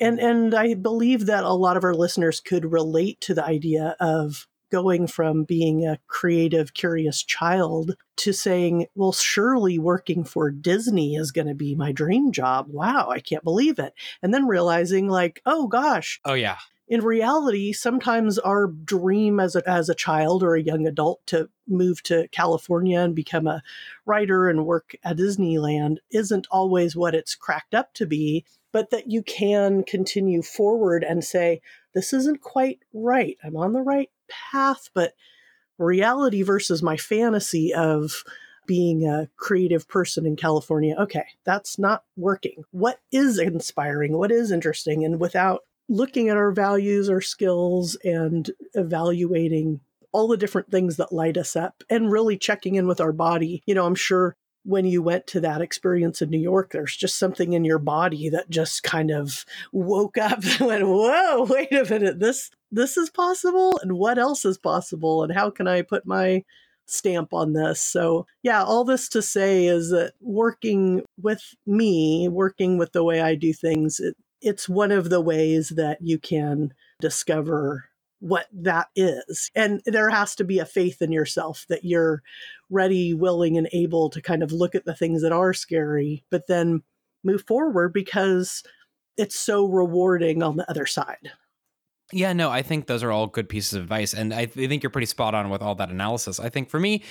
and 0.00 0.18
and 0.18 0.54
I 0.54 0.74
believe 0.74 1.26
that 1.26 1.44
a 1.44 1.52
lot 1.52 1.76
of 1.76 1.84
our 1.84 1.94
listeners 1.94 2.40
could 2.40 2.72
relate 2.72 3.20
to 3.22 3.34
the 3.34 3.44
idea 3.44 3.96
of 4.00 4.46
going 4.74 5.06
from 5.06 5.44
being 5.44 5.86
a 5.86 6.00
creative, 6.08 6.74
curious 6.74 7.22
child 7.22 7.94
to 8.16 8.32
saying, 8.32 8.86
well, 8.96 9.12
surely 9.12 9.78
working 9.78 10.24
for 10.24 10.50
Disney 10.50 11.14
is 11.14 11.30
going 11.30 11.46
to 11.46 11.54
be 11.54 11.76
my 11.76 11.92
dream 11.92 12.32
job. 12.32 12.66
Wow, 12.68 13.08
I 13.08 13.20
can't 13.20 13.44
believe 13.44 13.78
it. 13.78 13.94
And 14.20 14.34
then 14.34 14.48
realizing, 14.48 15.08
like, 15.08 15.40
oh 15.46 15.68
gosh. 15.68 16.20
Oh, 16.24 16.34
yeah. 16.34 16.56
In 16.88 17.02
reality, 17.02 17.72
sometimes 17.72 18.36
our 18.40 18.66
dream 18.66 19.38
as 19.38 19.54
a, 19.54 19.62
as 19.68 19.88
a 19.88 19.94
child 19.94 20.42
or 20.42 20.56
a 20.56 20.62
young 20.62 20.88
adult 20.88 21.24
to 21.28 21.48
move 21.68 22.02
to 22.02 22.26
California 22.32 22.98
and 22.98 23.14
become 23.14 23.46
a 23.46 23.62
writer 24.04 24.48
and 24.48 24.66
work 24.66 24.96
at 25.04 25.16
Disneyland 25.16 25.98
isn't 26.10 26.48
always 26.50 26.96
what 26.96 27.14
it's 27.14 27.36
cracked 27.36 27.74
up 27.74 27.94
to 27.94 28.06
be 28.06 28.44
but 28.74 28.90
that 28.90 29.08
you 29.08 29.22
can 29.22 29.84
continue 29.84 30.42
forward 30.42 31.04
and 31.04 31.22
say, 31.22 31.62
this 31.94 32.12
isn't 32.12 32.40
quite 32.40 32.80
right. 32.92 33.38
I'm 33.44 33.56
on 33.56 33.72
the 33.72 33.80
right 33.80 34.10
path, 34.50 34.90
but 34.92 35.12
reality 35.78 36.42
versus 36.42 36.82
my 36.82 36.96
fantasy 36.96 37.72
of 37.72 38.24
being 38.66 39.06
a 39.06 39.28
creative 39.36 39.86
person 39.86 40.26
in 40.26 40.34
California, 40.34 40.96
okay, 40.98 41.24
that's 41.44 41.78
not 41.78 42.02
working. 42.16 42.64
What 42.72 42.98
is 43.12 43.38
inspiring? 43.38 44.18
What 44.18 44.32
is 44.32 44.50
interesting? 44.50 45.04
And 45.04 45.20
without 45.20 45.60
looking 45.88 46.28
at 46.28 46.36
our 46.36 46.50
values, 46.50 47.08
our 47.08 47.20
skills, 47.20 47.96
and 48.02 48.50
evaluating 48.72 49.82
all 50.10 50.26
the 50.26 50.36
different 50.36 50.72
things 50.72 50.96
that 50.96 51.12
light 51.12 51.36
us 51.36 51.54
up 51.54 51.84
and 51.88 52.10
really 52.10 52.36
checking 52.36 52.74
in 52.74 52.88
with 52.88 53.00
our 53.00 53.12
body. 53.12 53.62
You 53.66 53.76
know, 53.76 53.86
I'm 53.86 53.94
sure 53.94 54.34
when 54.64 54.86
you 54.86 55.02
went 55.02 55.26
to 55.28 55.40
that 55.40 55.60
experience 55.60 56.22
in 56.22 56.30
New 56.30 56.40
York, 56.40 56.72
there's 56.72 56.96
just 56.96 57.18
something 57.18 57.52
in 57.52 57.64
your 57.64 57.78
body 57.78 58.28
that 58.30 58.50
just 58.50 58.82
kind 58.82 59.10
of 59.10 59.44
woke 59.72 60.18
up 60.18 60.42
and 60.60 60.66
went, 60.66 60.86
"Whoa, 60.86 61.44
wait 61.44 61.72
a 61.72 61.84
minute! 61.88 62.18
This 62.18 62.50
this 62.72 62.96
is 62.96 63.10
possible, 63.10 63.78
and 63.82 63.92
what 63.92 64.18
else 64.18 64.44
is 64.44 64.58
possible, 64.58 65.22
and 65.22 65.32
how 65.32 65.50
can 65.50 65.68
I 65.68 65.82
put 65.82 66.06
my 66.06 66.44
stamp 66.86 67.32
on 67.32 67.52
this?" 67.52 67.80
So, 67.80 68.26
yeah, 68.42 68.64
all 68.64 68.84
this 68.84 69.08
to 69.10 69.22
say 69.22 69.66
is 69.66 69.90
that 69.90 70.14
working 70.20 71.02
with 71.20 71.42
me, 71.66 72.28
working 72.28 72.78
with 72.78 72.92
the 72.92 73.04
way 73.04 73.20
I 73.20 73.34
do 73.34 73.52
things, 73.52 74.00
it, 74.00 74.16
it's 74.40 74.68
one 74.68 74.92
of 74.92 75.10
the 75.10 75.20
ways 75.20 75.70
that 75.70 75.98
you 76.00 76.18
can 76.18 76.72
discover 77.00 77.90
what 78.24 78.46
that 78.54 78.88
is. 78.96 79.50
And 79.54 79.82
there 79.84 80.08
has 80.08 80.34
to 80.36 80.44
be 80.44 80.58
a 80.58 80.64
faith 80.64 81.02
in 81.02 81.12
yourself 81.12 81.66
that 81.68 81.84
you're 81.84 82.22
ready, 82.70 83.12
willing, 83.12 83.58
and 83.58 83.68
able 83.74 84.08
to 84.08 84.22
kind 84.22 84.42
of 84.42 84.50
look 84.50 84.74
at 84.74 84.86
the 84.86 84.94
things 84.94 85.20
that 85.20 85.30
are 85.30 85.52
scary, 85.52 86.24
but 86.30 86.46
then 86.46 86.82
move 87.22 87.44
forward 87.46 87.92
because 87.92 88.62
it's 89.18 89.38
so 89.38 89.66
rewarding 89.66 90.42
on 90.42 90.56
the 90.56 90.68
other 90.70 90.86
side. 90.86 91.32
Yeah, 92.14 92.32
no, 92.32 92.50
I 92.50 92.62
think 92.62 92.86
those 92.86 93.02
are 93.02 93.12
all 93.12 93.26
good 93.26 93.46
pieces 93.46 93.74
of 93.74 93.82
advice. 93.82 94.14
And 94.14 94.32
I, 94.32 94.46
th- 94.46 94.66
I 94.66 94.70
think 94.70 94.82
you're 94.82 94.88
pretty 94.88 95.04
spot 95.04 95.34
on 95.34 95.50
with 95.50 95.60
all 95.60 95.74
that 95.74 95.90
analysis. 95.90 96.40
I 96.40 96.48
think 96.48 96.70
for 96.70 96.80
me, 96.80 97.02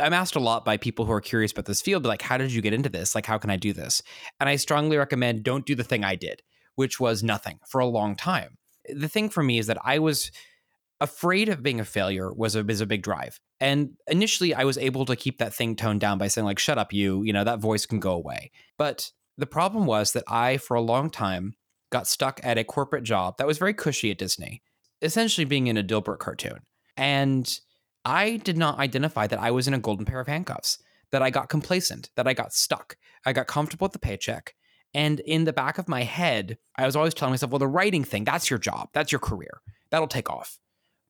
I'm 0.00 0.12
asked 0.12 0.34
a 0.34 0.40
lot 0.40 0.64
by 0.64 0.76
people 0.76 1.04
who 1.04 1.12
are 1.12 1.20
curious 1.20 1.52
about 1.52 1.66
this 1.66 1.80
field, 1.80 2.04
like, 2.04 2.22
how 2.22 2.36
did 2.36 2.52
you 2.52 2.62
get 2.62 2.72
into 2.72 2.88
this? 2.88 3.14
Like, 3.14 3.26
how 3.26 3.38
can 3.38 3.50
I 3.50 3.56
do 3.56 3.72
this? 3.72 4.02
And 4.40 4.48
I 4.48 4.56
strongly 4.56 4.96
recommend 4.96 5.44
don't 5.44 5.66
do 5.66 5.76
the 5.76 5.84
thing 5.84 6.02
I 6.02 6.16
did, 6.16 6.42
which 6.74 6.98
was 6.98 7.22
nothing 7.22 7.60
for 7.68 7.80
a 7.80 7.86
long 7.86 8.16
time. 8.16 8.57
The 8.94 9.08
thing 9.08 9.28
for 9.28 9.42
me 9.42 9.58
is 9.58 9.66
that 9.66 9.78
I 9.84 9.98
was 9.98 10.30
afraid 11.00 11.48
of 11.48 11.62
being 11.62 11.80
a 11.80 11.84
failure 11.84 12.32
was 12.32 12.56
a, 12.56 12.64
was 12.64 12.80
a 12.80 12.86
big 12.86 13.02
drive. 13.02 13.40
And 13.60 13.90
initially, 14.08 14.54
I 14.54 14.64
was 14.64 14.78
able 14.78 15.04
to 15.06 15.16
keep 15.16 15.38
that 15.38 15.54
thing 15.54 15.76
toned 15.76 16.00
down 16.00 16.18
by 16.18 16.28
saying, 16.28 16.44
like, 16.44 16.58
shut 16.58 16.78
up, 16.78 16.92
you, 16.92 17.22
you 17.22 17.32
know, 17.32 17.44
that 17.44 17.60
voice 17.60 17.86
can 17.86 18.00
go 18.00 18.12
away. 18.12 18.50
But 18.76 19.10
the 19.36 19.46
problem 19.46 19.86
was 19.86 20.12
that 20.12 20.24
I, 20.28 20.58
for 20.58 20.74
a 20.74 20.80
long 20.80 21.10
time, 21.10 21.54
got 21.90 22.06
stuck 22.06 22.40
at 22.42 22.58
a 22.58 22.64
corporate 22.64 23.04
job 23.04 23.38
that 23.38 23.46
was 23.46 23.58
very 23.58 23.74
cushy 23.74 24.10
at 24.10 24.18
Disney, 24.18 24.62
essentially 25.00 25.44
being 25.44 25.68
in 25.68 25.76
a 25.76 25.82
Dilbert 25.82 26.18
cartoon. 26.18 26.58
And 26.96 27.58
I 28.04 28.36
did 28.36 28.56
not 28.56 28.78
identify 28.78 29.26
that 29.26 29.40
I 29.40 29.50
was 29.50 29.68
in 29.68 29.74
a 29.74 29.78
golden 29.78 30.04
pair 30.04 30.20
of 30.20 30.26
handcuffs, 30.26 30.78
that 31.10 31.22
I 31.22 31.30
got 31.30 31.48
complacent, 31.48 32.10
that 32.16 32.26
I 32.26 32.34
got 32.34 32.52
stuck. 32.52 32.96
I 33.24 33.32
got 33.32 33.46
comfortable 33.46 33.86
with 33.86 33.92
the 33.92 33.98
paycheck. 33.98 34.54
And 34.94 35.20
in 35.20 35.44
the 35.44 35.52
back 35.52 35.78
of 35.78 35.88
my 35.88 36.02
head, 36.02 36.58
I 36.76 36.86
was 36.86 36.96
always 36.96 37.14
telling 37.14 37.32
myself, 37.32 37.52
well, 37.52 37.58
the 37.58 37.68
writing 37.68 38.04
thing, 38.04 38.24
that's 38.24 38.48
your 38.48 38.58
job, 38.58 38.88
that's 38.92 39.12
your 39.12 39.18
career, 39.18 39.60
that'll 39.90 40.08
take 40.08 40.30
off. 40.30 40.58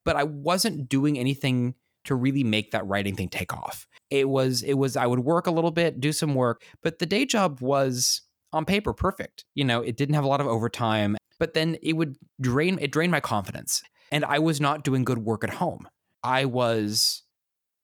But 0.05 0.17
I 0.17 0.25
wasn't 0.25 0.89
doing 0.89 1.19
anything 1.19 1.75
to 2.05 2.15
really 2.15 2.45
make 2.45 2.71
that 2.71 2.87
writing 2.87 3.15
thing 3.15 3.29
take 3.29 3.53
off. 3.53 3.87
It 4.11 4.29
was, 4.29 4.63
it 4.63 4.75
was, 4.75 4.97
I 4.97 5.07
would 5.07 5.21
work 5.21 5.47
a 5.47 5.51
little 5.51 5.71
bit, 5.71 6.01
do 6.01 6.13
some 6.13 6.35
work, 6.35 6.63
but 6.83 6.99
the 6.99 7.07
day 7.07 7.27
job 7.27 7.61
was 7.61 8.23
on 8.53 8.65
paper 8.65 8.93
perfect. 8.93 9.45
You 9.55 9.65
know, 9.65 9.83
it 9.83 9.97
didn't 9.97 10.15
have 10.15 10.25
a 10.25 10.29
lot 10.29 10.41
of 10.41 10.47
overtime, 10.47 11.17
but 11.39 11.55
then 11.55 11.77
it 11.83 11.93
would 11.95 12.17
drain, 12.41 12.79
it 12.81 12.91
drained 12.91 13.13
my 13.13 13.21
confidence. 13.21 13.83
And 14.11 14.25
I 14.25 14.39
was 14.39 14.61
not 14.61 14.85
doing 14.85 15.05
good 15.05 15.19
work 15.19 15.45
at 15.45 15.51
home. 15.51 15.87
I 16.23 16.47
was 16.47 17.23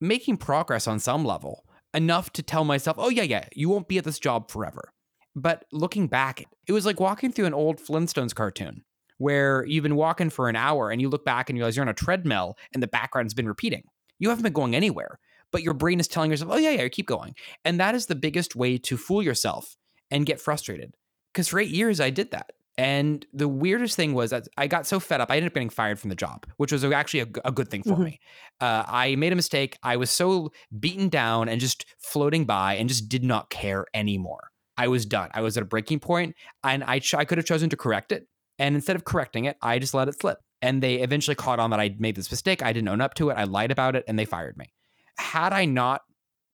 making 0.01 0.39
progress 0.39 0.87
on 0.89 0.99
some 0.99 1.25
level, 1.25 1.65
enough 1.93 2.33
to 2.33 2.43
tell 2.43 2.65
myself, 2.65 2.97
oh, 2.99 3.11
yeah, 3.11 3.23
yeah, 3.23 3.47
you 3.55 3.69
won't 3.69 3.89
be 3.89 3.99
at 3.99 4.05
this 4.05 4.19
job 4.19 4.51
forever. 4.51 4.94
But 5.37 5.65
looking 5.73 6.07
back, 6.07 6.45
it 6.67 6.73
was 6.73 6.87
like 6.87 7.01
walking 7.01 7.33
through 7.33 7.47
an 7.47 7.55
old 7.55 7.79
Flintstones 7.79 8.35
cartoon 8.35 8.85
where 9.19 9.65
you've 9.67 9.83
been 9.83 9.97
walking 9.97 10.31
for 10.31 10.49
an 10.49 10.57
hour 10.57 10.91
and 10.91 11.01
you 11.01 11.09
look 11.09 11.25
back 11.25 11.49
and 11.49 11.57
you 11.57 11.63
realize 11.63 11.77
you're 11.77 11.85
on 11.85 11.89
a 11.89 11.95
treadmill 11.95 12.57
and 12.73 12.83
the 12.83 12.89
background's 12.89 13.35
been 13.35 13.49
repeating. 13.49 13.85
You 14.19 14.29
haven't 14.29 14.45
been 14.45 14.53
going 14.53 14.75
anywhere, 14.75 15.19
but 15.51 15.63
your 15.63 15.75
brain 15.75 16.01
is 16.01 16.09
telling 16.09 16.31
yourself, 16.31 16.51
oh, 16.53 16.57
yeah, 16.57 16.71
yeah, 16.71 16.89
keep 16.89 17.07
going. 17.07 17.35
And 17.65 17.79
that 17.81 17.95
is 17.95 18.07
the 18.07 18.15
biggest 18.15 18.57
way 18.57 18.79
to 18.79 18.97
fool 18.97 19.23
yourself 19.23 19.77
and 20.11 20.27
get 20.27 20.41
frustrated. 20.41 20.95
Because 21.33 21.49
for 21.49 21.59
eight 21.59 21.71
years, 21.71 22.01
I 22.01 22.11
did 22.11 22.31
that. 22.31 22.53
And 22.77 23.25
the 23.33 23.47
weirdest 23.47 23.95
thing 23.95 24.15
was 24.15 24.31
that 24.31 24.49
I 24.57 24.67
got 24.67 24.87
so 24.87 24.99
fed 24.99 25.21
up, 25.21 25.31
I 25.31 25.37
ended 25.37 25.51
up 25.51 25.55
getting 25.55 25.71
fired 25.71 26.01
from 26.01 26.11
the 26.11 26.17
job, 26.17 26.47
which 26.57 26.73
was 26.73 26.85
actually 26.85 27.21
a, 27.21 27.27
a 27.45 27.53
good 27.53 27.69
thing 27.69 27.85
for 27.85 27.91
mm-hmm. 27.91 28.05
me. 28.05 28.21
Uh, 28.61 28.85
I 28.87 29.15
made 29.15 29.33
a 29.33 29.37
mistake. 29.37 29.79
I 29.83 29.97
was 29.97 30.11
so 30.11 30.51
beaten 30.81 31.09
down 31.09 31.49
and 31.49 31.61
just 31.61 31.87
floating 31.99 32.45
by 32.45 32.75
and 32.75 32.89
just 32.89 33.09
did 33.09 33.23
not 33.23 33.49
care 33.49 33.87
anymore. 33.95 34.51
I 34.77 34.89
was 34.89 35.07
done. 35.07 35.31
I 35.33 35.41
was 35.41 35.57
at 35.57 35.63
a 35.63 35.67
breaking 35.67 36.01
point, 36.01 36.35
and 36.63 36.83
I, 36.85 36.99
ch- 36.99 37.15
I 37.15 37.25
could 37.25 37.39
have 37.39 37.47
chosen 37.47 37.71
to 37.71 37.77
correct 37.77 38.13
it. 38.13 38.27
And 38.59 38.75
instead 38.75 38.97
of 38.97 39.05
correcting 39.05 39.45
it, 39.45 39.57
I 39.63 39.79
just 39.79 39.95
let 39.95 40.09
it 40.09 40.21
slip. 40.21 40.39
And 40.63 40.83
they 40.83 40.97
eventually 40.97 41.35
caught 41.35 41.59
on 41.59 41.71
that 41.71 41.81
I 41.81 41.95
made 41.99 42.17
this 42.17 42.31
mistake. 42.31 42.63
I 42.63 42.73
didn't 42.73 42.89
own 42.89 43.01
up 43.01 43.15
to 43.15 43.31
it. 43.31 43.35
I 43.35 43.45
lied 43.45 43.71
about 43.71 43.97
it, 43.97 44.05
and 44.09 44.19
they 44.19 44.25
fired 44.25 44.57
me. 44.57 44.73
Had 45.19 45.53
I 45.53 45.65
not 45.65 46.03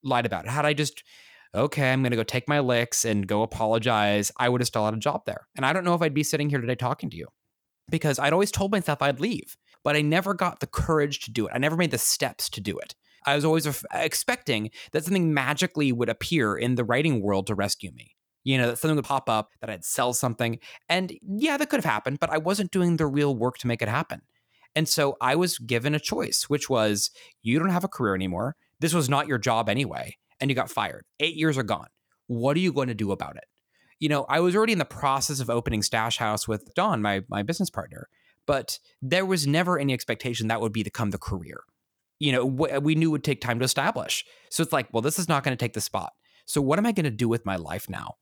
lied 0.03 0.27
about 0.27 0.45
it, 0.45 0.51
had 0.51 0.67
I 0.67 0.73
just 0.73 1.03
okay, 1.55 1.93
I'm 1.93 2.03
going 2.03 2.11
to 2.11 2.17
go 2.17 2.23
take 2.23 2.49
my 2.49 2.61
licks 2.61 3.05
and 3.05 3.27
go 3.27 3.43
apologize, 3.43 4.31
I 4.37 4.49
would 4.49 4.61
have 4.61 4.69
still 4.69 4.85
had 4.85 4.95
a 4.95 4.99
job 4.99 5.23
there. 5.27 5.47
And 5.57 5.67
I 5.67 5.73
don't 5.73 5.85
know 5.85 5.95
if 5.95 6.03
I'd 6.03 6.15
be 6.15 6.23
sitting 6.23 6.49
here 6.49 6.61
today 6.61 6.77
talking 6.77 7.11
to 7.11 7.17
you 7.17 7.27
because 7.91 8.19
I'd 8.19 8.33
always 8.33 8.53
told 8.53 8.71
myself 8.71 9.03
I'd 9.03 9.21
leave, 9.21 9.57
but 9.83 9.97
I 9.97 10.03
never 10.03 10.33
got 10.33 10.61
the 10.61 10.67
courage 10.67 11.21
to 11.21 11.33
do 11.33 11.47
it. 11.47 11.53
I 11.55 11.59
never 11.59 11.77
made 11.77 11.91
the 11.91 11.99
steps 11.99 12.49
to 12.51 12.61
do 12.61 12.79
it. 12.79 12.95
I 13.27 13.35
was 13.35 13.45
always 13.45 13.85
expecting 13.93 14.71
that 14.93 15.05
something 15.05 15.35
magically 15.35 15.93
would 15.93 16.09
appear 16.09 16.57
in 16.57 16.75
the 16.75 16.85
writing 16.85 17.23
world 17.23 17.47
to 17.49 17.55
rescue 17.55 17.93
me. 17.93 18.17
You 18.43 18.57
know, 18.57 18.69
that 18.69 18.79
something 18.79 18.97
would 18.97 19.05
pop 19.05 19.29
up, 19.29 19.51
that 19.61 19.69
I'd 19.69 19.85
sell 19.85 20.15
something. 20.15 20.59
And 20.89 21.13
yeah, 21.23 21.59
that 21.59 21.69
could 21.69 21.79
have 21.79 21.85
happened, 21.85 22.21
but 22.21 22.31
I 22.31 22.39
wasn't 22.39 22.71
doing 22.71 22.97
the 22.97 23.07
real 23.07 23.37
work 23.37 23.59
to 23.59 23.67
make 23.67 23.83
it 23.83 23.89
happen. 23.89 24.23
And 24.75 24.89
so 24.89 25.17
I 25.21 25.37
was 25.37 25.59
given 25.59 25.95
a 25.95 26.01
choice, 26.01 26.45
which 26.49 26.71
was 26.71 27.11
you 27.43 27.59
don't 27.59 27.71
have 27.71 27.85
a 27.85 27.89
career 27.89 28.15
anymore. 28.15 28.57
This 28.79 28.95
was 28.95 29.11
not 29.11 29.27
your 29.27 29.39
job 29.39 29.69
anyway 29.69 30.17
and 30.41 30.51
you 30.51 30.57
got 30.57 30.71
fired. 30.71 31.05
Eight 31.21 31.37
years 31.37 31.59
are 31.59 31.63
gone. 31.63 31.89
What 32.27 32.57
are 32.57 32.61
you 32.61 32.73
going 32.73 32.89
to 32.89 32.95
do 32.95 33.13
about 33.13 33.37
it? 33.37 33.45
You 33.99 34.09
know, 34.09 34.25
I 34.29 34.41
was 34.41 34.57
already 34.57 34.73
in 34.73 34.79
the 34.79 34.85
process 34.85 35.41
of 35.41 35.51
opening 35.51 35.83
Stash 35.83 36.17
House 36.17 36.49
with 36.49 36.73
Don, 36.75 37.03
my 37.03 37.23
my 37.29 37.43
business 37.43 37.69
partner, 37.69 38.09
but 38.47 38.79
there 39.03 39.27
was 39.27 39.47
never 39.47 39.79
any 39.79 39.93
expectation 39.93 40.49
that 40.49 40.61
would 40.61 40.73
be 40.73 40.83
become 40.83 41.11
the 41.11 41.19
career. 41.19 41.61
You 42.21 42.33
know, 42.33 42.45
we 42.47 42.95
knew 42.95 43.11
would 43.11 43.25
take 43.25 43.41
time 43.41 43.59
to 43.59 43.65
establish. 43.65 44.25
So 44.51 44.63
it's 44.63 44.73
like, 44.73 44.89
well, 44.93 45.03
this 45.03 45.19
is 45.19 45.29
not 45.29 45.43
going 45.43 45.57
to 45.57 45.63
take 45.63 45.73
the 45.73 45.81
spot. 45.81 46.13
So 46.47 46.61
what 46.61 46.79
am 46.79 46.87
I 46.87 46.93
going 46.93 47.05
to 47.05 47.11
do 47.11 47.29
with 47.29 47.45
my 47.45 47.57
life 47.57 47.91
now? 47.91 48.15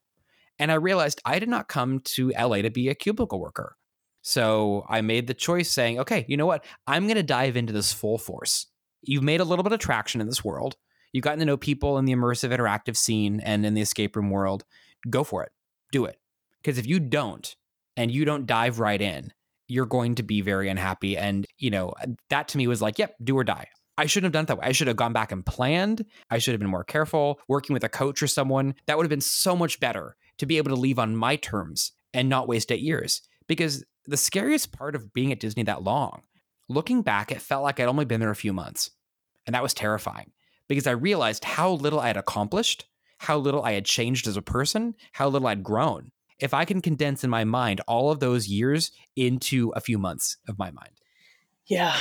And 0.59 0.73
I 0.73 0.77
realized 0.77 1.21
I 1.25 1.39
did 1.39 1.51
not 1.51 1.69
come 1.69 2.01
to 2.15 2.33
LA 2.39 2.63
to 2.63 2.71
be 2.71 2.89
a 2.89 2.95
cubicle 2.95 3.41
worker. 3.41 3.77
So 4.23 4.87
I 4.89 5.03
made 5.03 5.27
the 5.27 5.35
choice 5.35 5.71
saying, 5.71 6.01
okay, 6.01 6.25
you 6.29 6.37
know 6.37 6.47
what? 6.47 6.65
I'm 6.87 7.05
going 7.05 7.17
to 7.17 7.23
dive 7.23 7.57
into 7.57 7.73
this 7.73 7.93
full 7.93 8.19
force. 8.19 8.67
You've 9.03 9.23
made 9.23 9.41
a 9.41 9.45
little 9.45 9.63
bit 9.63 9.73
of 9.73 9.79
traction 9.79 10.21
in 10.21 10.27
this 10.27 10.45
world 10.45 10.77
you've 11.13 11.25
gotten 11.25 11.39
to 11.41 11.45
know 11.45 11.57
people 11.57 11.99
in 11.99 12.05
the 12.05 12.15
immersive 12.15 12.55
interactive 12.55 12.97
scene 12.97 13.41
and 13.41 13.65
in 13.65 13.75
the 13.75 13.81
escape 13.81 14.17
room 14.17 14.31
world, 14.31 14.65
go 15.09 15.25
for 15.25 15.43
it. 15.43 15.53
Do 15.93 16.05
it. 16.05 16.19
Because 16.61 16.79
if 16.79 16.87
you 16.87 17.01
don't 17.01 17.55
and 17.97 18.11
you 18.11 18.25
don't 18.25 18.47
dive 18.47 18.79
right 18.79 19.01
in, 19.01 19.33
you're 19.67 19.87
going 19.87 20.15
to 20.17 20.23
be 20.23 20.41
very 20.41 20.69
unhappy. 20.69 21.17
And, 21.17 21.47
you 21.59 21.71
know, 21.71 21.95
that 22.31 22.49
to 22.49 22.59
me 22.59 22.67
was 22.67 22.83
like, 22.83 22.99
yep, 22.99 23.15
do 23.23 23.37
or 23.37 23.45
die. 23.45 23.69
I 23.99 24.07
shouldn't 24.07 24.27
have 24.27 24.33
done 24.33 24.45
it 24.45 24.47
that 24.47 24.59
way. 24.59 24.67
I 24.67 24.73
should 24.73 24.87
have 24.87 24.97
gone 24.97 25.13
back 25.13 25.33
and 25.33 25.45
planned. 25.45 26.07
I 26.31 26.39
should 26.39 26.53
have 26.53 26.61
been 26.61 26.71
more 26.71 26.85
careful, 26.85 27.41
working 27.49 27.75
with 27.75 27.83
a 27.83 27.89
coach 27.89 28.23
or 28.23 28.29
someone. 28.29 28.77
That 28.87 28.97
would 28.97 29.05
have 29.05 29.11
been 29.11 29.21
so 29.21 29.57
much 29.57 29.81
better 29.81 30.17
to 30.39 30.47
be 30.47 30.57
able 30.57 30.71
to 30.71 30.81
leave 30.81 31.01
on 31.01 31.17
my 31.17 31.35
terms 31.35 31.91
and 32.15 32.29
not 32.29 32.47
waste 32.47 32.71
eight 32.71 32.81
years. 32.81 33.23
Because 33.49 33.85
the 34.07 34.17
scariest 34.17 34.71
part 34.71 34.95
of 34.95 35.13
being 35.13 35.33
at 35.33 35.41
Disney 35.41 35.65
that 35.65 35.83
long, 35.83 36.23
looking 36.69 37.03
back, 37.03 37.33
it 37.33 37.43
felt 37.43 37.65
like 37.65 37.81
I'd 37.81 37.89
only 37.89 38.05
been 38.05 38.21
there 38.21 38.31
a 38.31 38.37
few 38.37 38.53
months. 38.53 38.91
And 39.47 39.55
that 39.55 39.65
was 39.65 39.75
terrifying 39.75 40.31
because 40.69 40.87
I 40.87 40.93
realized 40.93 41.45
how 41.45 41.73
little 41.73 41.99
I 41.99 42.07
had 42.07 42.17
accomplished, 42.17 42.87
how 43.19 43.37
little 43.37 43.65
I 43.65 43.73
had 43.73 43.85
changed 43.85 44.29
as 44.29 44.37
a 44.37 44.43
person, 44.43 44.95
how 45.13 45.29
little 45.29 45.49
I'd 45.49 45.65
grown. 45.65 46.13
If 46.39 46.55
I 46.55 46.65
can 46.65 46.81
condense 46.81 47.25
in 47.25 47.31
my 47.31 47.43
mind 47.43 47.81
all 47.89 48.13
of 48.13 48.21
those 48.21 48.47
years 48.47 48.93
into 49.17 49.73
a 49.75 49.81
few 49.81 49.99
months 49.99 50.37
of 50.47 50.57
my 50.57 50.71
mind. 50.71 50.98
Yeah, 51.69 51.97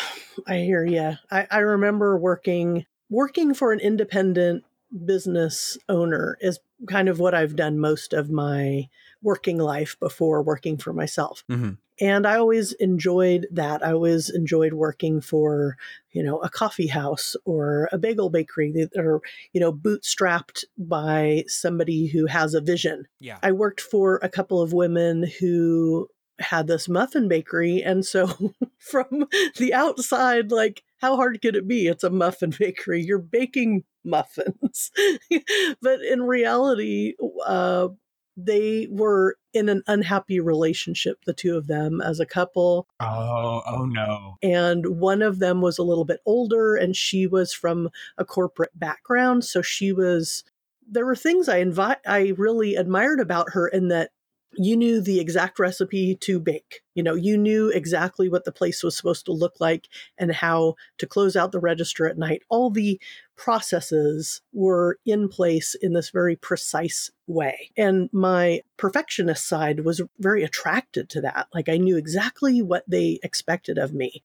I 0.47 0.57
hear 0.59 0.85
you. 0.85 1.13
I, 1.29 1.47
I 1.51 1.59
remember 1.59 2.17
working 2.17 2.85
working 3.09 3.53
for 3.53 3.71
an 3.71 3.79
independent 3.79 4.63
business 5.05 5.77
owner 5.89 6.37
is 6.41 6.59
kind 6.89 7.09
of 7.09 7.19
what 7.19 7.33
I've 7.33 7.55
done 7.55 7.79
most 7.79 8.13
of 8.13 8.29
my 8.29 8.87
working 9.21 9.57
life 9.57 9.97
before 9.99 10.41
working 10.41 10.77
for 10.77 10.93
myself. 10.93 11.43
Mm-hmm. 11.49 11.71
And 11.99 12.27
I 12.27 12.37
always 12.37 12.73
enjoyed 12.73 13.47
that. 13.51 13.83
I 13.83 13.91
always 13.91 14.29
enjoyed 14.29 14.73
working 14.73 15.19
for, 15.19 15.77
you 16.11 16.21
know, 16.21 16.37
a 16.39 16.49
coffee 16.49 16.87
house 16.87 17.35
or 17.43 17.89
a 17.91 17.97
bagel 17.97 18.29
bakery 18.29 18.71
that 18.73 18.95
are, 18.95 19.19
you 19.51 19.59
know, 19.59 19.73
bootstrapped 19.73 20.63
by 20.77 21.43
somebody 21.47 22.05
who 22.05 22.27
has 22.27 22.53
a 22.53 22.61
vision. 22.61 23.07
Yeah. 23.19 23.39
I 23.41 23.51
worked 23.51 23.81
for 23.81 24.19
a 24.21 24.29
couple 24.29 24.61
of 24.61 24.73
women 24.73 25.25
who 25.39 26.07
had 26.39 26.67
this 26.67 26.87
muffin 26.87 27.27
bakery. 27.27 27.81
And 27.83 28.05
so 28.05 28.53
from 28.79 29.27
the 29.57 29.73
outside, 29.73 30.51
like, 30.51 30.83
how 30.97 31.15
hard 31.15 31.41
could 31.41 31.55
it 31.55 31.67
be? 31.67 31.87
It's 31.87 32.03
a 32.03 32.09
muffin 32.09 32.53
bakery. 32.59 33.01
You're 33.01 33.19
baking 33.19 33.83
muffins. 34.03 34.91
but 35.81 36.01
in 36.01 36.23
reality, 36.23 37.13
uh, 37.45 37.89
they 38.35 38.87
were 38.91 39.35
in 39.53 39.67
an 39.67 39.81
unhappy 39.87 40.39
relationship, 40.39 41.17
the 41.25 41.33
two 41.33 41.57
of 41.57 41.65
them 41.65 41.99
as 41.99 42.19
a 42.19 42.25
couple. 42.25 42.87
Oh, 42.99 43.63
oh 43.65 43.85
no. 43.85 44.37
And 44.43 44.99
one 44.99 45.23
of 45.23 45.39
them 45.39 45.61
was 45.61 45.79
a 45.79 45.83
little 45.83 46.05
bit 46.05 46.19
older 46.25 46.75
and 46.75 46.95
she 46.95 47.25
was 47.25 47.51
from 47.51 47.89
a 48.17 48.23
corporate 48.23 48.77
background. 48.77 49.43
So 49.43 49.63
she 49.63 49.91
was, 49.91 50.43
there 50.87 51.05
were 51.05 51.15
things 51.15 51.49
I 51.49 51.57
invite, 51.57 51.97
I 52.05 52.33
really 52.37 52.75
admired 52.75 53.19
about 53.19 53.53
her 53.53 53.67
in 53.67 53.87
that 53.87 54.11
you 54.53 54.77
knew 54.77 55.01
the 55.01 55.19
exact 55.19 55.59
recipe 55.59 56.15
to 56.15 56.39
bake. 56.39 56.81
You 56.95 57.03
know, 57.03 57.15
you 57.15 57.37
knew 57.37 57.69
exactly 57.69 58.29
what 58.29 58.45
the 58.45 58.51
place 58.51 58.81
was 58.83 58.95
supposed 58.95 59.25
to 59.25 59.31
look 59.31 59.59
like 59.59 59.87
and 60.17 60.31
how 60.31 60.75
to 60.97 61.05
close 61.05 61.35
out 61.35 61.51
the 61.51 61.59
register 61.59 62.07
at 62.07 62.17
night. 62.17 62.43
All 62.49 62.69
the 62.69 62.99
processes 63.35 64.41
were 64.53 64.99
in 65.05 65.29
place 65.29 65.75
in 65.75 65.93
this 65.93 66.09
very 66.09 66.35
precise 66.35 67.11
way. 67.27 67.71
And 67.77 68.09
my 68.11 68.61
perfectionist 68.77 69.47
side 69.47 69.81
was 69.81 70.01
very 70.17 70.43
attracted 70.43 71.09
to 71.09 71.21
that. 71.21 71.47
Like 71.53 71.69
I 71.69 71.77
knew 71.77 71.97
exactly 71.97 72.61
what 72.61 72.83
they 72.87 73.19
expected 73.21 73.77
of 73.77 73.93
me. 73.93 74.23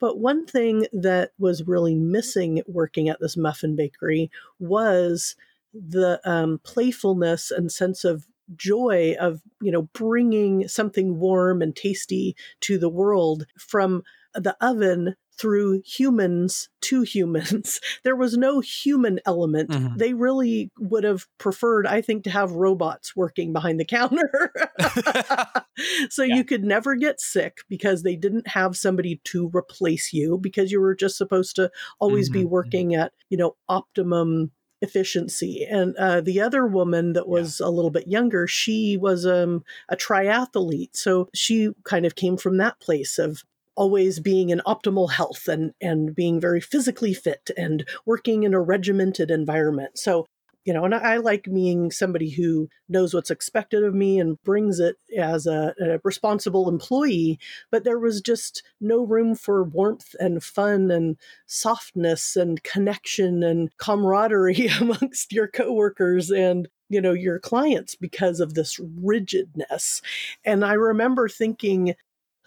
But 0.00 0.18
one 0.18 0.46
thing 0.46 0.86
that 0.92 1.32
was 1.38 1.66
really 1.66 1.94
missing 1.94 2.62
working 2.66 3.08
at 3.08 3.20
this 3.20 3.36
muffin 3.36 3.76
bakery 3.76 4.30
was 4.58 5.36
the 5.72 6.20
um, 6.24 6.60
playfulness 6.62 7.50
and 7.50 7.70
sense 7.70 8.04
of 8.04 8.26
joy 8.56 9.14
of 9.20 9.40
you 9.60 9.70
know 9.72 9.82
bringing 9.94 10.68
something 10.68 11.18
warm 11.18 11.62
and 11.62 11.74
tasty 11.76 12.36
to 12.60 12.78
the 12.78 12.88
world 12.88 13.46
from 13.58 14.02
the 14.34 14.56
oven 14.60 15.14
through 15.38 15.80
humans 15.84 16.68
to 16.80 17.02
humans. 17.02 17.80
There 18.04 18.16
was 18.16 18.36
no 18.36 18.60
human 18.60 19.20
element. 19.24 19.70
Mhm. 19.70 19.96
They 19.96 20.12
really 20.14 20.70
would 20.78 21.04
have 21.04 21.26
preferred, 21.38 21.86
I 21.86 22.00
think, 22.00 22.24
to 22.24 22.30
have 22.30 22.52
robots 22.52 23.14
working 23.14 23.52
behind 23.52 23.78
the 23.78 23.84
counter. 23.96 24.52
so 26.10 26.22
Yeah. 26.24 26.36
you 26.36 26.44
could 26.44 26.64
never 26.64 26.94
get 26.96 27.20
sick 27.20 27.58
because 27.68 28.02
they 28.02 28.16
didn't 28.16 28.48
have 28.48 28.76
somebody 28.76 29.20
to 29.24 29.50
replace 29.54 30.12
you 30.12 30.38
because 30.38 30.72
you 30.72 30.80
were 30.80 30.94
just 30.94 31.16
supposed 31.16 31.56
to 31.56 31.70
always 32.00 32.30
be 32.30 32.42
Mhm, 32.42 32.46
mhm. 32.46 32.50
working 32.50 32.94
at, 32.94 33.12
you 33.30 33.36
know, 33.36 33.56
optimum 33.68 34.50
efficiency. 34.80 35.64
And 35.64 35.96
uh, 35.96 36.20
the 36.20 36.40
other 36.40 36.66
woman 36.66 37.12
that 37.14 37.28
was 37.28 37.60
a 37.60 37.70
little 37.70 37.90
bit 37.90 38.08
younger, 38.08 38.46
she 38.46 38.96
was 38.96 39.26
um, 39.26 39.64
a 39.88 39.96
triathlete. 39.96 40.96
So 40.96 41.28
she 41.34 41.70
kind 41.84 42.06
of 42.06 42.14
came 42.14 42.36
from 42.36 42.56
that 42.58 42.80
place 42.80 43.18
of 43.18 43.42
always 43.74 44.18
being 44.18 44.50
in 44.50 44.60
optimal 44.66 45.12
health 45.12 45.46
and 45.46 45.72
and 45.80 46.12
being 46.12 46.40
very 46.40 46.60
physically 46.60 47.14
fit 47.14 47.48
and 47.56 47.88
working 48.04 48.42
in 48.42 48.52
a 48.52 48.60
regimented 48.60 49.30
environment. 49.30 49.96
So 49.96 50.26
you 50.64 50.72
know, 50.72 50.84
and 50.84 50.94
I, 50.94 51.16
like 51.16 51.44
being 51.44 51.90
somebody 51.90 52.30
who 52.30 52.68
knows 52.88 53.14
what's 53.14 53.30
expected 53.30 53.82
of 53.84 53.94
me 53.94 54.18
and 54.18 54.42
brings 54.42 54.80
it 54.80 54.96
as 55.16 55.46
a, 55.46 55.74
a 55.80 55.98
responsible 56.04 56.68
employee. 56.68 57.38
But 57.70 57.84
there 57.84 57.98
was 57.98 58.20
just 58.20 58.62
no 58.80 59.02
room 59.02 59.34
for 59.34 59.64
warmth 59.64 60.14
and 60.20 60.42
fun 60.42 60.90
and 60.90 61.16
softness 61.46 62.36
and 62.36 62.62
connection 62.62 63.42
and 63.42 63.74
camaraderie 63.78 64.68
amongst 64.80 65.32
your 65.32 65.48
coworkers 65.48 66.30
and 66.30 66.68
you 66.90 67.00
know 67.00 67.12
your 67.12 67.38
clients 67.38 67.94
because 67.94 68.40
of 68.40 68.54
this 68.54 68.80
rigidness 69.02 70.00
and 70.44 70.64
i 70.64 70.72
remember 70.72 71.28
thinking 71.28 71.94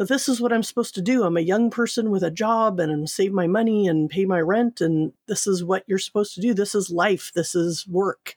that 0.02 0.08
this 0.08 0.28
is 0.28 0.42
what 0.42 0.52
i'm 0.52 0.64
supposed 0.64 0.96
to 0.96 1.02
do 1.02 1.24
i'm 1.24 1.38
a 1.38 1.42
young 1.42 1.70
person 1.70 2.10
with 2.10 2.24
a 2.24 2.32
job 2.32 2.80
and 2.80 2.92
I'm 2.92 3.06
save 3.06 3.32
my 3.34 3.46
money 3.46 3.88
and 3.88 4.10
pay 4.10 4.26
my 4.26 4.42
rent 4.42 4.82
and 4.82 5.14
this 5.28 5.46
is 5.46 5.64
what 5.64 5.84
you're 5.86 6.00
supposed 6.00 6.34
to 6.36 6.42
do 6.42 6.56
this 6.56 6.74
is 6.74 6.90
life 6.90 7.32
this 7.36 7.54
is 7.54 7.88
work 7.88 8.34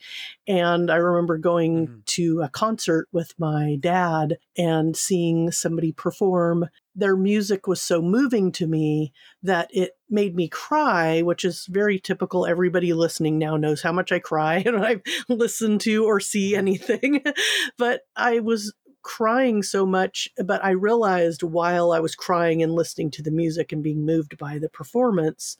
and 0.47 0.91
i 0.91 0.97
remember 0.97 1.39
going 1.39 1.87
Mhm. 1.89 2.05
to 2.05 2.43
a 2.43 2.51
concert 2.51 3.09
with 3.13 3.33
my 3.39 3.77
dad 3.81 4.37
and 4.59 4.95
seeing 4.95 5.51
somebody 5.51 5.91
perform 5.91 6.69
their 6.95 7.17
music 7.17 7.67
was 7.67 7.81
so 7.81 8.01
moving 8.03 8.53
to 8.53 8.67
me 8.67 9.13
that 9.43 9.69
it 9.73 9.97
made 10.09 10.37
me 10.37 10.47
cry, 10.47 11.23
which 11.23 11.45
is 11.45 11.67
very 11.67 11.99
typical. 11.99 12.47
Everybody 12.47 12.93
listening 12.93 13.37
now 13.37 13.57
knows 13.57 13.83
how 13.83 13.91
much 13.91 14.13
I 14.13 14.21
cry 14.21 14.63
when 14.65 14.85
I 14.85 15.03
listen 15.29 15.81
to 15.81 16.05
or 16.05 16.21
see 16.21 16.55
anything. 16.55 17.25
but 17.79 18.03
I 18.15 18.39
was 18.39 18.73
crying 19.05 19.63
so 19.63 19.87
much, 19.87 20.29
but 20.45 20.65
I 20.65 20.71
realized 20.71 21.45
while 21.45 21.93
I 21.93 22.01
was 22.01 22.17
crying 22.17 22.63
and 22.63 22.73
listening 22.73 23.13
to 23.13 23.23
the 23.23 23.31
music 23.31 23.71
and 23.71 23.83
being 23.83 24.05
moved 24.05 24.37
by 24.37 24.59
the 24.59 24.69
performance 24.69 25.57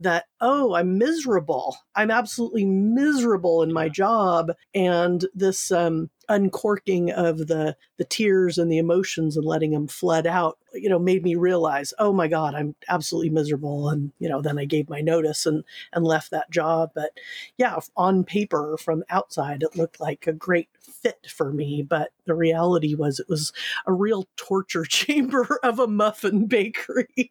that, 0.00 0.26
oh, 0.40 0.74
I'm 0.74 0.98
miserable. 0.98 1.76
I'm 1.94 2.10
absolutely 2.10 2.64
miserable 2.66 3.62
in 3.62 3.72
my 3.72 3.88
job. 3.88 4.52
And 4.74 5.24
this 5.34 5.72
um, 5.72 6.10
uncorking 6.28 7.10
of 7.10 7.46
the, 7.46 7.76
the 7.96 8.04
tears 8.04 8.58
and 8.58 8.70
the 8.70 8.78
emotions 8.78 9.36
and 9.36 9.46
letting 9.46 9.70
them 9.70 9.88
flood 9.88 10.26
out, 10.26 10.58
you 10.74 10.90
know, 10.90 10.98
made 10.98 11.22
me 11.22 11.34
realize, 11.34 11.94
oh 11.98 12.12
my 12.12 12.28
God, 12.28 12.54
I'm 12.54 12.74
absolutely 12.88 13.30
miserable. 13.30 13.88
And, 13.88 14.12
you 14.18 14.28
know, 14.28 14.42
then 14.42 14.58
I 14.58 14.66
gave 14.66 14.90
my 14.90 15.00
notice 15.00 15.46
and, 15.46 15.64
and 15.94 16.04
left 16.04 16.30
that 16.30 16.50
job. 16.50 16.90
But 16.94 17.12
yeah, 17.56 17.78
on 17.96 18.24
paper 18.24 18.76
from 18.76 19.02
outside, 19.08 19.62
it 19.62 19.76
looked 19.76 19.98
like 19.98 20.26
a 20.26 20.32
great 20.32 20.68
fit 21.06 21.30
for 21.30 21.52
me. 21.52 21.82
But 21.88 22.10
the 22.26 22.34
reality 22.34 22.94
was 22.94 23.20
it 23.20 23.26
was 23.28 23.52
a 23.86 23.92
real 23.92 24.26
torture 24.36 24.84
chamber 24.88 25.58
of 25.62 25.78
a 25.78 25.86
muffin 25.86 26.46
bakery. 26.46 27.30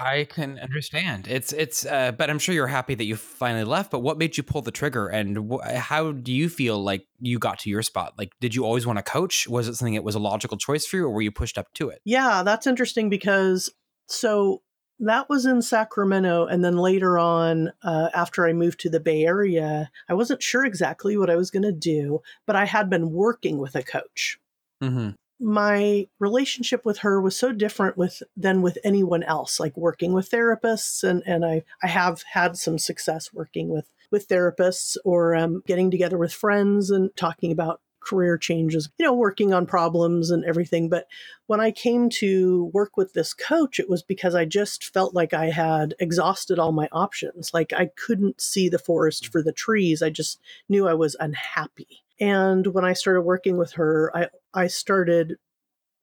I 0.00 0.24
can 0.30 0.60
understand. 0.60 1.26
It's 1.26 1.52
it's, 1.52 1.84
uh, 1.84 2.12
but 2.12 2.30
I'm 2.30 2.38
sure 2.38 2.54
you're 2.54 2.68
happy 2.68 2.94
that 2.94 3.04
you 3.04 3.16
finally 3.16 3.64
left. 3.64 3.90
But 3.90 3.98
what 3.98 4.16
made 4.16 4.36
you 4.36 4.44
pull 4.44 4.62
the 4.62 4.70
trigger, 4.70 5.08
and 5.08 5.50
wh- 5.50 5.74
how 5.74 6.12
do 6.12 6.32
you 6.32 6.48
feel 6.48 6.80
like 6.80 7.04
you 7.18 7.40
got 7.40 7.58
to 7.60 7.70
your 7.70 7.82
spot? 7.82 8.14
Like, 8.16 8.30
did 8.40 8.54
you 8.54 8.64
always 8.64 8.86
want 8.86 8.98
to 8.98 9.02
coach? 9.02 9.48
Was 9.48 9.66
it 9.66 9.74
something 9.74 9.94
that 9.94 10.04
was 10.04 10.14
a 10.14 10.20
logical 10.20 10.56
choice 10.56 10.86
for 10.86 10.98
you, 10.98 11.04
or 11.04 11.10
were 11.10 11.22
you 11.22 11.32
pushed 11.32 11.58
up 11.58 11.66
to 11.74 11.88
it? 11.88 12.00
Yeah, 12.04 12.44
that's 12.44 12.68
interesting 12.68 13.10
because 13.10 13.70
so 14.06 14.62
that 15.00 15.28
was 15.28 15.46
in 15.46 15.62
Sacramento. 15.62 16.46
And 16.46 16.64
then 16.64 16.76
later 16.76 17.18
on, 17.18 17.72
uh, 17.82 18.10
after 18.14 18.46
I 18.46 18.52
moved 18.52 18.80
to 18.80 18.90
the 18.90 19.00
Bay 19.00 19.24
Area, 19.24 19.90
I 20.08 20.14
wasn't 20.14 20.42
sure 20.42 20.64
exactly 20.64 21.16
what 21.16 21.30
I 21.30 21.36
was 21.36 21.50
going 21.50 21.62
to 21.62 21.72
do, 21.72 22.22
but 22.46 22.56
I 22.56 22.64
had 22.64 22.90
been 22.90 23.12
working 23.12 23.58
with 23.58 23.74
a 23.74 23.82
coach. 23.82 24.38
Mm-hmm. 24.82 25.10
My 25.40 26.08
relationship 26.18 26.84
with 26.84 26.98
her 26.98 27.20
was 27.20 27.38
so 27.38 27.52
different 27.52 27.96
with 27.96 28.22
than 28.36 28.60
with 28.60 28.76
anyone 28.82 29.22
else, 29.22 29.60
like 29.60 29.76
working 29.76 30.12
with 30.12 30.30
therapists, 30.30 31.04
and, 31.04 31.22
and 31.26 31.44
I, 31.44 31.62
I 31.80 31.86
have 31.86 32.24
had 32.32 32.56
some 32.56 32.76
success 32.76 33.32
working 33.32 33.68
with 33.68 33.88
with 34.10 34.26
therapists 34.26 34.96
or 35.04 35.36
um, 35.36 35.62
getting 35.66 35.90
together 35.92 36.18
with 36.18 36.32
friends 36.32 36.90
and 36.90 37.14
talking 37.14 37.52
about 37.52 37.80
career 38.08 38.38
changes, 38.38 38.88
you 38.98 39.04
know, 39.04 39.12
working 39.12 39.52
on 39.52 39.66
problems 39.66 40.30
and 40.30 40.44
everything. 40.44 40.88
But 40.88 41.06
when 41.46 41.60
I 41.60 41.70
came 41.70 42.08
to 42.10 42.70
work 42.72 42.96
with 42.96 43.12
this 43.12 43.34
coach, 43.34 43.78
it 43.78 43.88
was 43.88 44.02
because 44.02 44.34
I 44.34 44.44
just 44.44 44.92
felt 44.92 45.14
like 45.14 45.34
I 45.34 45.50
had 45.50 45.94
exhausted 45.98 46.58
all 46.58 46.72
my 46.72 46.88
options. 46.92 47.52
Like 47.52 47.72
I 47.72 47.90
couldn't 47.96 48.40
see 48.40 48.68
the 48.68 48.78
forest 48.78 49.28
for 49.28 49.42
the 49.42 49.52
trees. 49.52 50.02
I 50.02 50.10
just 50.10 50.40
knew 50.68 50.88
I 50.88 50.94
was 50.94 51.16
unhappy. 51.20 52.04
And 52.20 52.66
when 52.68 52.84
I 52.84 52.94
started 52.94 53.22
working 53.22 53.56
with 53.58 53.72
her, 53.72 54.10
I, 54.14 54.28
I 54.52 54.66
started 54.66 55.36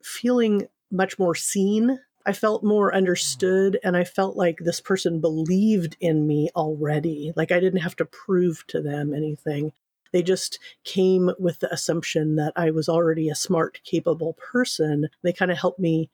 feeling 0.03 0.67
much 0.91 1.19
more 1.19 1.35
seen. 1.35 1.99
I 2.27 2.33
felt 2.33 2.63
more 2.63 2.93
understood, 2.93 3.77
and 3.83 3.95
I 3.95 4.03
felt 4.03 4.35
like 4.35 4.57
this 4.59 4.81
person 4.81 5.21
believed 5.21 5.95
in 5.99 6.25
me 6.25 6.49
already. 6.55 7.33
Like 7.35 7.51
I 7.51 7.59
didn't 7.59 7.81
have 7.81 7.95
to 7.97 8.05
prove 8.05 8.65
to 8.67 8.81
them 8.81 9.13
anything. 9.13 9.73
They 10.15 10.23
just 10.23 10.59
came 10.85 11.29
with 11.37 11.59
the 11.59 11.73
assumption 11.73 12.37
that 12.37 12.53
I 12.55 12.71
was 12.71 12.87
already 12.87 13.27
a 13.27 13.35
smart, 13.35 13.81
capable 13.83 14.31
person. 14.35 15.09
They 15.23 15.33
kind 15.33 15.51
of 15.51 15.57
helped 15.57 15.77
me 15.77 16.09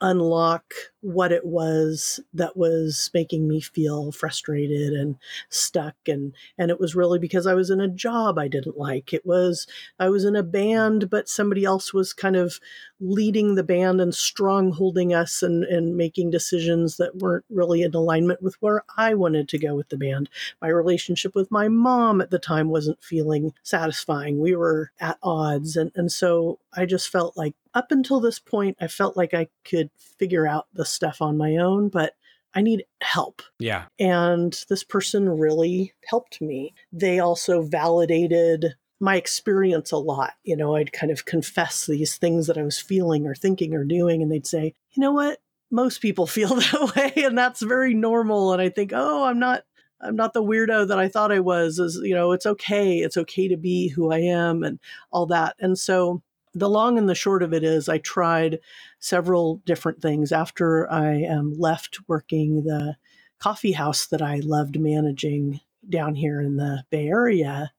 unlock 0.00 0.74
what 1.04 1.32
it 1.32 1.44
was 1.44 2.18
that 2.32 2.56
was 2.56 3.10
making 3.12 3.46
me 3.46 3.60
feel 3.60 4.10
frustrated 4.10 4.94
and 4.94 5.16
stuck 5.50 5.94
and 6.06 6.32
and 6.56 6.70
it 6.70 6.80
was 6.80 6.94
really 6.94 7.18
because 7.18 7.46
I 7.46 7.52
was 7.52 7.68
in 7.68 7.78
a 7.78 7.88
job 7.88 8.38
I 8.38 8.48
didn't 8.48 8.78
like. 8.78 9.12
It 9.12 9.26
was 9.26 9.66
I 10.00 10.08
was 10.08 10.24
in 10.24 10.34
a 10.34 10.42
band 10.42 11.10
but 11.10 11.28
somebody 11.28 11.62
else 11.62 11.92
was 11.92 12.14
kind 12.14 12.36
of 12.36 12.58
leading 13.00 13.54
the 13.54 13.62
band 13.62 14.00
and 14.00 14.14
strong 14.14 14.72
holding 14.72 15.12
us 15.12 15.42
and 15.42 15.62
and 15.64 15.94
making 15.94 16.30
decisions 16.30 16.96
that 16.96 17.18
weren't 17.18 17.44
really 17.50 17.82
in 17.82 17.94
alignment 17.94 18.40
with 18.42 18.56
where 18.60 18.82
I 18.96 19.12
wanted 19.12 19.46
to 19.50 19.58
go 19.58 19.74
with 19.74 19.90
the 19.90 19.98
band. 19.98 20.30
My 20.62 20.68
relationship 20.68 21.34
with 21.34 21.50
my 21.50 21.68
mom 21.68 22.22
at 22.22 22.30
the 22.30 22.38
time 22.38 22.70
wasn't 22.70 23.04
feeling 23.04 23.52
satisfying. 23.62 24.40
We 24.40 24.56
were 24.56 24.90
at 24.98 25.18
odds 25.22 25.76
and 25.76 25.92
and 25.94 26.10
so 26.10 26.60
I 26.72 26.86
just 26.86 27.10
felt 27.10 27.36
like 27.36 27.54
up 27.74 27.90
until 27.90 28.20
this 28.20 28.38
point, 28.38 28.76
I 28.80 28.86
felt 28.86 29.16
like 29.16 29.34
I 29.34 29.48
could 29.64 29.90
figure 29.98 30.46
out 30.46 30.68
the 30.72 30.84
stuff 30.94 31.20
on 31.20 31.36
my 31.36 31.56
own, 31.56 31.88
but 31.88 32.14
I 32.54 32.62
need 32.62 32.84
help. 33.02 33.42
Yeah. 33.58 33.86
And 33.98 34.56
this 34.68 34.84
person 34.84 35.28
really 35.28 35.92
helped 36.06 36.40
me. 36.40 36.74
They 36.92 37.18
also 37.18 37.62
validated 37.62 38.74
my 39.00 39.16
experience 39.16 39.90
a 39.90 39.96
lot. 39.96 40.34
You 40.44 40.56
know, 40.56 40.76
I'd 40.76 40.92
kind 40.92 41.10
of 41.10 41.24
confess 41.24 41.86
these 41.86 42.16
things 42.16 42.46
that 42.46 42.56
I 42.56 42.62
was 42.62 42.78
feeling 42.78 43.26
or 43.26 43.34
thinking 43.34 43.74
or 43.74 43.84
doing, 43.84 44.22
and 44.22 44.30
they'd 44.30 44.46
say, 44.46 44.74
you 44.92 45.00
know 45.00 45.12
what? 45.12 45.38
Most 45.70 46.00
people 46.00 46.26
feel 46.28 46.54
that 46.54 46.92
way, 46.96 47.24
and 47.24 47.36
that's 47.36 47.60
very 47.60 47.94
normal. 47.94 48.52
And 48.52 48.62
I 48.62 48.68
think, 48.68 48.92
oh, 48.94 49.24
I'm 49.24 49.38
not. 49.38 49.64
I'm 50.00 50.16
not 50.16 50.34
the 50.34 50.42
weirdo 50.42 50.88
that 50.88 50.98
I 50.98 51.08
thought 51.08 51.32
I 51.32 51.40
was. 51.40 51.78
Is 51.78 51.98
you 52.02 52.14
know, 52.14 52.32
it's 52.32 52.44
okay. 52.44 52.98
It's 52.98 53.16
okay 53.16 53.48
to 53.48 53.56
be 53.56 53.88
who 53.88 54.12
I 54.12 54.18
am 54.18 54.62
and 54.62 54.78
all 55.10 55.24
that. 55.26 55.56
And 55.58 55.78
so 55.78 56.22
the 56.54 56.68
long 56.68 56.98
and 56.98 57.08
the 57.08 57.14
short 57.14 57.42
of 57.42 57.52
it 57.52 57.64
is 57.64 57.88
I 57.88 57.98
tried 57.98 58.60
several 58.98 59.56
different 59.66 60.00
things 60.00 60.32
after 60.32 60.90
I 60.90 61.24
um, 61.24 61.54
left 61.58 61.98
working 62.06 62.64
the 62.64 62.96
coffee 63.38 63.72
house 63.72 64.06
that 64.06 64.22
I 64.22 64.36
loved 64.36 64.78
managing 64.78 65.60
down 65.88 66.14
here 66.14 66.40
in 66.40 66.56
the 66.56 66.84
Bay 66.90 67.08
Area. 67.08 67.72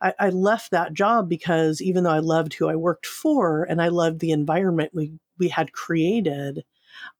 I, 0.00 0.14
I 0.18 0.28
left 0.30 0.70
that 0.70 0.94
job 0.94 1.28
because 1.28 1.82
even 1.82 2.04
though 2.04 2.10
I 2.10 2.20
loved 2.20 2.54
who 2.54 2.68
I 2.68 2.76
worked 2.76 3.06
for 3.06 3.64
and 3.64 3.82
I 3.82 3.88
loved 3.88 4.20
the 4.20 4.30
environment 4.30 4.92
we, 4.94 5.12
we 5.38 5.48
had 5.48 5.72
created, 5.72 6.64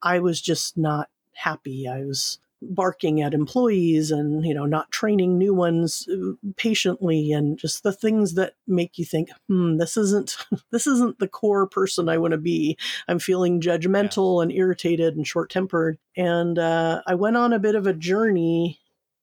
I 0.03 0.21
was 0.21 0.41
just 0.41 0.79
not 0.79 1.09
happy. 1.33 1.89
I 1.89 2.05
was 2.05 2.39
barking 2.63 3.23
at 3.23 3.33
employees 3.33 4.11
and 4.11 4.45
you 4.45 4.53
know 4.53 4.67
not 4.67 4.91
training 4.91 5.39
new 5.39 5.55
ones 5.55 6.07
uh, 6.13 6.33
patiently 6.57 7.33
and 7.33 7.59
just 7.59 7.83
the 7.83 7.93
things 7.93 8.35
that 8.35 8.55
make 8.67 8.99
you 8.99 9.05
think 9.05 9.31
hmm 9.49 9.77
this 9.79 9.97
isn't 9.97 10.37
this 10.71 10.87
isn't 10.87 11.19
the 11.19 11.29
core 11.29 11.67
person 11.67 12.09
i 12.09 12.19
want 12.19 12.33
to 12.33 12.39
be. 12.39 12.77
I'm 13.09 13.19
feeling 13.19 13.61
judgmental 13.61 14.39
yeah. 14.39 14.43
and 14.43 14.53
irritated 14.53 15.17
and 15.17 15.27
short 15.27 15.51
tempered 15.51 15.99
and 16.17 16.59
uh, 16.59 17.03
i 17.07 17.15
went 17.15 17.37
on 17.37 17.53
a 17.53 17.59
bit 17.59 17.75
of 17.75 17.87
a 17.87 17.95
journey 17.95 18.79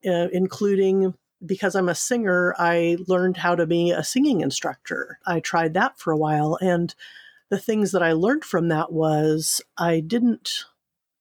uh, 0.05 0.27
including 0.31 1.13
because 1.45 1.75
i'm 1.75 1.89
a 1.89 1.95
singer 1.95 2.55
i 2.57 2.97
learned 3.07 3.37
how 3.37 3.55
to 3.55 3.67
be 3.67 3.91
a 3.91 4.03
singing 4.03 4.41
instructor. 4.41 5.19
I 5.27 5.39
tried 5.39 5.75
that 5.75 5.99
for 5.99 6.11
a 6.11 6.17
while 6.17 6.57
and 6.61 6.93
the 7.49 7.59
things 7.59 7.91
that 7.91 8.01
i 8.01 8.13
learned 8.13 8.43
from 8.43 8.69
that 8.69 8.91
was 8.91 9.61
i 9.77 9.99
didn't 9.99 10.65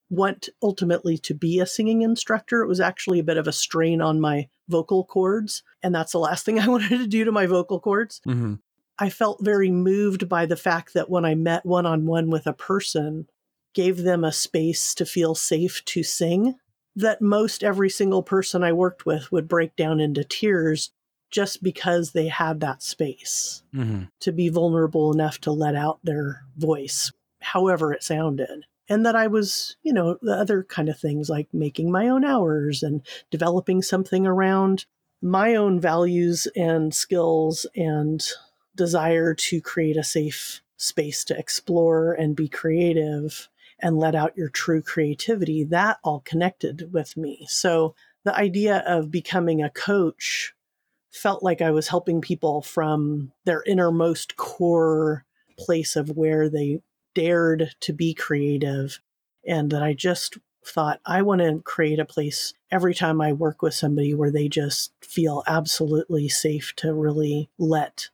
want 0.09 0.49
ultimately 0.63 1.19
to 1.19 1.35
be 1.35 1.59
a 1.59 1.67
singing 1.67 2.03
instructor. 2.03 2.63
It 2.63 2.69
was 2.69 2.81
actually 2.81 3.19
a 3.19 3.25
bit 3.25 3.37
of 3.37 3.49
a 3.49 3.53
strain 3.53 4.01
on 4.01 4.21
my 4.21 4.49
vocal 4.69 5.05
cords. 5.05 5.63
And 5.83 5.95
that's 5.95 6.13
the 6.13 6.19
last 6.19 6.45
thing 6.45 6.61
I 6.61 6.69
wanted 6.69 6.99
to 6.99 7.07
do 7.07 7.25
to 7.25 7.33
my 7.33 7.47
vocal 7.47 7.81
cords. 7.81 8.21
Mm-hmm. 8.27 8.55
I 8.99 9.11
felt 9.11 9.45
very 9.45 9.71
moved 9.71 10.29
by 10.29 10.47
the 10.47 10.57
fact 10.57 10.95
that 10.95 11.11
when 11.11 11.25
I 11.25 11.35
met 11.35 11.67
one 11.67 11.85
on 11.85 12.07
one 12.07 12.31
with 12.31 12.47
a 12.47 12.53
person, 12.53 13.29
gave 13.75 13.99
them 13.99 14.25
a 14.25 14.33
space 14.33 14.95
to 14.95 15.05
feel 15.05 15.35
safe 15.35 15.85
to 15.85 16.03
sing, 16.03 16.55
that 16.95 17.21
most 17.21 17.63
every 17.63 17.91
single 17.91 18.23
person 18.23 18.65
I 18.65 18.73
worked 18.73 19.05
with 19.05 19.31
would 19.31 19.49
break 19.49 19.77
down 19.77 20.01
into 20.01 20.25
tears 20.25 20.93
just 21.31 21.63
because 21.63 22.13
they 22.13 22.29
had 22.29 22.61
that 22.61 22.83
space 22.83 23.63
Mm-hmm. 23.75 24.05
to 24.21 24.33
be 24.33 24.49
vulnerable 24.49 25.13
enough 25.13 25.39
to 25.43 25.53
let 25.53 25.75
out 25.75 25.99
their 26.03 26.45
voice, 26.57 27.13
however 27.43 27.93
it 27.93 28.03
sounded. 28.03 28.65
And 28.89 29.05
that 29.05 29.17
I 29.17 29.27
was, 29.27 29.77
you 29.83 29.93
know, 29.93 30.17
the 30.23 30.35
other 30.35 30.63
kind 30.63 30.89
of 30.89 30.99
things 30.99 31.29
like 31.29 31.49
making 31.53 31.91
my 31.91 32.09
own 32.09 32.25
hours 32.25 32.83
and 32.83 33.03
developing 33.31 33.83
something 33.83 34.27
around 34.27 34.87
my 35.21 35.55
own 35.55 35.81
values 35.81 36.47
and 36.55 36.95
skills 36.95 37.67
and 37.75 38.25
desire 38.77 39.35
to 39.35 39.61
create 39.61 39.97
a 39.97 40.05
safe 40.05 40.61
space 40.77 41.25
to 41.25 41.39
explore 41.39 42.13
and 42.13 42.37
be 42.37 42.49
creative 42.49 43.49
and 43.81 43.99
let 43.99 44.15
out 44.15 44.37
your 44.37 44.49
true 44.49 44.83
creativity. 44.83 45.65
That 45.65 45.99
all 46.05 46.21
connected 46.21 46.93
with 46.93 47.17
me. 47.17 47.47
So 47.49 47.95
the 48.25 48.35
idea 48.35 48.85
of 48.87 49.11
becoming 49.11 49.63
a 49.63 49.71
coach 49.71 50.55
felt 51.11 51.43
like 51.43 51.63
I 51.63 51.71
was 51.71 51.89
helping 51.89 52.21
people 52.21 52.63
from 52.63 53.33
their 53.45 53.63
innermost 53.67 54.37
core 54.37 55.25
place 55.59 55.97
of 55.97 56.11
where 56.11 56.49
they 56.49 56.81
dared 57.17 57.71
to 57.81 57.93
be 57.93 58.13
creative. 58.13 59.01
And 59.49 59.71
that 59.71 59.83
I 59.83 59.95
just 59.95 60.39
thought, 60.65 61.01
I 61.07 61.23
want 61.23 61.41
to 61.41 61.63
create 61.65 61.99
a 61.99 62.05
place 62.05 62.53
every 62.71 62.95
time 62.95 63.21
I 63.21 63.33
work 63.33 63.63
with 63.63 63.75
somebody 63.75 64.13
where 64.13 64.31
they 64.31 64.49
just 64.49 64.93
feel 65.01 65.43
absolutely 65.47 66.29
safe 66.29 66.75
to 66.77 66.93
really 66.93 67.49
let 67.59 68.11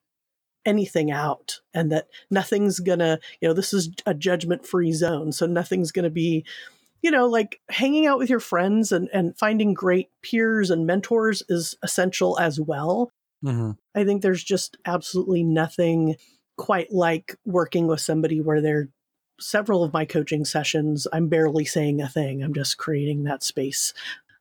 anything 0.64 1.10
out 1.10 1.60
and 1.74 1.90
that 1.90 2.06
nothing's 2.30 2.78
gonna, 2.78 3.18
you 3.40 3.48
know, 3.48 3.54
this 3.54 3.72
is 3.72 3.90
a 4.06 4.14
judgment 4.14 4.64
free 4.64 4.92
zone. 4.92 5.32
So 5.32 5.46
nothing's 5.46 5.90
gonna 5.90 6.10
be 6.10 6.44
you 7.02 7.10
know, 7.10 7.26
like 7.26 7.60
hanging 7.68 8.06
out 8.06 8.18
with 8.18 8.30
your 8.30 8.40
friends 8.40 8.92
and, 8.92 9.08
and 9.12 9.36
finding 9.36 9.74
great 9.74 10.08
peers 10.22 10.70
and 10.70 10.86
mentors 10.86 11.42
is 11.48 11.74
essential 11.82 12.38
as 12.38 12.60
well. 12.60 13.10
Mm-hmm. 13.44 13.72
I 13.94 14.04
think 14.04 14.22
there's 14.22 14.44
just 14.44 14.76
absolutely 14.86 15.42
nothing 15.42 16.14
quite 16.62 16.92
like 16.92 17.34
working 17.44 17.88
with 17.88 18.00
somebody 18.00 18.40
where 18.40 18.60
they're 18.60 18.88
several 19.40 19.82
of 19.82 19.92
my 19.92 20.04
coaching 20.04 20.44
sessions, 20.44 21.08
I'm 21.12 21.26
barely 21.26 21.64
saying 21.64 22.00
a 22.00 22.08
thing. 22.08 22.40
I'm 22.40 22.54
just 22.54 22.78
creating 22.78 23.24
that 23.24 23.42
space 23.42 23.92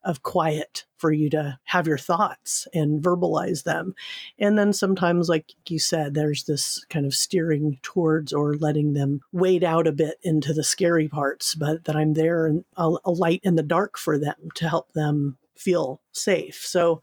of 0.04 0.22
quiet 0.22 0.86
for 0.98 1.12
you 1.12 1.32
to 1.32 1.58
have 1.64 1.88
your 1.88 1.98
thoughts 1.98 2.68
and 2.76 3.02
verbalize 3.02 3.64
them. 3.64 3.96
And 4.38 4.56
then 4.56 4.72
sometimes, 4.72 5.30
like 5.30 5.52
you 5.68 5.80
said, 5.80 6.14
there's 6.14 6.44
this 6.44 6.86
kind 6.92 7.08
of 7.08 7.16
steering 7.16 7.80
towards 7.82 8.34
or 8.34 8.54
letting 8.54 8.94
them 8.94 9.22
wade 9.32 9.64
out 9.64 9.88
a 9.88 9.92
bit 9.92 10.20
into 10.22 10.54
the 10.54 10.64
scary 10.64 11.08
parts, 11.08 11.56
but 11.56 11.86
that 11.86 11.96
I'm 11.96 12.14
there 12.14 12.46
and 12.46 12.64
a, 12.78 12.92
a 13.04 13.10
light 13.12 13.42
in 13.42 13.56
the 13.56 13.64
dark 13.64 13.98
for 13.98 14.20
them 14.20 14.50
to 14.56 14.70
help 14.70 14.94
them 14.94 15.40
feel 15.58 16.02
safe. 16.12 16.64
So, 16.68 17.02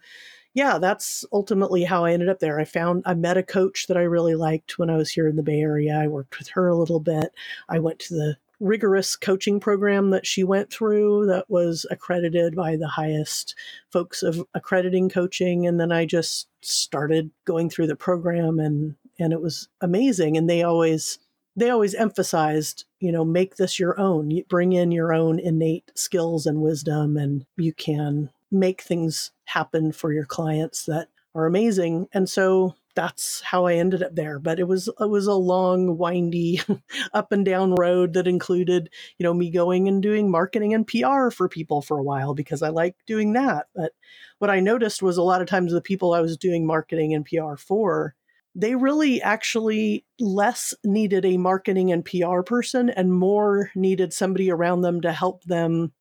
yeah, 0.58 0.78
that's 0.78 1.24
ultimately 1.32 1.84
how 1.84 2.04
I 2.04 2.10
ended 2.10 2.28
up 2.28 2.40
there. 2.40 2.58
I 2.58 2.64
found, 2.64 3.04
I 3.06 3.14
met 3.14 3.36
a 3.36 3.44
coach 3.44 3.86
that 3.86 3.96
I 3.96 4.02
really 4.02 4.34
liked 4.34 4.76
when 4.76 4.90
I 4.90 4.96
was 4.96 5.08
here 5.08 5.28
in 5.28 5.36
the 5.36 5.42
Bay 5.44 5.60
Area. 5.60 5.96
I 5.96 6.08
worked 6.08 6.36
with 6.36 6.48
her 6.48 6.66
a 6.66 6.76
little 6.76 6.98
bit. 6.98 7.32
I 7.68 7.78
went 7.78 8.00
to 8.00 8.14
the 8.14 8.36
rigorous 8.58 9.14
coaching 9.14 9.60
program 9.60 10.10
that 10.10 10.26
she 10.26 10.42
went 10.42 10.72
through 10.72 11.26
that 11.26 11.48
was 11.48 11.86
accredited 11.92 12.56
by 12.56 12.74
the 12.74 12.88
highest 12.88 13.54
folks 13.92 14.20
of 14.24 14.44
accrediting 14.52 15.08
coaching 15.08 15.64
and 15.64 15.78
then 15.78 15.92
I 15.92 16.04
just 16.04 16.48
started 16.60 17.30
going 17.44 17.70
through 17.70 17.86
the 17.86 17.94
program 17.94 18.58
and 18.58 18.96
and 19.16 19.32
it 19.32 19.40
was 19.40 19.68
amazing 19.80 20.36
and 20.36 20.50
they 20.50 20.64
always 20.64 21.20
they 21.54 21.70
always 21.70 21.94
emphasized 21.94 22.84
you 22.98 23.12
know 23.12 23.24
make 23.24 23.54
this 23.54 23.78
your 23.78 23.96
own 24.00 24.32
you 24.32 24.42
bring 24.48 24.72
in 24.72 24.90
your 24.90 25.12
own 25.12 25.38
innate 25.38 25.92
skills 25.94 26.44
and 26.44 26.60
wisdom 26.60 27.16
and 27.16 27.46
you 27.56 27.72
can 27.72 28.28
make 28.50 28.82
things 28.82 29.32
happen 29.46 29.92
for 29.92 30.12
your 30.12 30.24
clients 30.24 30.84
that 30.86 31.08
are 31.34 31.46
amazing 31.46 32.08
and 32.12 32.28
so 32.28 32.74
that's 32.98 33.40
how 33.42 33.66
I 33.66 33.74
ended 33.74 34.02
up 34.02 34.16
there. 34.16 34.40
But 34.40 34.58
it 34.58 34.66
was 34.66 34.88
it 34.88 35.08
was 35.08 35.28
a 35.28 35.34
long, 35.34 35.98
windy, 35.98 36.60
up 37.14 37.30
and 37.30 37.44
down 37.44 37.76
road 37.76 38.14
that 38.14 38.26
included, 38.26 38.90
you 39.18 39.22
know, 39.22 39.32
me 39.32 39.50
going 39.50 39.86
and 39.86 40.02
doing 40.02 40.28
marketing 40.28 40.74
and 40.74 40.84
PR 40.84 41.30
for 41.30 41.48
people 41.48 41.80
for 41.80 41.96
a 41.96 42.02
while 42.02 42.34
because 42.34 42.60
I 42.60 42.70
like 42.70 42.96
doing 43.06 43.34
that. 43.34 43.68
But 43.72 43.92
what 44.40 44.50
I 44.50 44.58
noticed 44.58 45.00
was 45.00 45.16
a 45.16 45.22
lot 45.22 45.40
of 45.40 45.46
times 45.46 45.70
the 45.70 45.80
people 45.80 46.12
I 46.12 46.20
was 46.20 46.36
doing 46.36 46.66
marketing 46.66 47.14
and 47.14 47.24
PR 47.24 47.54
for, 47.54 48.16
they 48.56 48.74
really 48.74 49.22
actually 49.22 50.04
less 50.18 50.74
needed 50.82 51.24
a 51.24 51.36
marketing 51.36 51.92
and 51.92 52.04
PR 52.04 52.40
person 52.40 52.90
and 52.90 53.14
more 53.14 53.70
needed 53.76 54.12
somebody 54.12 54.50
around 54.50 54.80
them 54.80 55.02
to 55.02 55.12
help 55.12 55.44
them 55.44 55.92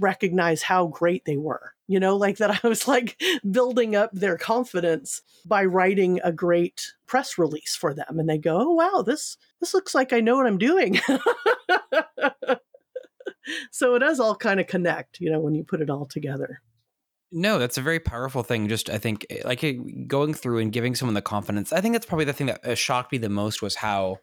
recognize 0.00 0.62
how 0.62 0.86
great 0.86 1.26
they 1.26 1.36
were. 1.36 1.75
You 1.88 2.00
know, 2.00 2.16
like 2.16 2.38
that 2.38 2.60
I 2.64 2.68
was 2.68 2.88
like 2.88 3.20
building 3.48 3.94
up 3.94 4.10
their 4.12 4.36
confidence 4.36 5.22
by 5.44 5.64
writing 5.64 6.20
a 6.24 6.32
great 6.32 6.94
press 7.06 7.38
release 7.38 7.76
for 7.76 7.94
them 7.94 8.18
and 8.18 8.28
they 8.28 8.38
go, 8.38 8.58
"Oh 8.60 8.72
wow, 8.72 9.02
this 9.02 9.36
this 9.60 9.74
looks 9.74 9.94
like 9.94 10.12
I 10.12 10.20
know 10.20 10.36
what 10.36 10.46
I'm 10.46 10.58
doing." 10.58 10.98
so 13.70 13.94
it 13.94 14.00
does 14.00 14.20
all 14.20 14.34
kind 14.36 14.60
of 14.60 14.66
connect, 14.66 15.20
you 15.20 15.30
know, 15.30 15.40
when 15.40 15.54
you 15.54 15.64
put 15.64 15.80
it 15.80 15.90
all 15.90 16.06
together. 16.06 16.60
No, 17.32 17.58
that's 17.58 17.78
a 17.78 17.82
very 17.82 18.00
powerful 18.00 18.42
thing. 18.42 18.68
Just 18.68 18.88
I 18.88 18.98
think 18.98 19.26
eh, 19.30 19.42
like 19.44 19.62
eh, 19.64 19.74
going 20.06 20.34
through 20.34 20.58
and 20.58 20.72
giving 20.72 20.94
someone 20.94 21.14
the 21.14 21.22
confidence. 21.22 21.72
I 21.72 21.80
think 21.80 21.94
that's 21.94 22.06
probably 22.06 22.24
the 22.24 22.32
thing 22.32 22.46
that 22.46 22.64
uh, 22.64 22.74
shocked 22.74 23.12
me 23.12 23.18
the 23.18 23.28
most 23.28 23.62
was 23.62 23.74
how 23.74 24.18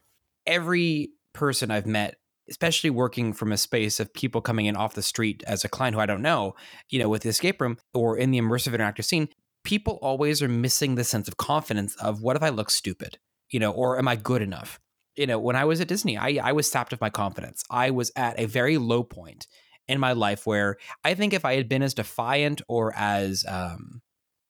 every 0.46 1.10
person 1.32 1.70
I've 1.70 1.86
met 1.86 2.16
especially 2.48 2.90
working 2.90 3.32
from 3.32 3.52
a 3.52 3.56
space 3.56 4.00
of 4.00 4.12
people 4.12 4.40
coming 4.40 4.66
in 4.66 4.76
off 4.76 4.94
the 4.94 5.02
street 5.02 5.42
as 5.46 5.64
a 5.64 5.68
client 5.68 5.94
who 5.94 6.00
I 6.00 6.06
don't 6.06 6.22
know, 6.22 6.54
you 6.90 6.98
know, 6.98 7.08
with 7.08 7.22
the 7.22 7.28
escape 7.28 7.60
room 7.60 7.78
or 7.92 8.16
in 8.16 8.30
the 8.30 8.38
immersive 8.38 8.74
interactive 8.74 9.04
scene, 9.04 9.28
people 9.64 9.98
always 10.02 10.42
are 10.42 10.48
missing 10.48 10.94
the 10.94 11.04
sense 11.04 11.26
of 11.26 11.36
confidence 11.36 11.96
of 11.96 12.22
what 12.22 12.36
if 12.36 12.42
I 12.42 12.50
look 12.50 12.70
stupid, 12.70 13.18
you 13.50 13.58
know, 13.58 13.70
or 13.70 13.98
am 13.98 14.08
I 14.08 14.16
good 14.16 14.42
enough? 14.42 14.78
You 15.16 15.26
know, 15.26 15.38
when 15.38 15.56
I 15.56 15.64
was 15.64 15.80
at 15.80 15.88
Disney, 15.88 16.18
I, 16.18 16.38
I 16.42 16.52
was 16.52 16.70
sapped 16.70 16.92
of 16.92 17.00
my 17.00 17.10
confidence. 17.10 17.64
I 17.70 17.90
was 17.90 18.10
at 18.16 18.38
a 18.38 18.46
very 18.46 18.78
low 18.78 19.02
point 19.02 19.46
in 19.86 20.00
my 20.00 20.12
life 20.12 20.46
where 20.46 20.76
I 21.04 21.14
think 21.14 21.32
if 21.32 21.44
I 21.44 21.54
had 21.54 21.68
been 21.68 21.82
as 21.82 21.94
defiant 21.94 22.62
or 22.68 22.92
as 22.96 23.44
um, 23.48 24.02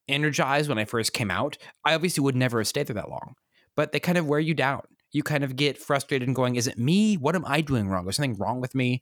energized 0.09 0.69
when 0.69 0.79
I 0.79 0.85
first 0.85 1.13
came 1.13 1.31
out, 1.31 1.59
I 1.85 1.95
obviously 1.95 2.23
would 2.23 2.37
never 2.37 2.59
have 2.59 2.69
stayed 2.69 2.87
there 2.87 2.95
that 2.95 3.11
long. 3.11 3.35
But 3.77 3.93
they 3.93 4.01
kind 4.01 4.19
of 4.19 4.27
wear 4.27 4.41
you 4.41 4.55
down 4.55 4.83
you 5.15 5.23
kind 5.23 5.45
of 5.45 5.55
get 5.55 5.79
frustrated 5.79 6.29
and 6.29 6.35
going, 6.35 6.57
is 6.57 6.67
it 6.67 6.77
me? 6.77 7.15
What 7.15 7.37
am 7.37 7.45
I 7.47 7.61
doing 7.61 7.89
wrong? 7.89 8.07
Is 8.09 8.17
something 8.17 8.37
wrong 8.37 8.61
with 8.61 8.75
me? 8.75 9.01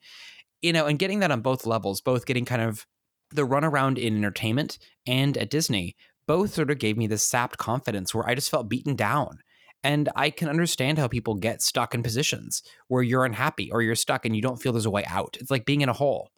You 0.61 0.73
know, 0.73 0.87
and 0.87 0.99
getting 0.99 1.21
that 1.21 1.31
on 1.31 1.41
both 1.41 1.67
levels, 1.67 2.03
both 2.03 2.27
getting 2.27 2.45
kind 2.45 2.61
of 2.61 2.87
the 3.31 3.47
runaround 3.47 3.97
in 3.97 4.19
entertainment 4.19 4.79
and 5.07 5.39
at 5.39 5.49
Disney, 5.49 5.97
both 6.27 6.53
sort 6.53 6.71
of 6.71 6.79
gave 6.79 6.99
me 6.99 7.07
this 7.07 7.25
sapped 7.25 7.57
confidence 7.57 8.15
where 8.15 8.29
I 8.29 8.35
just 8.35 8.51
felt 8.51 8.69
beaten 8.69 8.95
down. 8.95 9.39
And 9.83 10.11
I 10.15 10.29
can 10.29 10.51
understand 10.51 10.99
how 10.99 11.09
people 11.09 11.35
get 11.35 11.63
stuck 11.63 11.95
in 11.95 12.03
positions 12.03 12.63
where 12.89 13.03
you're 13.03 13.25
unhappy 13.25 13.73
or 13.73 13.81
you're 13.81 13.97
stuck 13.97 14.27
and 14.27 14.37
you 14.37 14.43
don't 14.43 14.61
feel 14.61 14.73
there's 14.73 14.87
a 14.87 14.91
way 14.91 15.05
out. 15.07 15.39
It's 15.41 15.51
like 15.51 15.65
being 15.65 15.81
in 15.81 15.89
a 15.89 15.95
hole. 15.95 16.31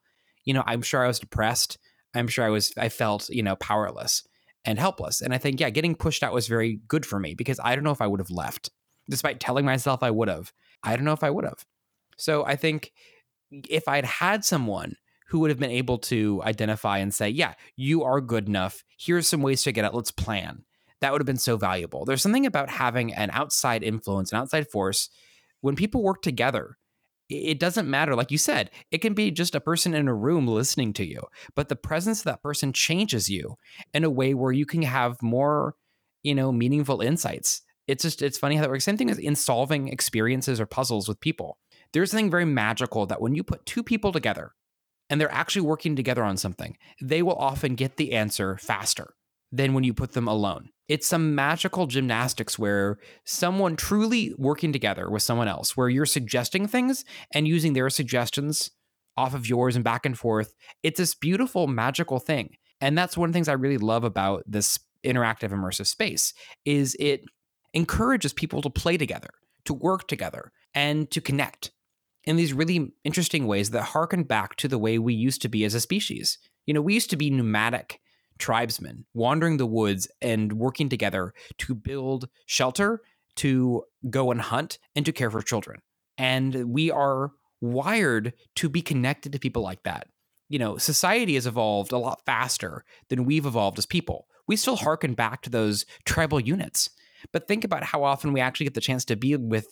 You 0.45 0.55
know, 0.55 0.63
I'm 0.67 0.83
sure 0.83 1.03
I 1.05 1.09
was 1.09 1.19
depressed. 1.19 1.79
I'm 2.15 2.29
sure 2.29 2.45
I 2.45 2.51
was, 2.51 2.73
I 2.79 2.89
felt, 2.89 3.29
you 3.29 3.43
know, 3.43 3.57
powerless 3.57 4.23
and 4.65 4.79
helpless. 4.79 5.21
And 5.21 5.35
I 5.35 5.39
think, 5.39 5.59
yeah, 5.59 5.69
getting 5.71 5.97
pushed 5.97 6.23
out 6.23 6.33
was 6.33 6.47
very 6.47 6.79
good 6.87 7.05
for 7.05 7.19
me 7.19 7.35
because 7.35 7.59
I 7.63 7.75
don't 7.75 7.85
know 7.85 7.91
if 7.91 8.01
I 8.01 8.07
would 8.07 8.21
have 8.21 8.31
left 8.31 8.71
despite 9.09 9.41
telling 9.41 9.65
myself 9.65 10.03
I 10.03 10.11
would 10.11 10.29
have. 10.29 10.53
I 10.83 10.97
don't 10.97 11.05
know 11.05 11.13
if 11.13 11.25
I 11.25 11.31
would 11.31 11.45
have. 11.45 11.65
So 12.17 12.45
I 12.45 12.57
think 12.57 12.93
if 13.69 13.89
I'd 13.89 14.05
had 14.05 14.45
someone 14.45 14.97
who 15.29 15.41
would 15.41 15.51
have 15.51 15.59
been 15.59 15.71
able 15.71 15.99
to 15.99 16.43
identify 16.45 16.99
and 16.99 17.13
say, 17.13 17.29
yeah, 17.29 17.55
you 17.77 18.05
are 18.05 18.21
good 18.21 18.47
enough. 18.47 18.85
Here's 18.99 19.29
some 19.29 19.43
ways 19.43 19.63
to 19.63 19.73
get 19.73 19.85
it. 19.85 19.95
Let's 19.95 20.11
plan. 20.11 20.65
That 21.01 21.13
would 21.13 21.21
have 21.21 21.27
been 21.27 21.37
so 21.37 21.57
valuable. 21.57 22.05
There's 22.05 22.23
something 22.23 22.47
about 22.47 22.71
having 22.71 23.13
an 23.15 23.31
outside 23.33 23.83
influence, 23.83 24.33
an 24.33 24.39
outside 24.39 24.69
force. 24.71 25.09
When 25.61 25.77
people 25.77 26.03
work 26.03 26.23
together, 26.23 26.77
it 27.29 27.59
doesn't 27.59 27.89
matter. 27.89 28.15
Like 28.15 28.31
you 28.31 28.39
said, 28.39 28.71
it 28.91 28.99
can 28.99 29.15
be 29.15 29.31
just 29.31 29.55
a 29.55 29.61
person 29.61 29.95
in 29.95 30.09
a 30.09 30.15
room 30.15 30.47
listening 30.47 30.93
to 30.95 31.07
you, 31.07 31.23
but 31.55 31.69
the 31.69 31.77
presence 31.77 32.21
of 32.21 32.25
that 32.25 32.43
person 32.43 32.73
changes 32.73 33.31
you 33.31 33.57
in 33.93 34.05
a 34.05 34.11
way 34.11 34.35
where 34.35 34.53
you 34.53 34.67
can 34.67 34.83
have 34.83 35.23
more, 35.23 35.75
you 36.23 36.35
know, 36.35 36.53
meaningful 36.53 37.01
insights 37.01 37.63
it's 37.87 38.03
just 38.03 38.23
it's 38.23 38.39
funny 38.39 38.57
how 38.57 38.63
that 38.63 38.71
works. 38.71 38.85
Same 38.85 38.97
thing 38.97 39.11
as 39.11 39.19
in 39.19 39.37
solving 39.37 39.89
experiences 39.89 40.61
or 40.61 40.67
puzzles 40.67 41.09
with 41.09 41.21
people. 41.21 41.59
There's 41.93 42.11
something 42.11 42.31
very 42.31 42.45
magical 42.45 43.07
that 43.07 43.21
when 43.21 43.35
you 43.35 43.45
put 43.45 43.67
two 43.67 43.83
people 43.83 44.13
together 44.13 44.53
and 45.11 45.21
they're 45.21 45.33
actually 45.33 45.63
working 45.63 45.95
together 45.97 46.25
on 46.25 46.37
something, 46.37 46.77
they 47.01 47.23
will 47.23 47.37
often 47.37 47.75
get 47.75 47.97
the 47.97 48.13
answer 48.13 48.57
faster 48.57 49.15
than 49.53 49.75
when 49.75 49.85
you 49.85 49.95
put 49.95 50.13
them 50.13 50.27
alone. 50.27 50.71
It's 50.89 51.07
some 51.07 51.35
magical 51.35 51.87
gymnastics 51.87 52.59
where 52.59 52.99
someone 53.25 53.77
truly 53.77 54.35
working 54.37 54.73
together 54.73 55.09
with 55.09 55.23
someone 55.23 55.49
else, 55.49 55.77
where 55.77 55.89
you're 55.89 56.07
suggesting 56.07 56.67
things 56.67 57.05
and 57.33 57.47
using 57.47 57.73
their 57.73 57.89
suggestions 57.89 58.71
off 59.17 59.35
of 59.35 59.49
yours 59.49 59.77
and 59.77 59.85
back 59.85 60.05
and 60.05 60.19
forth. 60.19 60.53
It's 60.83 60.99
this 60.99 61.15
beautiful, 61.15 61.67
magical 61.67 62.19
thing. 62.19 62.57
And 62.81 62.99
that's 62.99 63.17
one 63.17 63.29
of 63.29 63.33
the 63.33 63.37
things 63.37 63.49
I 63.49 63.53
really 63.53 63.79
love 63.79 64.05
about 64.05 64.43
this 64.47 64.79
interactive 65.05 65.51
immersive 65.51 65.87
space 65.87 66.35
is 66.65 66.97
it 66.99 67.23
encourages 67.75 68.33
people 68.33 68.63
to 68.63 68.71
play 68.71 68.97
together, 68.97 69.31
to 69.65 69.75
work 69.75 70.09
together, 70.09 70.53
and 70.75 71.11
to 71.11 71.21
connect 71.21 71.71
in 72.25 72.37
these 72.37 72.53
really 72.53 72.93
interesting 73.05 73.47
ways 73.47 73.71
that 73.71 73.83
harken 73.83 74.23
back 74.23 74.57
to 74.57 74.69
the 74.69 74.79
way 74.79 74.99
we 74.99 75.15
used 75.15 75.43
to 75.43 75.49
be 75.49 75.65
as 75.65 75.75
a 75.75 75.81
species. 75.81 76.39
You 76.67 76.75
know, 76.75 76.81
we 76.81 76.95
used 76.95 77.11
to 77.11 77.17
be 77.17 77.31
nomadic 77.31 78.01
tribesmen 78.39 79.05
wandering 79.15 79.59
the 79.59 79.67
woods 79.67 80.09
and 80.21 80.55
working 80.55 80.89
together 80.89 81.35
to 81.59 81.75
build 81.75 82.29
shelter, 82.47 83.03
to 83.37 83.85
go 84.11 84.31
and 84.31 84.41
hunt, 84.41 84.79
and 84.97 85.05
to 85.07 85.13
care 85.13 85.31
for 85.31 85.43
children. 85.43 85.81
And 86.17 86.73
we 86.73 86.91
are 86.91 87.33
wired 87.61 88.33
to 88.57 88.69
be 88.69 88.83
connected 88.83 89.33
to 89.33 89.39
people 89.39 89.63
like 89.63 89.83
that. 89.85 90.09
You 90.49 90.59
know, 90.59 90.77
society 90.77 91.35
has 91.35 91.47
evolved 91.47 91.93
a 91.93 91.99
lot 91.99 92.25
faster 92.27 92.85
than 93.09 93.25
we've 93.25 93.47
evolved 93.47 93.79
as 93.79 93.87
people. 93.87 94.27
We 94.47 94.57
still 94.57 94.77
harken 94.77 95.15
back 95.15 95.43
to 95.43 95.51
those 95.51 95.87
tribal 96.05 96.39
units. 96.39 96.91
But 97.33 97.49
think 97.49 97.65
about 97.65 97.85
how 97.85 98.05
often 98.05 98.33
we 98.33 98.41
actually 98.41 98.65
get 98.65 98.75
the 98.75 98.81
chance 98.81 99.05
to 99.07 99.17
be 99.17 99.37
with 99.37 99.69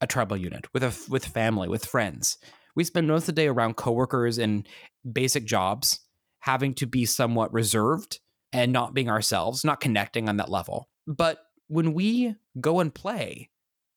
a 0.00 0.06
tribal 0.06 0.36
unit, 0.36 0.66
with 0.72 0.82
a 0.82 0.94
with 1.08 1.24
family, 1.24 1.68
with 1.68 1.84
friends. 1.84 2.38
We 2.74 2.84
spend 2.84 3.08
most 3.08 3.22
of 3.22 3.34
the 3.34 3.40
day 3.40 3.48
around 3.48 3.76
coworkers 3.76 4.38
and 4.38 4.68
basic 5.10 5.44
jobs, 5.44 6.00
having 6.40 6.74
to 6.74 6.86
be 6.86 7.06
somewhat 7.06 7.52
reserved 7.52 8.20
and 8.52 8.72
not 8.72 8.94
being 8.94 9.08
ourselves, 9.08 9.64
not 9.64 9.80
connecting 9.80 10.28
on 10.28 10.36
that 10.36 10.50
level. 10.50 10.88
But 11.06 11.38
when 11.68 11.94
we 11.94 12.36
go 12.60 12.80
and 12.80 12.94
play 12.94 13.50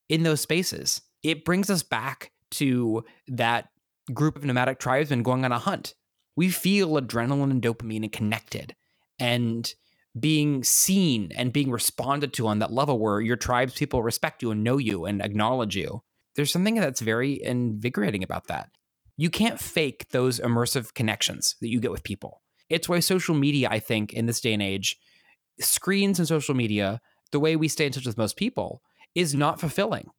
in 0.08 0.24
those 0.24 0.42
spaces, 0.42 1.02
it 1.24 1.46
brings 1.46 1.70
us 1.70 1.84
back 1.84 2.32
to 2.52 3.04
that 3.28 3.70
group 4.14 4.36
of 4.36 4.44
nomadic 4.44 4.80
tribesmen 4.80 5.24
going 5.24 5.46
on 5.46 5.52
a 5.52 5.60
hunt. 5.60 5.94
We 6.36 6.50
feel 6.50 6.92
adrenaline 6.92 7.52
and 7.52 7.62
dopamine 7.62 8.04
and 8.04 8.12
connected 8.12 8.76
and 9.20 9.72
being 10.18 10.64
seen 10.64 11.32
and 11.36 11.54
being 11.54 11.72
responded 11.72 12.34
to 12.34 12.48
on 12.48 12.60
that 12.60 12.72
level 12.72 13.00
where 13.00 13.22
your 13.22 13.36
tribe's 13.36 13.74
people 13.74 14.02
respect 14.02 14.42
you 14.42 14.52
and 14.52 14.64
know 14.64 14.78
you 14.78 15.06
and 15.06 15.22
acknowledge 15.22 15.76
you. 15.76 16.02
There's 16.36 16.52
something 16.52 16.76
that's 16.76 17.02
very 17.02 17.42
invigorating 17.44 18.24
about 18.24 18.48
that. 18.48 18.70
You 19.18 19.30
can't 19.30 19.60
fake 19.60 20.08
those 20.12 20.40
immersive 20.40 20.94
connections 20.94 21.56
that 21.62 21.68
you 21.68 21.80
get 21.80 21.92
with 21.92 22.04
people. 22.04 22.42
It's 22.70 22.88
why 22.88 23.00
social 23.00 23.36
media, 23.36 23.68
I 23.70 23.80
think, 23.80 24.14
in 24.14 24.26
this 24.26 24.42
day 24.42 24.54
and 24.54 24.62
age, 24.62 24.98
screens 25.60 26.20
and 26.20 26.28
social 26.28 26.56
media, 26.56 27.02
the 27.32 27.40
way 27.40 27.56
we 27.56 27.68
stay 27.68 27.86
in 27.86 27.92
touch 27.92 28.06
with 28.06 28.18
most 28.18 28.38
people, 28.38 28.82
is 29.16 29.36
not 29.36 29.60
fulfilling 29.60 30.10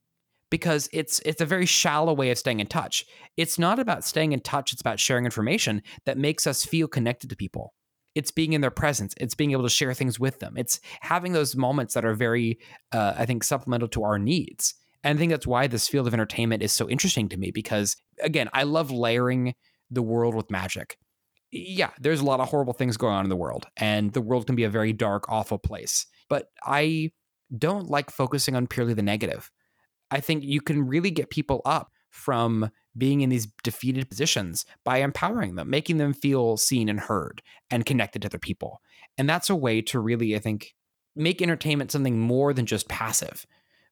because 0.50 0.88
it's 0.92 1.20
it's 1.20 1.40
a 1.40 1.46
very 1.46 1.64
shallow 1.64 2.12
way 2.12 2.30
of 2.30 2.38
staying 2.38 2.60
in 2.60 2.66
touch. 2.66 3.06
It's 3.36 3.58
not 3.58 3.78
about 3.78 4.04
staying 4.04 4.32
in 4.32 4.40
touch, 4.40 4.72
it's 4.72 4.80
about 4.80 5.00
sharing 5.00 5.24
information 5.24 5.82
that 6.04 6.18
makes 6.18 6.46
us 6.46 6.64
feel 6.64 6.88
connected 6.88 7.30
to 7.30 7.36
people. 7.36 7.72
It's 8.14 8.30
being 8.30 8.52
in 8.52 8.60
their 8.60 8.70
presence. 8.70 9.14
It's 9.18 9.34
being 9.34 9.52
able 9.52 9.62
to 9.62 9.70
share 9.70 9.94
things 9.94 10.18
with 10.18 10.40
them. 10.40 10.54
It's 10.56 10.80
having 11.00 11.32
those 11.32 11.54
moments 11.54 11.94
that 11.94 12.04
are 12.04 12.14
very, 12.14 12.58
uh, 12.92 13.14
I 13.16 13.26
think, 13.26 13.44
supplemental 13.44 13.88
to 13.88 14.02
our 14.02 14.18
needs. 14.18 14.74
And 15.02 15.16
I 15.16 15.18
think 15.18 15.30
that's 15.30 15.46
why 15.46 15.66
this 15.66 15.88
field 15.88 16.06
of 16.06 16.14
entertainment 16.14 16.62
is 16.62 16.72
so 16.72 16.88
interesting 16.88 17.28
to 17.30 17.36
me 17.36 17.50
because, 17.50 17.96
again, 18.22 18.48
I 18.52 18.64
love 18.64 18.90
layering 18.90 19.54
the 19.90 20.02
world 20.02 20.34
with 20.34 20.50
magic. 20.50 20.98
Yeah, 21.52 21.90
there's 21.98 22.20
a 22.20 22.24
lot 22.24 22.40
of 22.40 22.48
horrible 22.48 22.74
things 22.74 22.96
going 22.96 23.14
on 23.14 23.24
in 23.24 23.30
the 23.30 23.36
world, 23.36 23.66
and 23.76 24.12
the 24.12 24.20
world 24.20 24.46
can 24.46 24.54
be 24.54 24.64
a 24.64 24.70
very 24.70 24.92
dark, 24.92 25.24
awful 25.28 25.58
place. 25.58 26.06
But 26.28 26.46
I 26.64 27.10
don't 27.56 27.90
like 27.90 28.10
focusing 28.10 28.54
on 28.54 28.68
purely 28.68 28.94
the 28.94 29.02
negative. 29.02 29.50
I 30.10 30.20
think 30.20 30.44
you 30.44 30.60
can 30.60 30.86
really 30.86 31.10
get 31.10 31.30
people 31.30 31.60
up 31.64 31.90
from 32.10 32.70
being 32.96 33.20
in 33.20 33.30
these 33.30 33.46
defeated 33.62 34.08
positions 34.08 34.66
by 34.84 34.98
empowering 34.98 35.54
them, 35.54 35.70
making 35.70 35.98
them 35.98 36.12
feel 36.12 36.56
seen 36.56 36.88
and 36.88 37.00
heard 37.00 37.42
and 37.70 37.86
connected 37.86 38.22
to 38.22 38.28
other 38.28 38.38
people. 38.38 38.80
And 39.16 39.28
that's 39.28 39.50
a 39.50 39.56
way 39.56 39.80
to 39.82 40.00
really, 40.00 40.34
I 40.34 40.38
think, 40.38 40.74
make 41.16 41.40
entertainment 41.40 41.90
something 41.90 42.18
more 42.18 42.52
than 42.52 42.66
just 42.66 42.88
passive, 42.88 43.46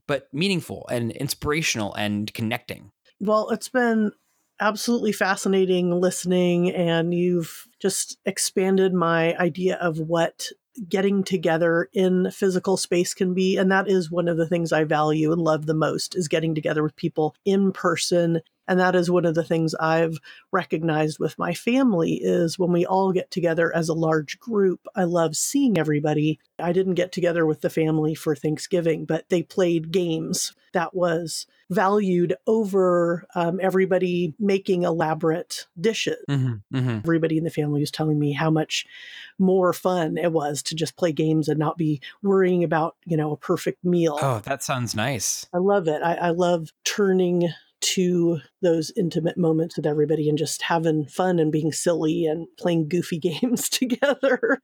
but 0.07 0.29
meaningful 0.33 0.87
and 0.91 1.13
inspirational 1.13 1.95
and 1.95 2.33
connecting. 2.35 2.91
Well, 3.21 3.51
it's 3.51 3.69
been 3.69 4.13
absolutely 4.61 5.13
fascinating 5.13 5.91
listening, 5.93 6.71
and 6.71 7.15
you've 7.15 7.67
just 7.81 8.19
expanded 8.25 8.93
my 8.93 9.37
idea 9.37 9.77
of 9.77 9.99
what 9.99 10.49
getting 10.89 11.25
together 11.25 11.89
in 11.93 12.31
physical 12.31 12.77
space 12.77 13.15
can 13.15 13.35
be 13.35 13.57
and 13.57 13.71
that 13.71 13.89
is 13.89 14.11
one 14.11 14.29
of 14.29 14.37
the 14.37 14.47
things 14.47 14.73
i 14.73 14.85
value 14.85 15.33
and 15.33 15.41
love 15.41 15.67
the 15.67 15.75
most 15.75 16.17
is 16.17 16.29
getting 16.29 16.55
together 16.55 16.83
with 16.83 16.97
people 16.97 17.35
in 17.45 17.73
person 17.73 18.41
and 18.67 18.79
that 18.79 18.95
is 18.95 19.11
one 19.11 19.25
of 19.25 19.35
the 19.35 19.45
things 19.45 19.75
i've 19.77 20.19
recognized 20.53 21.19
with 21.19 21.39
my 21.39 21.55
family 21.55 22.15
is 22.23 22.59
when 22.59 22.73
we 22.73 22.85
all 22.87 23.13
get 23.13 23.31
together 23.31 23.75
as 23.75 23.89
a 23.89 23.95
large 23.95 24.39
group 24.39 24.87
i 24.95 25.05
love 25.05 25.37
seeing 25.37 25.79
everybody 25.79 26.39
i 26.59 26.73
didn't 26.73 26.95
get 26.95 27.13
together 27.13 27.47
with 27.47 27.61
the 27.61 27.71
family 27.71 28.15
for 28.15 28.35
thanksgiving 28.35 29.05
but 29.05 29.29
they 29.29 29.43
played 29.43 29.91
games 29.91 30.55
that 30.73 30.95
was 30.95 31.47
valued 31.71 32.35
over 32.47 33.27
um, 33.35 33.61
everybody 33.61 34.35
making 34.39 34.85
elaborate 34.85 35.67
dishes. 35.79 36.25
Mm-hmm, 36.29 36.77
mm-hmm. 36.77 36.99
Everybody 37.05 37.37
in 37.37 37.45
the 37.45 37.51
family 37.51 37.81
was 37.81 37.91
telling 37.91 38.19
me 38.19 38.33
how 38.33 38.51
much 38.51 38.87
more 39.39 39.73
fun 39.73 40.19
it 40.19 40.33
was 40.33 40.63
to 40.65 40.75
just 40.75 40.97
play 40.97 41.13
games 41.13 41.49
and 41.49 41.59
not 41.59 41.77
be 41.77 42.01
worrying 42.23 42.65
about, 42.65 42.97
you 43.05 43.17
know, 43.17 43.33
a 43.33 43.37
perfect 43.37 43.85
meal. 43.85 44.19
Oh, 44.21 44.41
that 44.45 44.63
sounds 44.63 44.95
nice. 44.95 45.47
I 45.55 45.59
love 45.59 45.89
it. 45.89 46.03
I, 46.03 46.15
I 46.15 46.31
love 46.31 46.71
turning 46.85 47.49
to 47.81 48.41
those 48.61 48.93
intimate 48.97 49.39
moments 49.39 49.77
with 49.77 49.87
everybody 49.87 50.29
and 50.29 50.37
just 50.37 50.63
having 50.63 51.07
fun 51.07 51.39
and 51.39 51.53
being 51.53 51.71
silly 51.71 52.27
and 52.27 52.47
playing 52.59 52.89
goofy 52.89 53.19
games 53.41 53.69
together. 53.69 54.61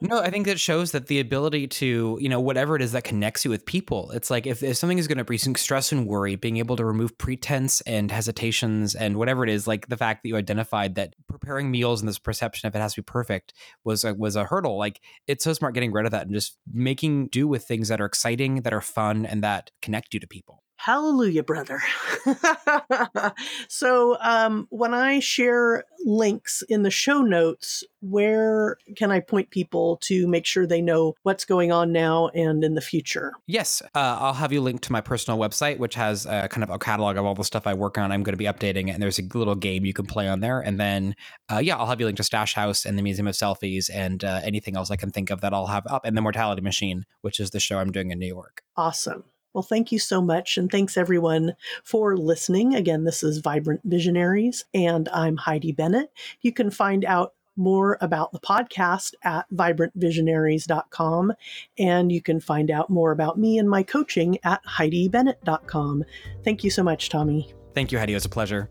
no, 0.00 0.18
I 0.18 0.30
think 0.30 0.46
that 0.46 0.58
shows 0.58 0.92
that 0.92 1.06
the 1.06 1.20
ability 1.20 1.68
to, 1.68 2.18
you 2.20 2.28
know, 2.28 2.40
whatever 2.40 2.74
it 2.74 2.82
is 2.82 2.92
that 2.92 3.04
connects 3.04 3.44
you 3.44 3.50
with 3.50 3.64
people, 3.64 4.10
it's 4.10 4.30
like 4.30 4.46
if, 4.46 4.62
if 4.62 4.76
something 4.76 4.98
is 4.98 5.06
going 5.06 5.18
to 5.18 5.24
bring 5.24 5.38
stress 5.56 5.92
and 5.92 6.06
worry, 6.06 6.36
being 6.36 6.56
able 6.56 6.76
to 6.76 6.84
remove 6.84 7.16
pretense 7.16 7.80
and 7.82 8.10
hesitations 8.10 8.94
and 8.94 9.16
whatever 9.16 9.44
it 9.44 9.50
is, 9.50 9.66
like 9.66 9.86
the 9.88 9.96
fact 9.96 10.22
that 10.22 10.28
you 10.28 10.36
identified 10.36 10.96
that 10.96 11.14
preparing 11.28 11.70
meals 11.70 12.00
and 12.00 12.08
this 12.08 12.18
perception 12.18 12.66
of 12.66 12.74
it 12.74 12.80
has 12.80 12.94
to 12.94 13.02
be 13.02 13.04
perfect 13.04 13.52
was 13.84 14.04
a, 14.04 14.14
was 14.14 14.36
a 14.36 14.44
hurdle. 14.44 14.78
Like 14.78 15.00
it's 15.26 15.44
so 15.44 15.52
smart 15.52 15.74
getting 15.74 15.92
rid 15.92 16.06
of 16.06 16.12
that 16.12 16.26
and 16.26 16.34
just 16.34 16.58
making 16.72 17.28
do 17.28 17.46
with 17.46 17.64
things 17.64 17.88
that 17.88 18.00
are 18.00 18.06
exciting, 18.06 18.62
that 18.62 18.72
are 18.72 18.80
fun, 18.80 19.24
and 19.26 19.42
that 19.42 19.70
connect 19.80 20.12
you 20.14 20.20
to 20.20 20.26
people. 20.26 20.62
Hallelujah, 20.82 21.44
brother. 21.44 21.80
so, 23.68 24.16
um, 24.20 24.66
when 24.70 24.92
I 24.94 25.20
share 25.20 25.84
links 26.04 26.64
in 26.68 26.82
the 26.82 26.90
show 26.90 27.22
notes, 27.22 27.84
where 28.00 28.78
can 28.96 29.12
I 29.12 29.20
point 29.20 29.50
people 29.50 29.98
to 29.98 30.26
make 30.26 30.44
sure 30.44 30.66
they 30.66 30.82
know 30.82 31.14
what's 31.22 31.44
going 31.44 31.70
on 31.70 31.92
now 31.92 32.30
and 32.34 32.64
in 32.64 32.74
the 32.74 32.80
future? 32.80 33.32
Yes, 33.46 33.80
uh, 33.94 34.18
I'll 34.20 34.32
have 34.32 34.52
you 34.52 34.60
link 34.60 34.80
to 34.80 34.90
my 34.90 35.00
personal 35.00 35.38
website, 35.38 35.78
which 35.78 35.94
has 35.94 36.26
uh, 36.26 36.48
kind 36.48 36.64
of 36.64 36.70
a 36.70 36.80
catalog 36.80 37.16
of 37.16 37.24
all 37.24 37.36
the 37.36 37.44
stuff 37.44 37.68
I 37.68 37.74
work 37.74 37.96
on. 37.96 38.10
I'm 38.10 38.24
going 38.24 38.32
to 38.32 38.36
be 38.36 38.46
updating 38.46 38.88
it, 38.88 38.94
and 38.94 39.00
there's 39.00 39.20
a 39.20 39.38
little 39.38 39.54
game 39.54 39.84
you 39.84 39.94
can 39.94 40.06
play 40.06 40.26
on 40.26 40.40
there. 40.40 40.58
And 40.58 40.80
then, 40.80 41.14
uh, 41.48 41.58
yeah, 41.58 41.76
I'll 41.76 41.86
have 41.86 42.00
you 42.00 42.06
link 42.06 42.16
to 42.16 42.24
Stash 42.24 42.54
House 42.54 42.86
and 42.86 42.98
the 42.98 43.02
Museum 43.02 43.28
of 43.28 43.36
Selfies 43.36 43.88
and 43.94 44.24
uh, 44.24 44.40
anything 44.42 44.76
else 44.76 44.90
I 44.90 44.96
can 44.96 45.10
think 45.10 45.30
of 45.30 45.42
that 45.42 45.54
I'll 45.54 45.68
have 45.68 45.86
up, 45.86 46.04
and 46.04 46.16
the 46.16 46.22
Mortality 46.22 46.60
Machine, 46.60 47.06
which 47.20 47.38
is 47.38 47.50
the 47.50 47.60
show 47.60 47.78
I'm 47.78 47.92
doing 47.92 48.10
in 48.10 48.18
New 48.18 48.26
York. 48.26 48.64
Awesome. 48.76 49.22
Well, 49.54 49.62
thank 49.62 49.92
you 49.92 49.98
so 49.98 50.22
much. 50.22 50.56
And 50.56 50.70
thanks 50.70 50.96
everyone 50.96 51.54
for 51.84 52.16
listening. 52.16 52.74
Again, 52.74 53.04
this 53.04 53.22
is 53.22 53.38
Vibrant 53.38 53.82
Visionaries, 53.84 54.64
and 54.72 55.08
I'm 55.10 55.36
Heidi 55.36 55.72
Bennett. 55.72 56.10
You 56.40 56.52
can 56.52 56.70
find 56.70 57.04
out 57.04 57.34
more 57.56 57.98
about 58.00 58.32
the 58.32 58.40
podcast 58.40 59.14
at 59.24 59.46
vibrantvisionaries.com. 59.50 61.32
And 61.78 62.10
you 62.10 62.22
can 62.22 62.40
find 62.40 62.70
out 62.70 62.90
more 62.90 63.12
about 63.12 63.38
me 63.38 63.58
and 63.58 63.68
my 63.68 63.82
coaching 63.82 64.38
at 64.42 64.64
heidibennett.com. 64.64 66.04
Thank 66.44 66.64
you 66.64 66.70
so 66.70 66.82
much, 66.82 67.10
Tommy. 67.10 67.52
Thank 67.74 67.92
you, 67.92 67.98
Heidi. 67.98 68.12
It 68.12 68.16
was 68.16 68.24
a 68.24 68.30
pleasure. 68.30 68.70